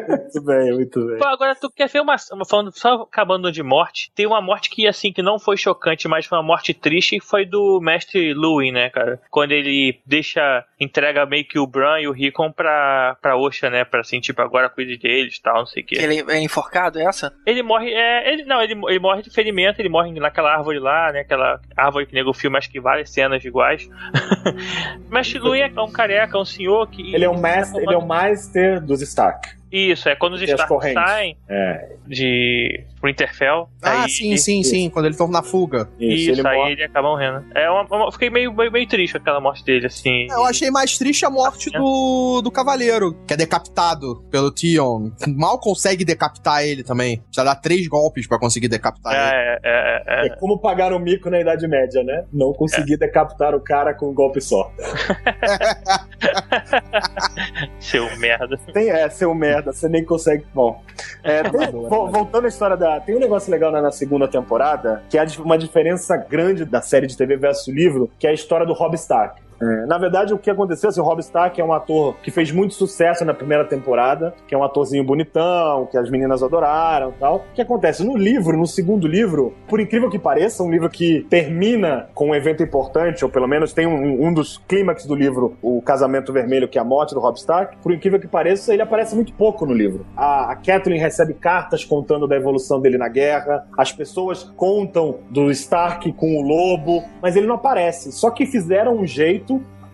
[0.08, 1.18] Muito bem, muito bem.
[1.18, 4.70] Pô, agora tu quer ver uma, uma- falando só acabando de morte, tem uma morte
[4.70, 8.72] que assim que não foi chocante, mas foi uma morte triste, foi do mestre Luin,
[8.72, 9.20] né, cara?
[9.30, 13.84] Quando ele deixa entrega meio que o Bran e o Rickon pra para Osha, né,
[13.84, 15.96] para assim, tipo, agora cuide deles, tal, não sei o quê.
[15.96, 17.32] Que ele é enforcado, é essa?
[17.46, 21.12] Ele morre, é, ele, não, ele, ele morre de ferimento, ele morre naquela árvore lá,
[21.12, 23.88] né, aquela árvore que nego o filme, acho que várias cenas iguais.
[25.10, 28.06] Mestre Luin é um careca, um senhor que Ele é o master, ele é o
[28.06, 29.56] master dos Stark.
[29.72, 31.88] Isso, é quando os Stark saem É.
[32.06, 33.68] de Winterfell.
[33.82, 34.90] Ah, aí- sim, sim, sim.
[34.90, 35.88] Quando eles estão na fuga.
[35.98, 36.72] Isso, Isso, ele aí morre.
[36.72, 37.44] ele acaba morrendo.
[37.54, 40.26] É uma, uma- fiquei meio, meio, meio triste aquela morte dele, assim.
[40.30, 45.10] Eu achei mais triste a morte do, do cavaleiro, que é decapitado pelo Tion.
[45.26, 47.18] Mal consegue decapitar ele também.
[47.22, 49.22] Precisa dar três golpes pra conseguir decapitar ele.
[49.22, 52.24] É, é, é, É como pagar o mico na Idade Média, né?
[52.32, 54.70] Não conseguir decapitar o cara com um golpe só.
[57.78, 58.56] seu merda.
[58.72, 60.44] Tem, é, seu merda, você nem consegue.
[60.54, 60.82] Bom.
[61.22, 63.00] É, tem- vo- voltando à história da.
[63.00, 67.06] Tem um negócio legal na, na segunda temporada, que é uma diferença grande da série
[67.06, 69.40] de TV versus livro, que é a história do Rob Stark.
[69.62, 72.50] É, na verdade, o que aconteceu, assim, o Rob Stark é um ator que fez
[72.50, 77.12] muito sucesso na primeira temporada, que é um atorzinho bonitão, que as meninas adoraram e
[77.20, 77.36] tal.
[77.36, 78.04] O que acontece?
[78.04, 82.34] No livro, no segundo livro, por incrível que pareça, um livro que termina com um
[82.34, 86.68] evento importante, ou pelo menos tem um, um dos clímax do livro, o Casamento Vermelho,
[86.68, 89.64] que é a morte do Rob Stark, por incrível que pareça, ele aparece muito pouco
[89.64, 90.04] no livro.
[90.16, 95.50] A, a Kathleen recebe cartas contando da evolução dele na guerra, as pessoas contam do
[95.52, 98.10] Stark com o lobo, mas ele não aparece.
[98.10, 99.51] Só que fizeram um jeito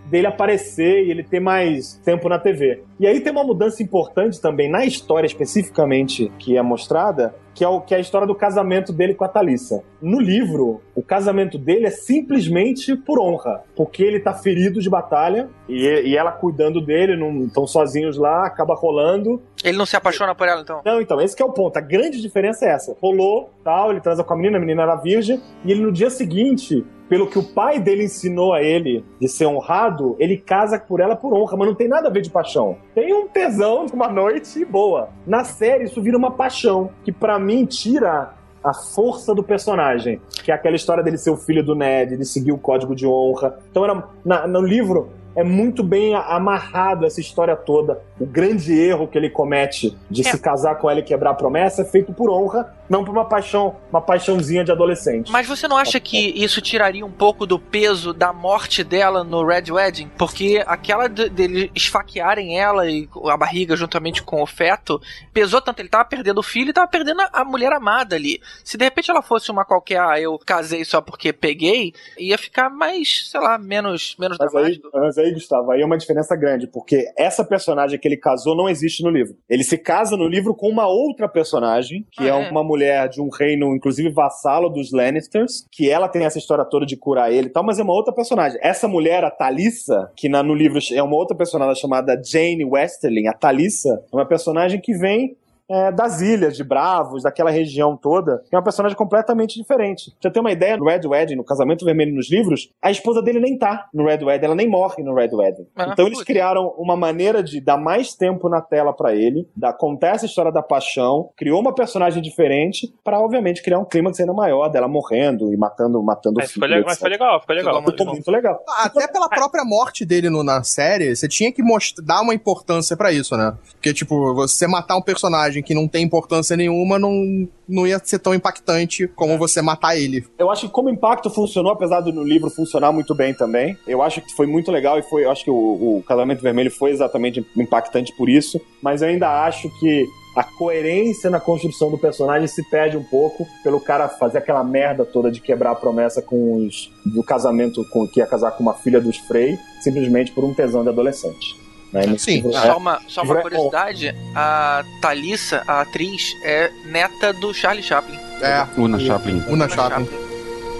[0.08, 2.82] dele aparecer e ele ter mais tempo na TV.
[2.98, 7.68] E aí tem uma mudança importante também na história especificamente que é mostrada, que é,
[7.68, 9.82] o, que é a história do casamento dele com a Thalissa.
[10.00, 15.48] No livro, o casamento dele é simplesmente por honra, porque ele tá ferido de batalha
[15.68, 19.42] e, e ela cuidando dele, não estão sozinhos lá, acaba rolando.
[19.64, 20.80] Ele não se apaixona por ela, então?
[20.84, 21.76] Não, então, esse que é o ponto.
[21.76, 22.96] A grande diferença é essa.
[23.00, 26.10] Rolou, tal, ele transa com a menina, a menina era virgem, e ele no dia
[26.10, 31.00] seguinte, pelo que o pai dele ensinou a ele de ser honrado, ele casa por
[31.00, 32.76] ela por honra, mas não tem nada a ver de paixão.
[32.94, 35.08] Tem um tesão de uma noite boa.
[35.26, 40.50] Na série, isso vira uma paixão, que pra mim tira a força do personagem, que
[40.50, 43.58] é aquela história dele ser o filho do Ned, de seguir o código de honra.
[43.70, 48.00] Então, era, na- no livro, é muito bem amarrado essa história toda.
[48.18, 50.30] O grande erro que ele comete de É.
[50.30, 53.24] se casar com ela e quebrar a promessa é feito por honra, não por uma
[53.24, 55.30] paixão, uma paixãozinha de adolescente.
[55.30, 59.44] Mas você não acha que isso tiraria um pouco do peso da morte dela no
[59.46, 60.10] Red Wedding?
[60.18, 65.00] Porque aquela de- dele esfaquearem ela e a barriga juntamente com o feto
[65.32, 65.80] pesou tanto.
[65.80, 68.40] Ele tava perdendo o filho e tava perdendo a, a mulher amada ali.
[68.64, 72.68] Se de repente ela fosse uma qualquer, ah, eu casei só porque peguei, ia ficar
[72.70, 74.88] mais, sei lá, menos, menos Mas aí, dramático.
[75.18, 78.68] Mas aí, Gustavo, aí é uma diferença grande, porque essa personagem que ele casou não
[78.68, 79.36] existe no livro.
[79.48, 82.50] Ele se casa no livro com uma outra personagem, que Ah, é, é?
[82.50, 86.86] uma mulher de um reino, inclusive vassalo dos Lannisters, que ela tem essa história toda
[86.86, 88.58] de curar ele e tal, mas é uma outra personagem.
[88.62, 93.26] Essa mulher, a Talissa, que na- no livro é uma outra personagem chamada Jane Westerling,
[93.28, 95.36] a Talissa, é uma personagem que vem
[95.70, 100.10] é, das ilhas, de Bravos, daquela região toda, que é uma personagem completamente diferente.
[100.12, 103.20] Pra você ter uma ideia, no Red Wedding, no Casamento Vermelho nos livros, a esposa
[103.22, 105.66] dele nem tá no Red Wedding, ela nem morre no Red Wedding.
[105.76, 106.26] Ah, então eles putz.
[106.26, 110.50] criaram uma maneira de dar mais tempo na tela pra ele, da, contar essa história
[110.52, 115.52] da paixão, criou uma personagem diferente, pra obviamente criar um clímax ainda maior dela morrendo
[115.52, 116.60] e matando, matando o Mas filho.
[116.60, 117.74] foi, legal, mas foi legal, ficou legal.
[117.78, 118.58] Ficou Ficou muito legal.
[118.78, 122.96] Até pela própria morte dele no- na série, você tinha que mostrar, dar uma importância
[122.96, 123.54] pra isso, né?
[123.72, 128.18] Porque, tipo, você matar um personagem que não tem importância nenhuma não, não ia ser
[128.18, 130.24] tão impactante como você matar ele.
[130.38, 133.76] Eu acho que como impacto funcionou, apesar do no livro funcionar muito bem também.
[133.86, 135.54] Eu acho que foi muito legal e foi, eu acho que o,
[135.98, 138.60] o Casamento Vermelho foi exatamente impactante por isso.
[138.82, 140.06] Mas eu ainda acho que
[140.38, 145.04] a coerência na construção do personagem se perde um pouco pelo cara fazer aquela merda
[145.04, 148.74] toda de quebrar a promessa com os do casamento com que ia casar com uma
[148.74, 151.56] filha dos Frey, simplesmente por um tesão de adolescente.
[151.92, 152.02] Né?
[152.18, 152.34] Sim.
[152.36, 157.82] livro- Só uma, só uma é curiosidade, a Thalissa, a atriz, é neta do Charlie
[157.82, 158.18] Chaplin.
[158.40, 159.42] É, Una Chaplin.
[159.48, 160.06] Una Chaplin.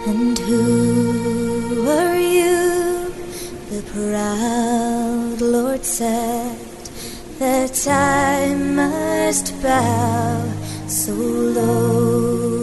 [0.07, 3.11] And who are you?
[3.71, 6.57] The proud Lord said
[7.39, 10.43] that I must bow
[10.89, 12.58] so low.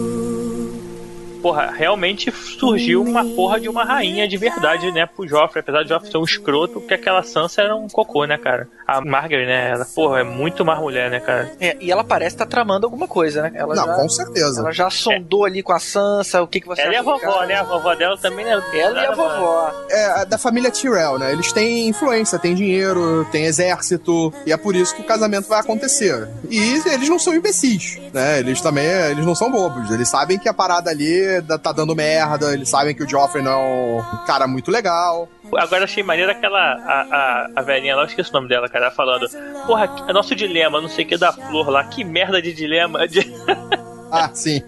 [1.46, 5.60] Porra, realmente surgiu uma porra de uma rainha de verdade, né, pro Joffrey.
[5.60, 8.68] Apesar de Joffrey ser um escroto, porque aquela Sansa era um cocô, né, cara?
[8.84, 11.52] A Margaret, né, ela, porra, é muito mais mulher, né, cara?
[11.60, 13.52] É, e ela parece estar tramando alguma coisa, né?
[13.54, 14.60] Ela Não, já, com certeza.
[14.60, 17.18] Ela já sondou ali com a Sansa, o que, que você Ela é a vovó,
[17.18, 17.46] cara?
[17.46, 17.54] né?
[17.54, 18.60] A vovó dela também, né?
[18.74, 19.72] Ela e a vovó.
[19.88, 21.32] É, da família Tyrell, né?
[21.32, 25.60] Eles têm influência, têm dinheiro, têm exército, e é por isso que o casamento vai
[25.60, 26.28] acontecer.
[26.50, 28.40] E eles não são imbecis, né?
[28.40, 29.90] Eles também, eles não são bobos.
[29.92, 33.42] Eles sabem que a parada ali da- tá dando merda, eles sabem que o Joffrey
[33.42, 35.28] não é um cara muito legal.
[35.56, 36.58] Agora achei maneiro aquela.
[36.58, 39.26] A, a, a velhinha lá, eu esqueci o nome dela, cara, falando.
[39.66, 41.84] Porra, é nosso dilema, não sei o que da flor lá.
[41.84, 43.06] Que merda de dilema.
[43.06, 43.20] De...
[44.08, 44.62] Ah, sim.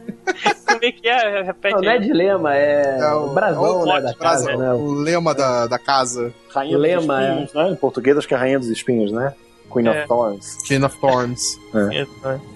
[0.66, 1.42] Como é que é?
[1.42, 4.56] Repete Não, não é dilema, é, É o brasão, o né, mote, da brasão, casa,
[4.56, 4.72] né?
[4.72, 6.34] O lema da, da casa.
[6.52, 7.70] Rainha Lema, dos espinhos, né?
[7.70, 9.32] Em português, acho que é Rainha dos Espinhos, né?
[9.72, 10.00] Queen É.
[10.00, 10.58] of Thorns.
[10.66, 11.60] Chain of Thorns.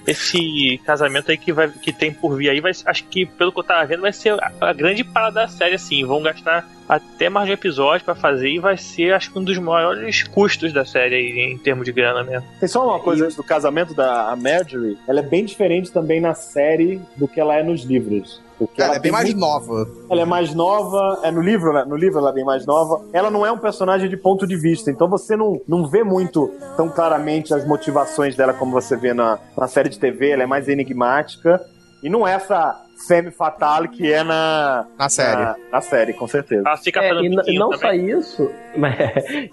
[0.07, 3.61] Esse casamento aí que, vai, que tem por vir aí, vai, acho que pelo que
[3.61, 6.05] eu tava vendo, vai ser a, a grande parada da série, assim.
[6.05, 9.45] Vão gastar até mais de um episódio pra fazer e vai ser, acho que, um
[9.45, 12.47] dos maiores custos da série aí, em termos de grana mesmo.
[12.61, 14.99] Tem só uma coisa antes do casamento da Marjorie.
[15.09, 18.41] Ela é bem diferente também na série do que ela é nos livros.
[18.59, 19.89] Porque Ela é bem mais muito- nova.
[20.09, 21.85] Ela é mais nova, é no livro, né?
[21.85, 23.05] No livro ela é bem mais nova.
[23.13, 26.49] Ela não é um personagem de ponto de vista, então você não, não vê muito
[26.77, 30.31] tão claramente as motivações dela como você vê na, na série de TV.
[30.31, 31.61] Ela é mais enigmática.
[32.05, 35.41] E não é essa femme fatale que é na, Na série.
[35.43, 36.63] na, na série, com certeza.
[36.67, 38.11] Ela fica É, e, biquinho não só também.
[38.11, 38.97] isso, mas-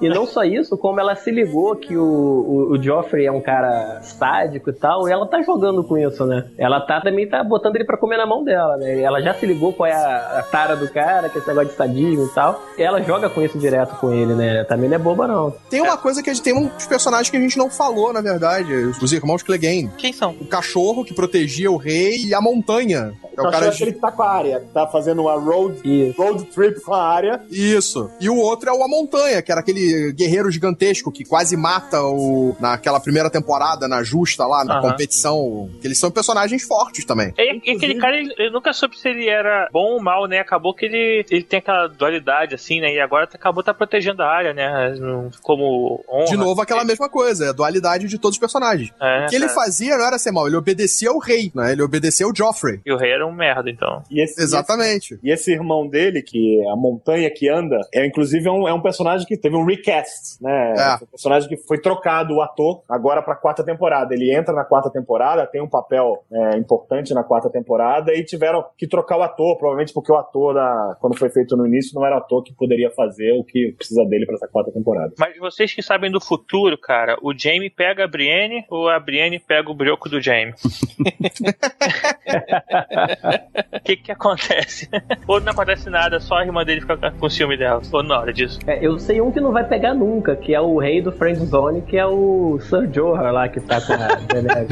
[0.01, 3.41] e não só isso, como ela se ligou que o, o, o Joffrey é um
[3.41, 6.45] cara sádico e tal, e ela tá jogando com isso, né?
[6.57, 8.99] Ela tá também tá botando ele pra comer na mão dela, né?
[9.01, 11.69] Ela já se ligou qual é a, a tara do cara, que é esse negócio
[11.69, 12.61] de sadismo e tal.
[12.77, 14.63] E ela joga com isso direto com ele, né?
[14.65, 15.51] Também não é boba, não.
[15.69, 18.21] Tem uma coisa que a gente tem uns personagens que a gente não falou, na
[18.21, 18.73] verdade.
[18.73, 19.89] Os irmãos Clegane.
[19.97, 20.31] Quem são?
[20.39, 23.13] O cachorro que protegia o rei e a montanha.
[23.43, 23.95] É o cara acho que ele de...
[23.95, 26.21] que tá com a área, que tá fazendo uma road, Isso.
[26.21, 27.41] road trip com a área.
[27.49, 28.09] Isso.
[28.19, 32.01] E o outro é o A Montanha, que era aquele guerreiro gigantesco que quase mata
[32.03, 32.55] o.
[32.59, 34.89] naquela primeira temporada, na justa lá, na Aham.
[34.91, 35.69] competição.
[35.81, 37.33] Que eles são personagens fortes também.
[37.37, 40.39] E, e aquele cara, ele, ele nunca soube se ele era bom ou mal, né?
[40.39, 42.93] Acabou que ele, ele tem aquela dualidade, assim, né?
[42.93, 44.95] E agora tá- acabou tá protegendo a área, né?
[45.41, 46.25] Como honra.
[46.25, 48.91] De novo, aquela mesma coisa, é a dualidade de todos os personagens.
[49.01, 49.55] É, O que ele cara.
[49.59, 51.71] fazia não era ser mal, ele obedecia ao rei, né?
[51.71, 52.79] Ele obedecia ao Joffrey.
[52.85, 54.03] E o rei era um merda, então.
[54.09, 55.19] E esse, Exatamente.
[55.23, 58.73] E esse irmão dele, que é a montanha que anda, é inclusive é um, é
[58.73, 60.73] um personagem que teve um recast, né?
[60.77, 61.03] É.
[61.03, 64.13] um personagem que foi trocado o ator agora pra quarta temporada.
[64.13, 68.63] Ele entra na quarta temporada, tem um papel é, importante na quarta temporada e tiveram
[68.77, 72.05] que trocar o ator, provavelmente porque o ator, da- quando foi feito no início, não
[72.05, 75.13] era o ator que poderia fazer o que precisa dele pra essa quarta temporada.
[75.17, 79.39] Mas vocês que sabem do futuro, cara, o Jamie pega a Brienne ou a Brienne
[79.39, 80.53] pega o brioco do Jamie?
[83.23, 84.89] O que que acontece?
[85.27, 87.81] ou não acontece nada, só a irmã dele fica com ciúme dela.
[87.91, 88.59] Ou na hora disso.
[88.67, 91.37] É, eu sei um que não vai pegar nunca, que é o rei do Friend
[91.45, 93.97] Zone, que é o Sir Jorah lá que tá com a
[94.27, 94.69] Daenerys.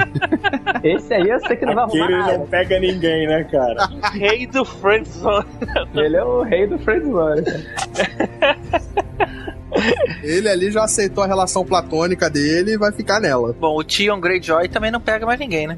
[0.83, 2.37] Esse aí eu sei que não vai arrumar Aquele nada.
[2.37, 3.87] não pega ninguém, né, cara?
[4.13, 5.45] Rei do Friendzone.
[5.95, 7.43] Ele é o rei do Friend Zone.
[10.23, 13.53] Ele ali já aceitou a relação platônica dele e vai ficar nela.
[13.59, 15.77] Bom, o Tion Greyjoy também não pega mais ninguém, né?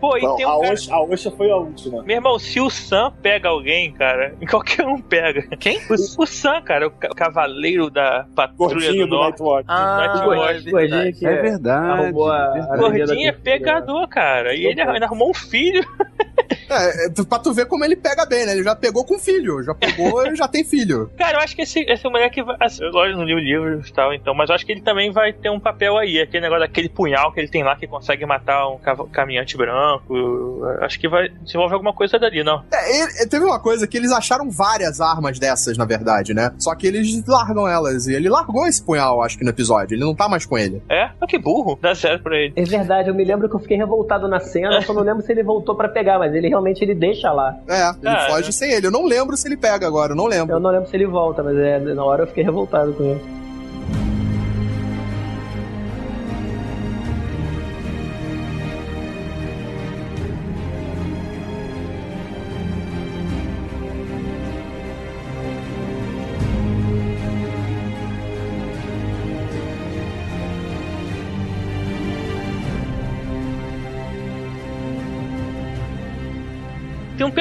[0.00, 0.72] Pô, e Bom, tem um a, cara...
[0.74, 2.02] Osha, a Osha foi a última.
[2.02, 5.42] Meu irmão, se o Sam pega alguém, cara, qualquer um pega.
[5.58, 5.78] Quem?
[5.90, 9.22] O, o Sam, cara, o ca- cavaleiro da patrulha Gordinho do do.
[9.22, 9.64] Nightwatch.
[9.68, 10.70] Ah, Nightwatch.
[10.70, 12.00] Gordinho que É verdade.
[12.02, 14.54] arrumou a, a Gordinho é pegador, cara.
[14.54, 15.84] E ele ainda arrumou um filho.
[16.70, 18.52] É, é, pra tu ver como ele pega bem, né?
[18.52, 19.62] Ele já pegou com filho.
[19.62, 21.10] Já pegou e já tem filho.
[21.18, 22.56] Cara, eu acho que esse, esse moleque vai.
[22.60, 24.80] assim, Eu gosto não li o livro e tal, então, mas eu acho que ele
[24.82, 26.20] também vai ter um papel aí.
[26.20, 28.78] Aquele negócio daquele punhal que ele tem lá que consegue matar um
[29.12, 30.62] caminhante branco.
[30.80, 32.62] Acho que vai desenvolver alguma coisa dali, não.
[32.72, 36.52] É, ele- teve uma coisa que eles acharam várias armas dessas, na verdade, né?
[36.58, 38.06] Só que eles largam elas.
[38.06, 39.94] E ele largou esse punhal, acho que no episódio.
[39.94, 40.82] Ele não tá mais com ele.
[40.88, 41.10] É?
[41.20, 41.78] Ah, que burro.
[41.80, 42.52] Dá zero pra ele.
[42.56, 45.22] É verdade, eu me lembro que eu fiquei revoltado na cena, eu só não lembro
[45.22, 47.56] se ele voltou pra pegar, mas ele realmente ele deixa lá.
[47.68, 48.52] É, ele Ah, foge é.
[48.52, 48.86] sem ele.
[48.86, 50.54] Eu não lembro se ele pega agora, eu não lembro.
[50.54, 53.20] Eu não lembro se ele volta, mas é, na hora eu fiquei revoltado com ele.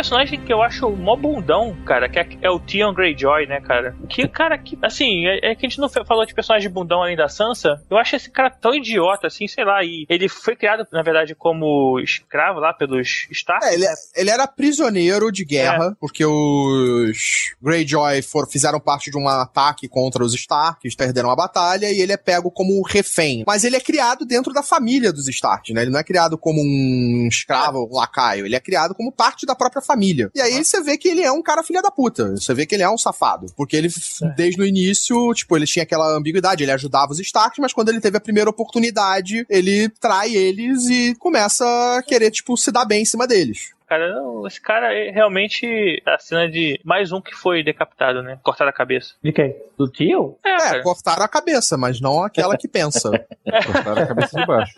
[0.10, 3.96] Personagem que eu acho mó bundão, cara, que é, é o Theon Greyjoy, né, cara?
[4.10, 7.16] Que, cara, que, assim, é, é que a gente não falou de personagem bundão além
[7.16, 7.80] da Sansa.
[7.88, 11.36] Eu acho esse cara tão idiota, assim, sei lá, e ele foi criado, na verdade,
[11.36, 13.64] como escravo lá pelos Stark.
[13.64, 13.94] É, ele, né?
[14.16, 20.24] ele era prisioneiro de guerra, porque os Greyjoy for, fizeram parte de um ataque contra
[20.24, 23.44] os Stark, eles perderam a batalha, e ele é pego como refém.
[23.46, 25.84] Mas ele é criado dentro da família dos Stark, né?
[25.84, 29.54] Ele não é criado como um escravo, um lacaio, ele é criado como parte da
[29.54, 29.99] própria família.
[30.36, 32.76] E aí você vê que ele é um cara filha da puta, você vê que
[32.76, 33.90] ele é um safado, porque ele,
[34.36, 38.02] desde o início, tipo, ele tinha aquela ambiguidade, ele ajudava os Stark, mas quando ele
[38.02, 41.66] teve a primeira oportunidade, ele trai eles e começa
[41.98, 43.72] a querer, tipo, se dar bem em cima deles.
[43.90, 48.38] Cara, não, esse cara é realmente a cena de mais um que foi decapitado, né?
[48.44, 49.16] Cortaram a cabeça.
[49.24, 49.56] De quem?
[49.76, 50.38] Do tio?
[50.46, 53.10] É, É, cortaram a cabeça, mas não aquela que pensa.
[53.66, 54.76] Cortaram a cabeça de baixo.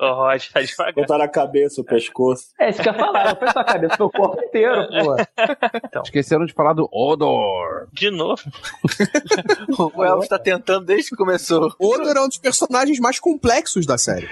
[0.00, 0.94] O Rod tá devagar.
[0.94, 2.48] Botaram a cabeça, o pescoço.
[2.58, 4.88] É isso que eu ia falar, não foi só a cabeça, foi o corpo inteiro,
[4.88, 6.00] pô.
[6.02, 7.86] Esqueceram de falar do Odor.
[7.92, 8.42] De novo.
[9.94, 11.72] O Elvis tá tentando desde que começou.
[11.78, 14.28] Odor é um dos personagens mais complexos da série.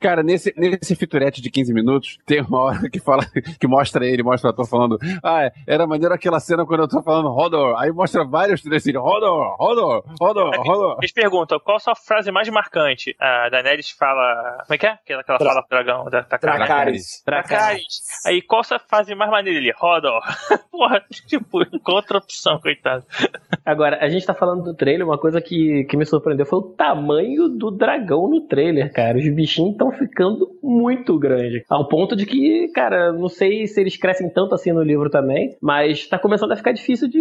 [0.00, 3.24] Cara, nesse, nesse fiturete de 15 minutos, tem uma hora que fala,
[3.60, 7.02] que mostra ele, mostra o ator falando, ah, era maneiro aquela cena quando eu tô
[7.02, 10.96] falando Rodor, aí mostra vários trechos assim, Rodor, Rodor, Rodor, Rodor.
[10.98, 13.14] Eles perguntam qual a sua frase mais marcante.
[13.20, 14.62] A Daenerys fala.
[14.66, 14.90] Como é que é?
[14.90, 16.20] Aquela que ela fala pro dragão da.
[16.20, 17.22] Dracarys.
[17.26, 18.26] Dracarys.
[18.26, 19.58] Aí qual a sua frase mais maneira?
[19.58, 20.22] Ele, Rodor.
[20.70, 23.04] Porra, tipo, contra opção, coitado.
[23.64, 26.74] Agora, a gente tá falando do trailer, uma coisa que, que me surpreendeu foi o
[26.74, 29.18] tamanho do dragão no trailer, cara.
[29.18, 31.64] Os bichinhos estão ficando muito grandes.
[31.68, 35.56] Ao ponto de que, cara, não sei se eles crescem tanto assim no livro também,
[35.60, 37.20] mas tá começando a ficar difícil de.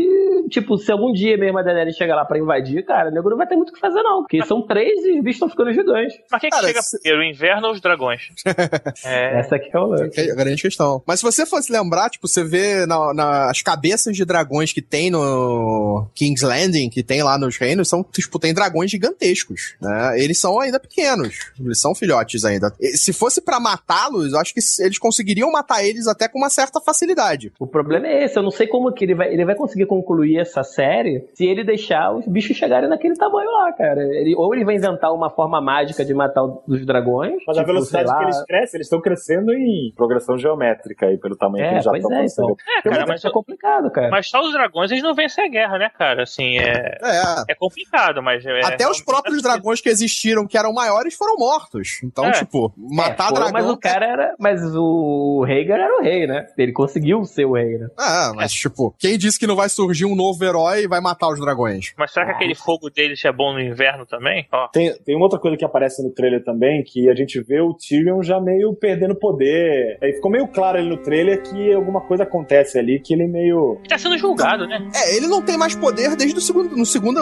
[0.50, 3.38] Tipo, se algum dia mesmo a Daenerys chegar lá pra invadir, cara, o nego não
[3.38, 4.22] vai ter muito o que fazer, não.
[4.24, 6.18] Porque são três e os bichos estão ficando gigantes.
[6.32, 8.22] Mas quem que Cara, chega se- primeiro, o inverno ou os dragões?
[9.06, 9.40] é.
[9.40, 10.20] Essa aqui é o lance.
[10.20, 11.02] É a grande questão.
[11.06, 14.82] Mas se você fosse lembrar, tipo, você vê na, na- as cabeças de dragões que
[14.82, 20.20] tem no King's Landing, que tem lá nos reinos, são, tipo, tem dragões gigantescos, né?
[20.22, 21.52] Eles são ainda pequenos.
[21.60, 22.74] Eles são filhotes ainda.
[22.80, 26.50] E se fosse pra matá-los, eu acho que eles conseguiriam matar eles até com uma
[26.50, 27.52] certa facilidade.
[27.60, 30.39] O problema é esse, eu não sei como que ele vai, ele vai conseguir concluir
[30.40, 34.02] essa série se ele deixar os bichos chegarem naquele tamanho lá, cara.
[34.02, 37.34] Ele, ou ele vai inventar uma forma mágica de matar os dragões.
[37.48, 41.06] Mas a tipo, velocidade sei lá, que eles crescem, eles estão crescendo em progressão geométrica
[41.07, 42.56] aí, pelo tamanho que É, eles já estão é, então.
[42.78, 44.10] É, cara, mas, é complicado, cara.
[44.10, 46.24] mas só os dragões eles não vencem a guerra, né, cara?
[46.24, 46.98] Assim, é.
[47.02, 47.52] É.
[47.52, 48.45] É complicado, mas.
[48.45, 51.99] é- Até os realmente próprios dragões que existiram, que eram maiores, foram mortos.
[52.03, 52.32] Então, É.
[52.32, 53.52] tipo, matar É, foram, dragão.
[53.53, 54.36] Mas o cara era.
[54.40, 56.48] Mas o Rhaegar era o rei, né?
[56.57, 57.88] Ele conseguiu ser o rei, né?
[57.98, 61.30] Ah, mas, tipo, quem disse que não vai surgir um novo herói e vai matar
[61.30, 61.94] os dragões?
[61.98, 64.48] Mas será que aquele fogo deles é bom no inverno também?
[64.52, 64.68] Ó.
[64.70, 67.74] Tem, tem uma outra coisa que aparece no trailer também, que a gente vê o
[67.74, 69.98] Tyrion já meio perdendo poder.
[70.02, 73.80] Aí ficou meio claro ali no trailer que alguma coisa acontece ali, que ele meio.
[73.88, 74.90] Tá sendo julgado, né?
[74.96, 77.20] É, ele não tem mais poder desde o segundo, no segundo,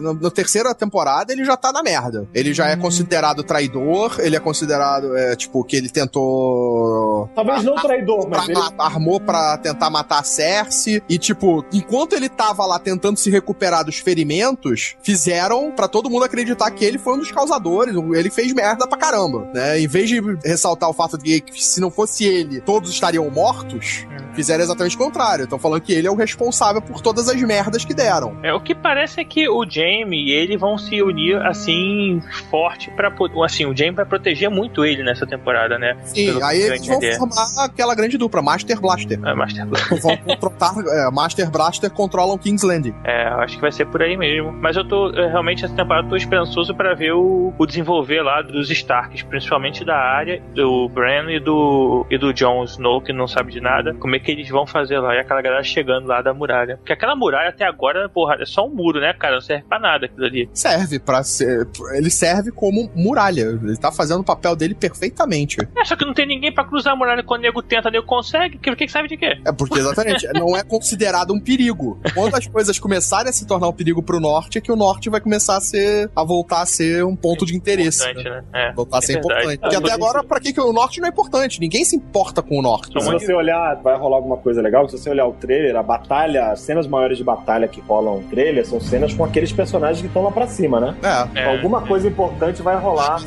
[0.00, 2.28] no, na terceira temporada, ele já tá na merda.
[2.34, 7.28] Ele já é considerado traidor, ele é considerado, é, tipo, que ele tentou...
[7.34, 8.60] Talvez não traidor, Pra, mas ele.
[8.78, 13.84] Armou pra tentar matar a Cersei e, tipo, enquanto ele tava lá tentando se recuperar
[13.84, 18.52] dos ferimentos, fizeram pra todo mundo acreditar que ele foi um dos causadores, ele fez
[18.52, 19.80] merda pra caramba, né?
[19.80, 24.04] Em vez de ressaltar o fato de que se não fosse ele, todos estariam mortos,
[24.34, 25.44] fizeram exatamente o contrário.
[25.44, 28.36] Estão falando que ele é o responsável por todas as merdas que deram.
[28.42, 32.20] É, o que parece é que o Jaime e ele vão se unir assim
[32.50, 33.12] forte para
[33.44, 35.96] assim, o Jaime vai proteger muito ele nessa temporada, né?
[36.04, 37.16] Sim, Pelo aí eles vão entender.
[37.16, 39.20] formar aquela grande dupla, Master Blaster.
[39.24, 39.66] É, Master
[40.00, 42.94] vão controlar, é, Master Blaster controlam King's Landing.
[43.04, 44.52] É, eu acho que vai ser por aí mesmo.
[44.52, 48.42] Mas eu tô, eu realmente, essa temporada, tô esperançoso pra ver o, o desenvolver lá
[48.42, 53.26] dos Starks, principalmente da área, do Bran e do, e do Jon Snow, que não
[53.26, 53.94] sabe de nada.
[53.94, 55.14] Como é que eles vão fazer lá?
[55.14, 56.76] E aquela galera chegando lá da muralha.
[56.78, 59.34] Porque aquela muralha até agora, porra, é só um muro, né, cara?
[59.34, 60.48] Não serve pra nada aquilo ali.
[60.52, 61.68] Serve para ser.
[61.92, 63.42] Ele serve como muralha.
[63.62, 65.58] Ele tá fazendo o papel dele perfeitamente.
[65.76, 67.92] É, só que não tem ninguém pra cruzar a muralha quando o nego tenta, o
[67.92, 68.56] nego consegue.
[68.56, 69.38] O que, que serve de quê?
[69.44, 72.00] É porque, exatamente, não é considerado um perigo.
[72.20, 75.08] Quando as coisas começarem a se tornar um perigo pro norte, é que o norte
[75.10, 76.10] vai começar a ser.
[76.14, 78.02] a voltar a ser um ponto de interesse.
[78.02, 78.44] Importante, né?
[78.54, 79.32] É, Voltar a ser é verdade.
[79.40, 79.60] importante.
[79.60, 81.60] Porque Ah, até agora, pra que, que o norte não é importante?
[81.60, 82.92] Ninguém se importa com o norte.
[83.02, 84.88] Se você olhar, vai rolar alguma coisa legal.
[84.88, 88.22] Se você olhar o trailer, a batalha, as cenas maiores de batalha que rolam no
[88.28, 90.96] trailer são cenas com aqueles personagens que estão lá pra cima, né?
[91.34, 91.40] É.
[91.40, 93.22] É, Alguma coisa importante vai rolar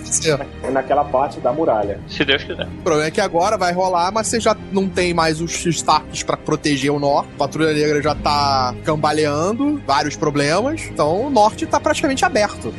[0.64, 0.72] É.
[0.72, 2.00] naquela parte da muralha.
[2.08, 2.68] Se Deus quiser.
[2.68, 6.24] O problema é que agora vai rolar, mas você já não tem mais os Starks
[6.24, 7.30] pra proteger o norte.
[7.36, 10.82] A Patrulha Negra já tá cambaleando, vários problemas.
[10.84, 12.74] Então o norte tá praticamente aberto.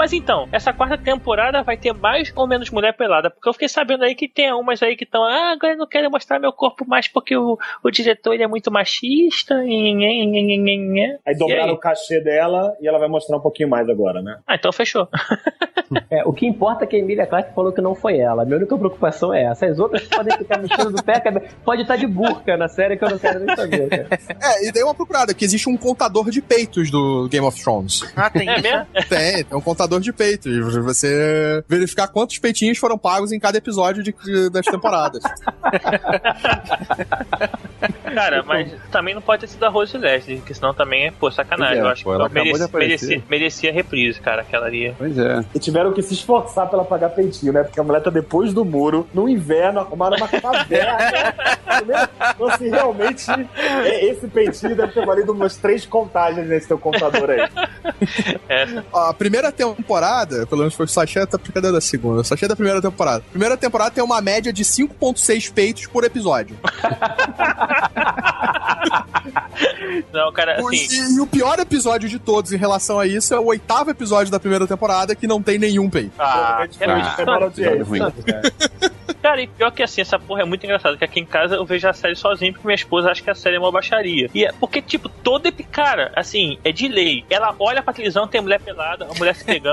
[0.00, 3.68] Mas então, essa quarta temporada vai ter mais ou menos mulher pelada, porque eu fiquei
[3.68, 6.54] sabendo aí que tem umas aí que estão, ah, agora eu não quero mostrar meu
[6.54, 9.56] corpo mais porque o, o diretor ele é muito machista.
[9.56, 14.38] Aí Aí dobraram o cachê dela e ela vai mostrar um pouquinho mais agora, né?
[14.46, 15.06] Ah, então fechou.
[16.08, 18.42] É, o que importa é que a Emilia Clarke falou que não foi ela.
[18.42, 19.66] A minha única preocupação é essa.
[19.66, 21.20] As outras podem ficar mexendo do pé,
[21.64, 23.88] pode estar de burca na série que eu não quero nem saber.
[23.88, 24.08] Cara.
[24.40, 28.02] É, e dei uma procurada, que existe um contador de peitos do Game of Thrones.
[28.14, 28.86] Ah, tem É mesmo?
[29.08, 30.76] Tem, tem um contador de peitos.
[30.84, 35.22] Você verificar quantos peitinhos foram pagos em cada episódio de- de- das temporadas.
[38.14, 41.30] Cara, mas também não pode ter sido a Rose Leslie, porque senão também é, pô,
[41.30, 41.78] sacanagem.
[41.78, 42.72] É, eu acho pô, que aparecer.
[42.76, 44.92] merecia, merecia reprise, cara, aquela ali.
[44.98, 45.44] Pois é.
[45.54, 47.62] E tiveram que se esforçar pra ela pagar peitinho, né?
[47.62, 50.98] Porque a mulher tá depois do muro, no inverno, arrumaram uma caverna.
[52.34, 53.30] então, assim, realmente,
[53.84, 57.48] é- esse peitinho deve ter valido umas três contagens nesse teu contador aí.
[58.92, 62.20] A primeira temporada, pelo menos foi o Sachê, tá cadê da segunda?
[62.20, 63.24] O Sachê é da primeira temporada.
[63.30, 66.56] Primeira temporada tem uma média de 5.6 peitos por episódio.
[70.12, 70.86] Não, cara, assim.
[70.90, 74.30] E, e o pior episódio de todos em relação a isso é o oitavo episódio
[74.30, 76.12] da primeira temporada que não tem nenhum peito.
[76.18, 77.84] Ah, ah, audiência.
[77.84, 78.00] ruim.
[79.22, 81.64] Cara, e pior que assim, essa porra é muito engraçada, que aqui em casa eu
[81.66, 84.30] vejo a série sozinho porque minha esposa acha que a série é uma baixaria.
[84.34, 87.24] E é porque, tipo, todo cara, assim, é de lei.
[87.28, 89.69] Ela olha pra televisão, tem mulher pelada, a mulher se pegando.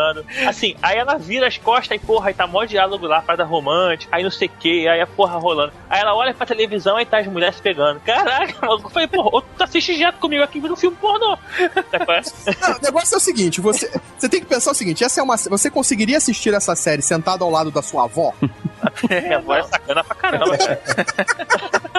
[0.48, 4.16] Assim, aí ela vira as costas e, porra, aí tá mó diálogo lá, parada romântica,
[4.16, 5.74] aí não sei o que, aí a porra rolando.
[5.90, 8.00] Aí ela olha pra televisão e tá as mulheres se pegando.
[8.02, 11.38] Caraca, maluco, eu falei, porra, ou tu assiste direto comigo aqui vendo um filme pornô.
[11.58, 11.68] É?
[12.68, 15.24] Não, o negócio é o seguinte: você, você tem que pensar o seguinte: essa é
[15.24, 18.34] uma, você conseguiria assistir essa série sentado ao lado da sua avó?
[19.10, 20.82] Minha voz é sacana pra caramba, cara.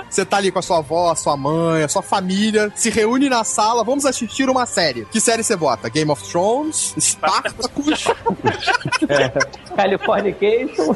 [0.09, 3.29] Você tá ali com a sua avó, a sua mãe, a sua família, se reúne
[3.29, 5.05] na sala, vamos assistir uma série.
[5.07, 5.89] Que série você bota?
[5.89, 6.95] Game of Thrones?
[6.99, 8.05] Spartacus?
[9.77, 10.95] Californication.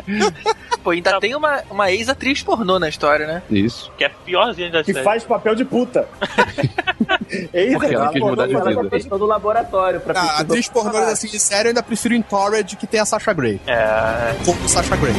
[0.84, 3.42] Pô, ainda tem uma, uma ex-atriz pornô na história, né?
[3.50, 3.90] Isso.
[3.96, 5.04] Que é piorzinho da Que série.
[5.04, 6.06] faz papel de puta.
[7.52, 8.82] Eis Porque ela a quis mudar de Ela vida.
[8.84, 12.14] já fez todo o laboratório pra Ah, atriz pornô assim de série, eu ainda prefiro
[12.14, 13.60] Entourage que tem a Sasha Grey.
[13.66, 14.34] É.
[14.44, 15.14] Como Sasha Grey.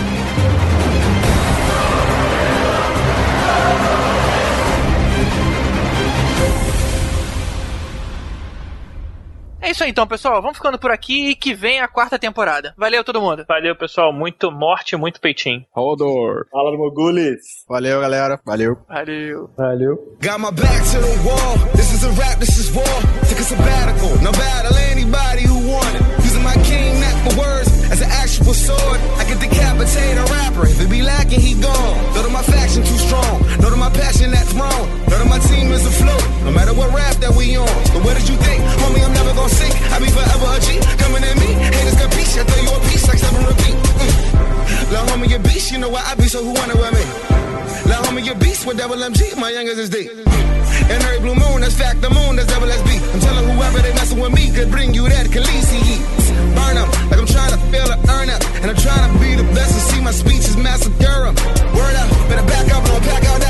[9.66, 10.44] É isso aí então, pessoal.
[10.44, 12.76] Vamos ficando por aqui e que vem a quarta temporada.
[12.78, 13.46] Valeu todo mundo.
[13.48, 14.14] Valeu, pessoal.
[14.14, 15.66] Muito morte, muito peitinho.
[15.76, 16.46] Hodor.
[16.52, 17.66] Fala do Mogulis.
[17.68, 18.40] Valeu, galera.
[18.46, 18.78] Valeu.
[18.88, 19.50] Valeu.
[19.58, 19.96] Valeu.
[20.22, 21.58] Got my back to the wall.
[21.76, 22.86] This is a rap, this is war.
[23.28, 24.10] Took a sabbatical.
[24.22, 26.02] No battle anybody who wanted.
[26.24, 26.54] Using my
[27.26, 27.65] for words
[28.46, 29.00] actual sword.
[29.18, 30.68] I could decapitate a rapper.
[30.68, 31.98] If it be lacking, he gone.
[32.14, 33.42] Know that my faction too strong.
[33.60, 34.86] Know that my passion that's wrong.
[35.10, 36.22] Know that my team is afloat.
[36.44, 37.68] No matter what rap that we on.
[37.94, 38.62] But what did you think?
[38.86, 39.74] Homie, I'm never gonna sink.
[39.92, 40.78] I be forever a G.
[41.02, 41.58] Coming at me.
[41.58, 42.38] Haters got peace.
[42.38, 43.76] I throw you a piece like seven repeat.
[43.98, 44.65] Mm.
[44.92, 45.72] Lil' homie, you beast.
[45.72, 47.06] You know why I be so who wanna with me?
[47.90, 49.36] Lil' homie, you beast with double MG.
[49.38, 50.10] My youngest is D.
[50.92, 52.90] And every blue moon, that's fact, the moon, that's double SB.
[53.14, 56.04] I'm telling whoever they messing with me could bring you that Khaleesi heat.
[56.56, 58.42] Burn 'em, like I'm trying to fill a earn up.
[58.62, 61.36] And I'm trying to be the best and see my speeches massacre 'em.
[61.74, 63.45] Word up, better back up, don't pack out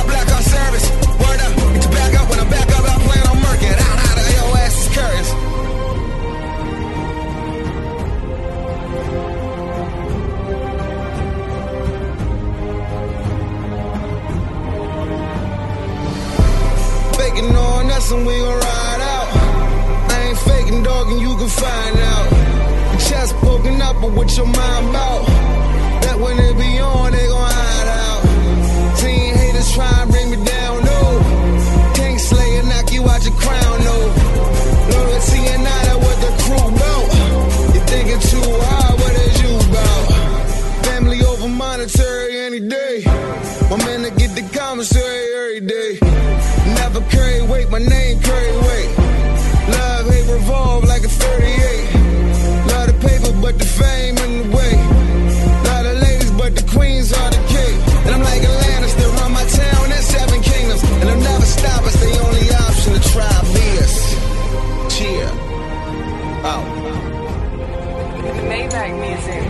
[17.36, 20.10] Faking on us and we gon' ride out.
[20.10, 22.32] I ain't faking, dog, and you can find out.
[22.91, 25.45] Your chest poking up, but what your mind about?
[68.56, 69.44] Maybach music.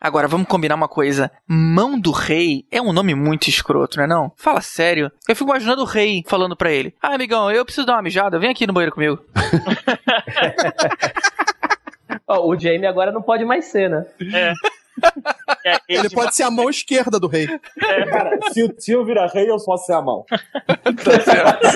[0.00, 1.32] Agora vamos combinar uma coisa.
[1.48, 4.32] Mão do Rei é um nome muito escroto, não é não?
[4.36, 5.10] Fala sério.
[5.28, 8.38] Eu fico imaginando o rei falando pra ele: Ah, amigão, eu preciso dar uma mijada,
[8.38, 9.18] vem aqui no banheiro comigo.
[12.28, 14.06] O Jaime agora não pode mais ser, né?
[14.34, 14.52] É.
[15.64, 17.46] É, Ele pode ser a mão esquerda do rei.
[18.10, 20.24] Cara, se o tio vira rei, eu posso ser a mão.
[20.28, 21.68] Tá certo.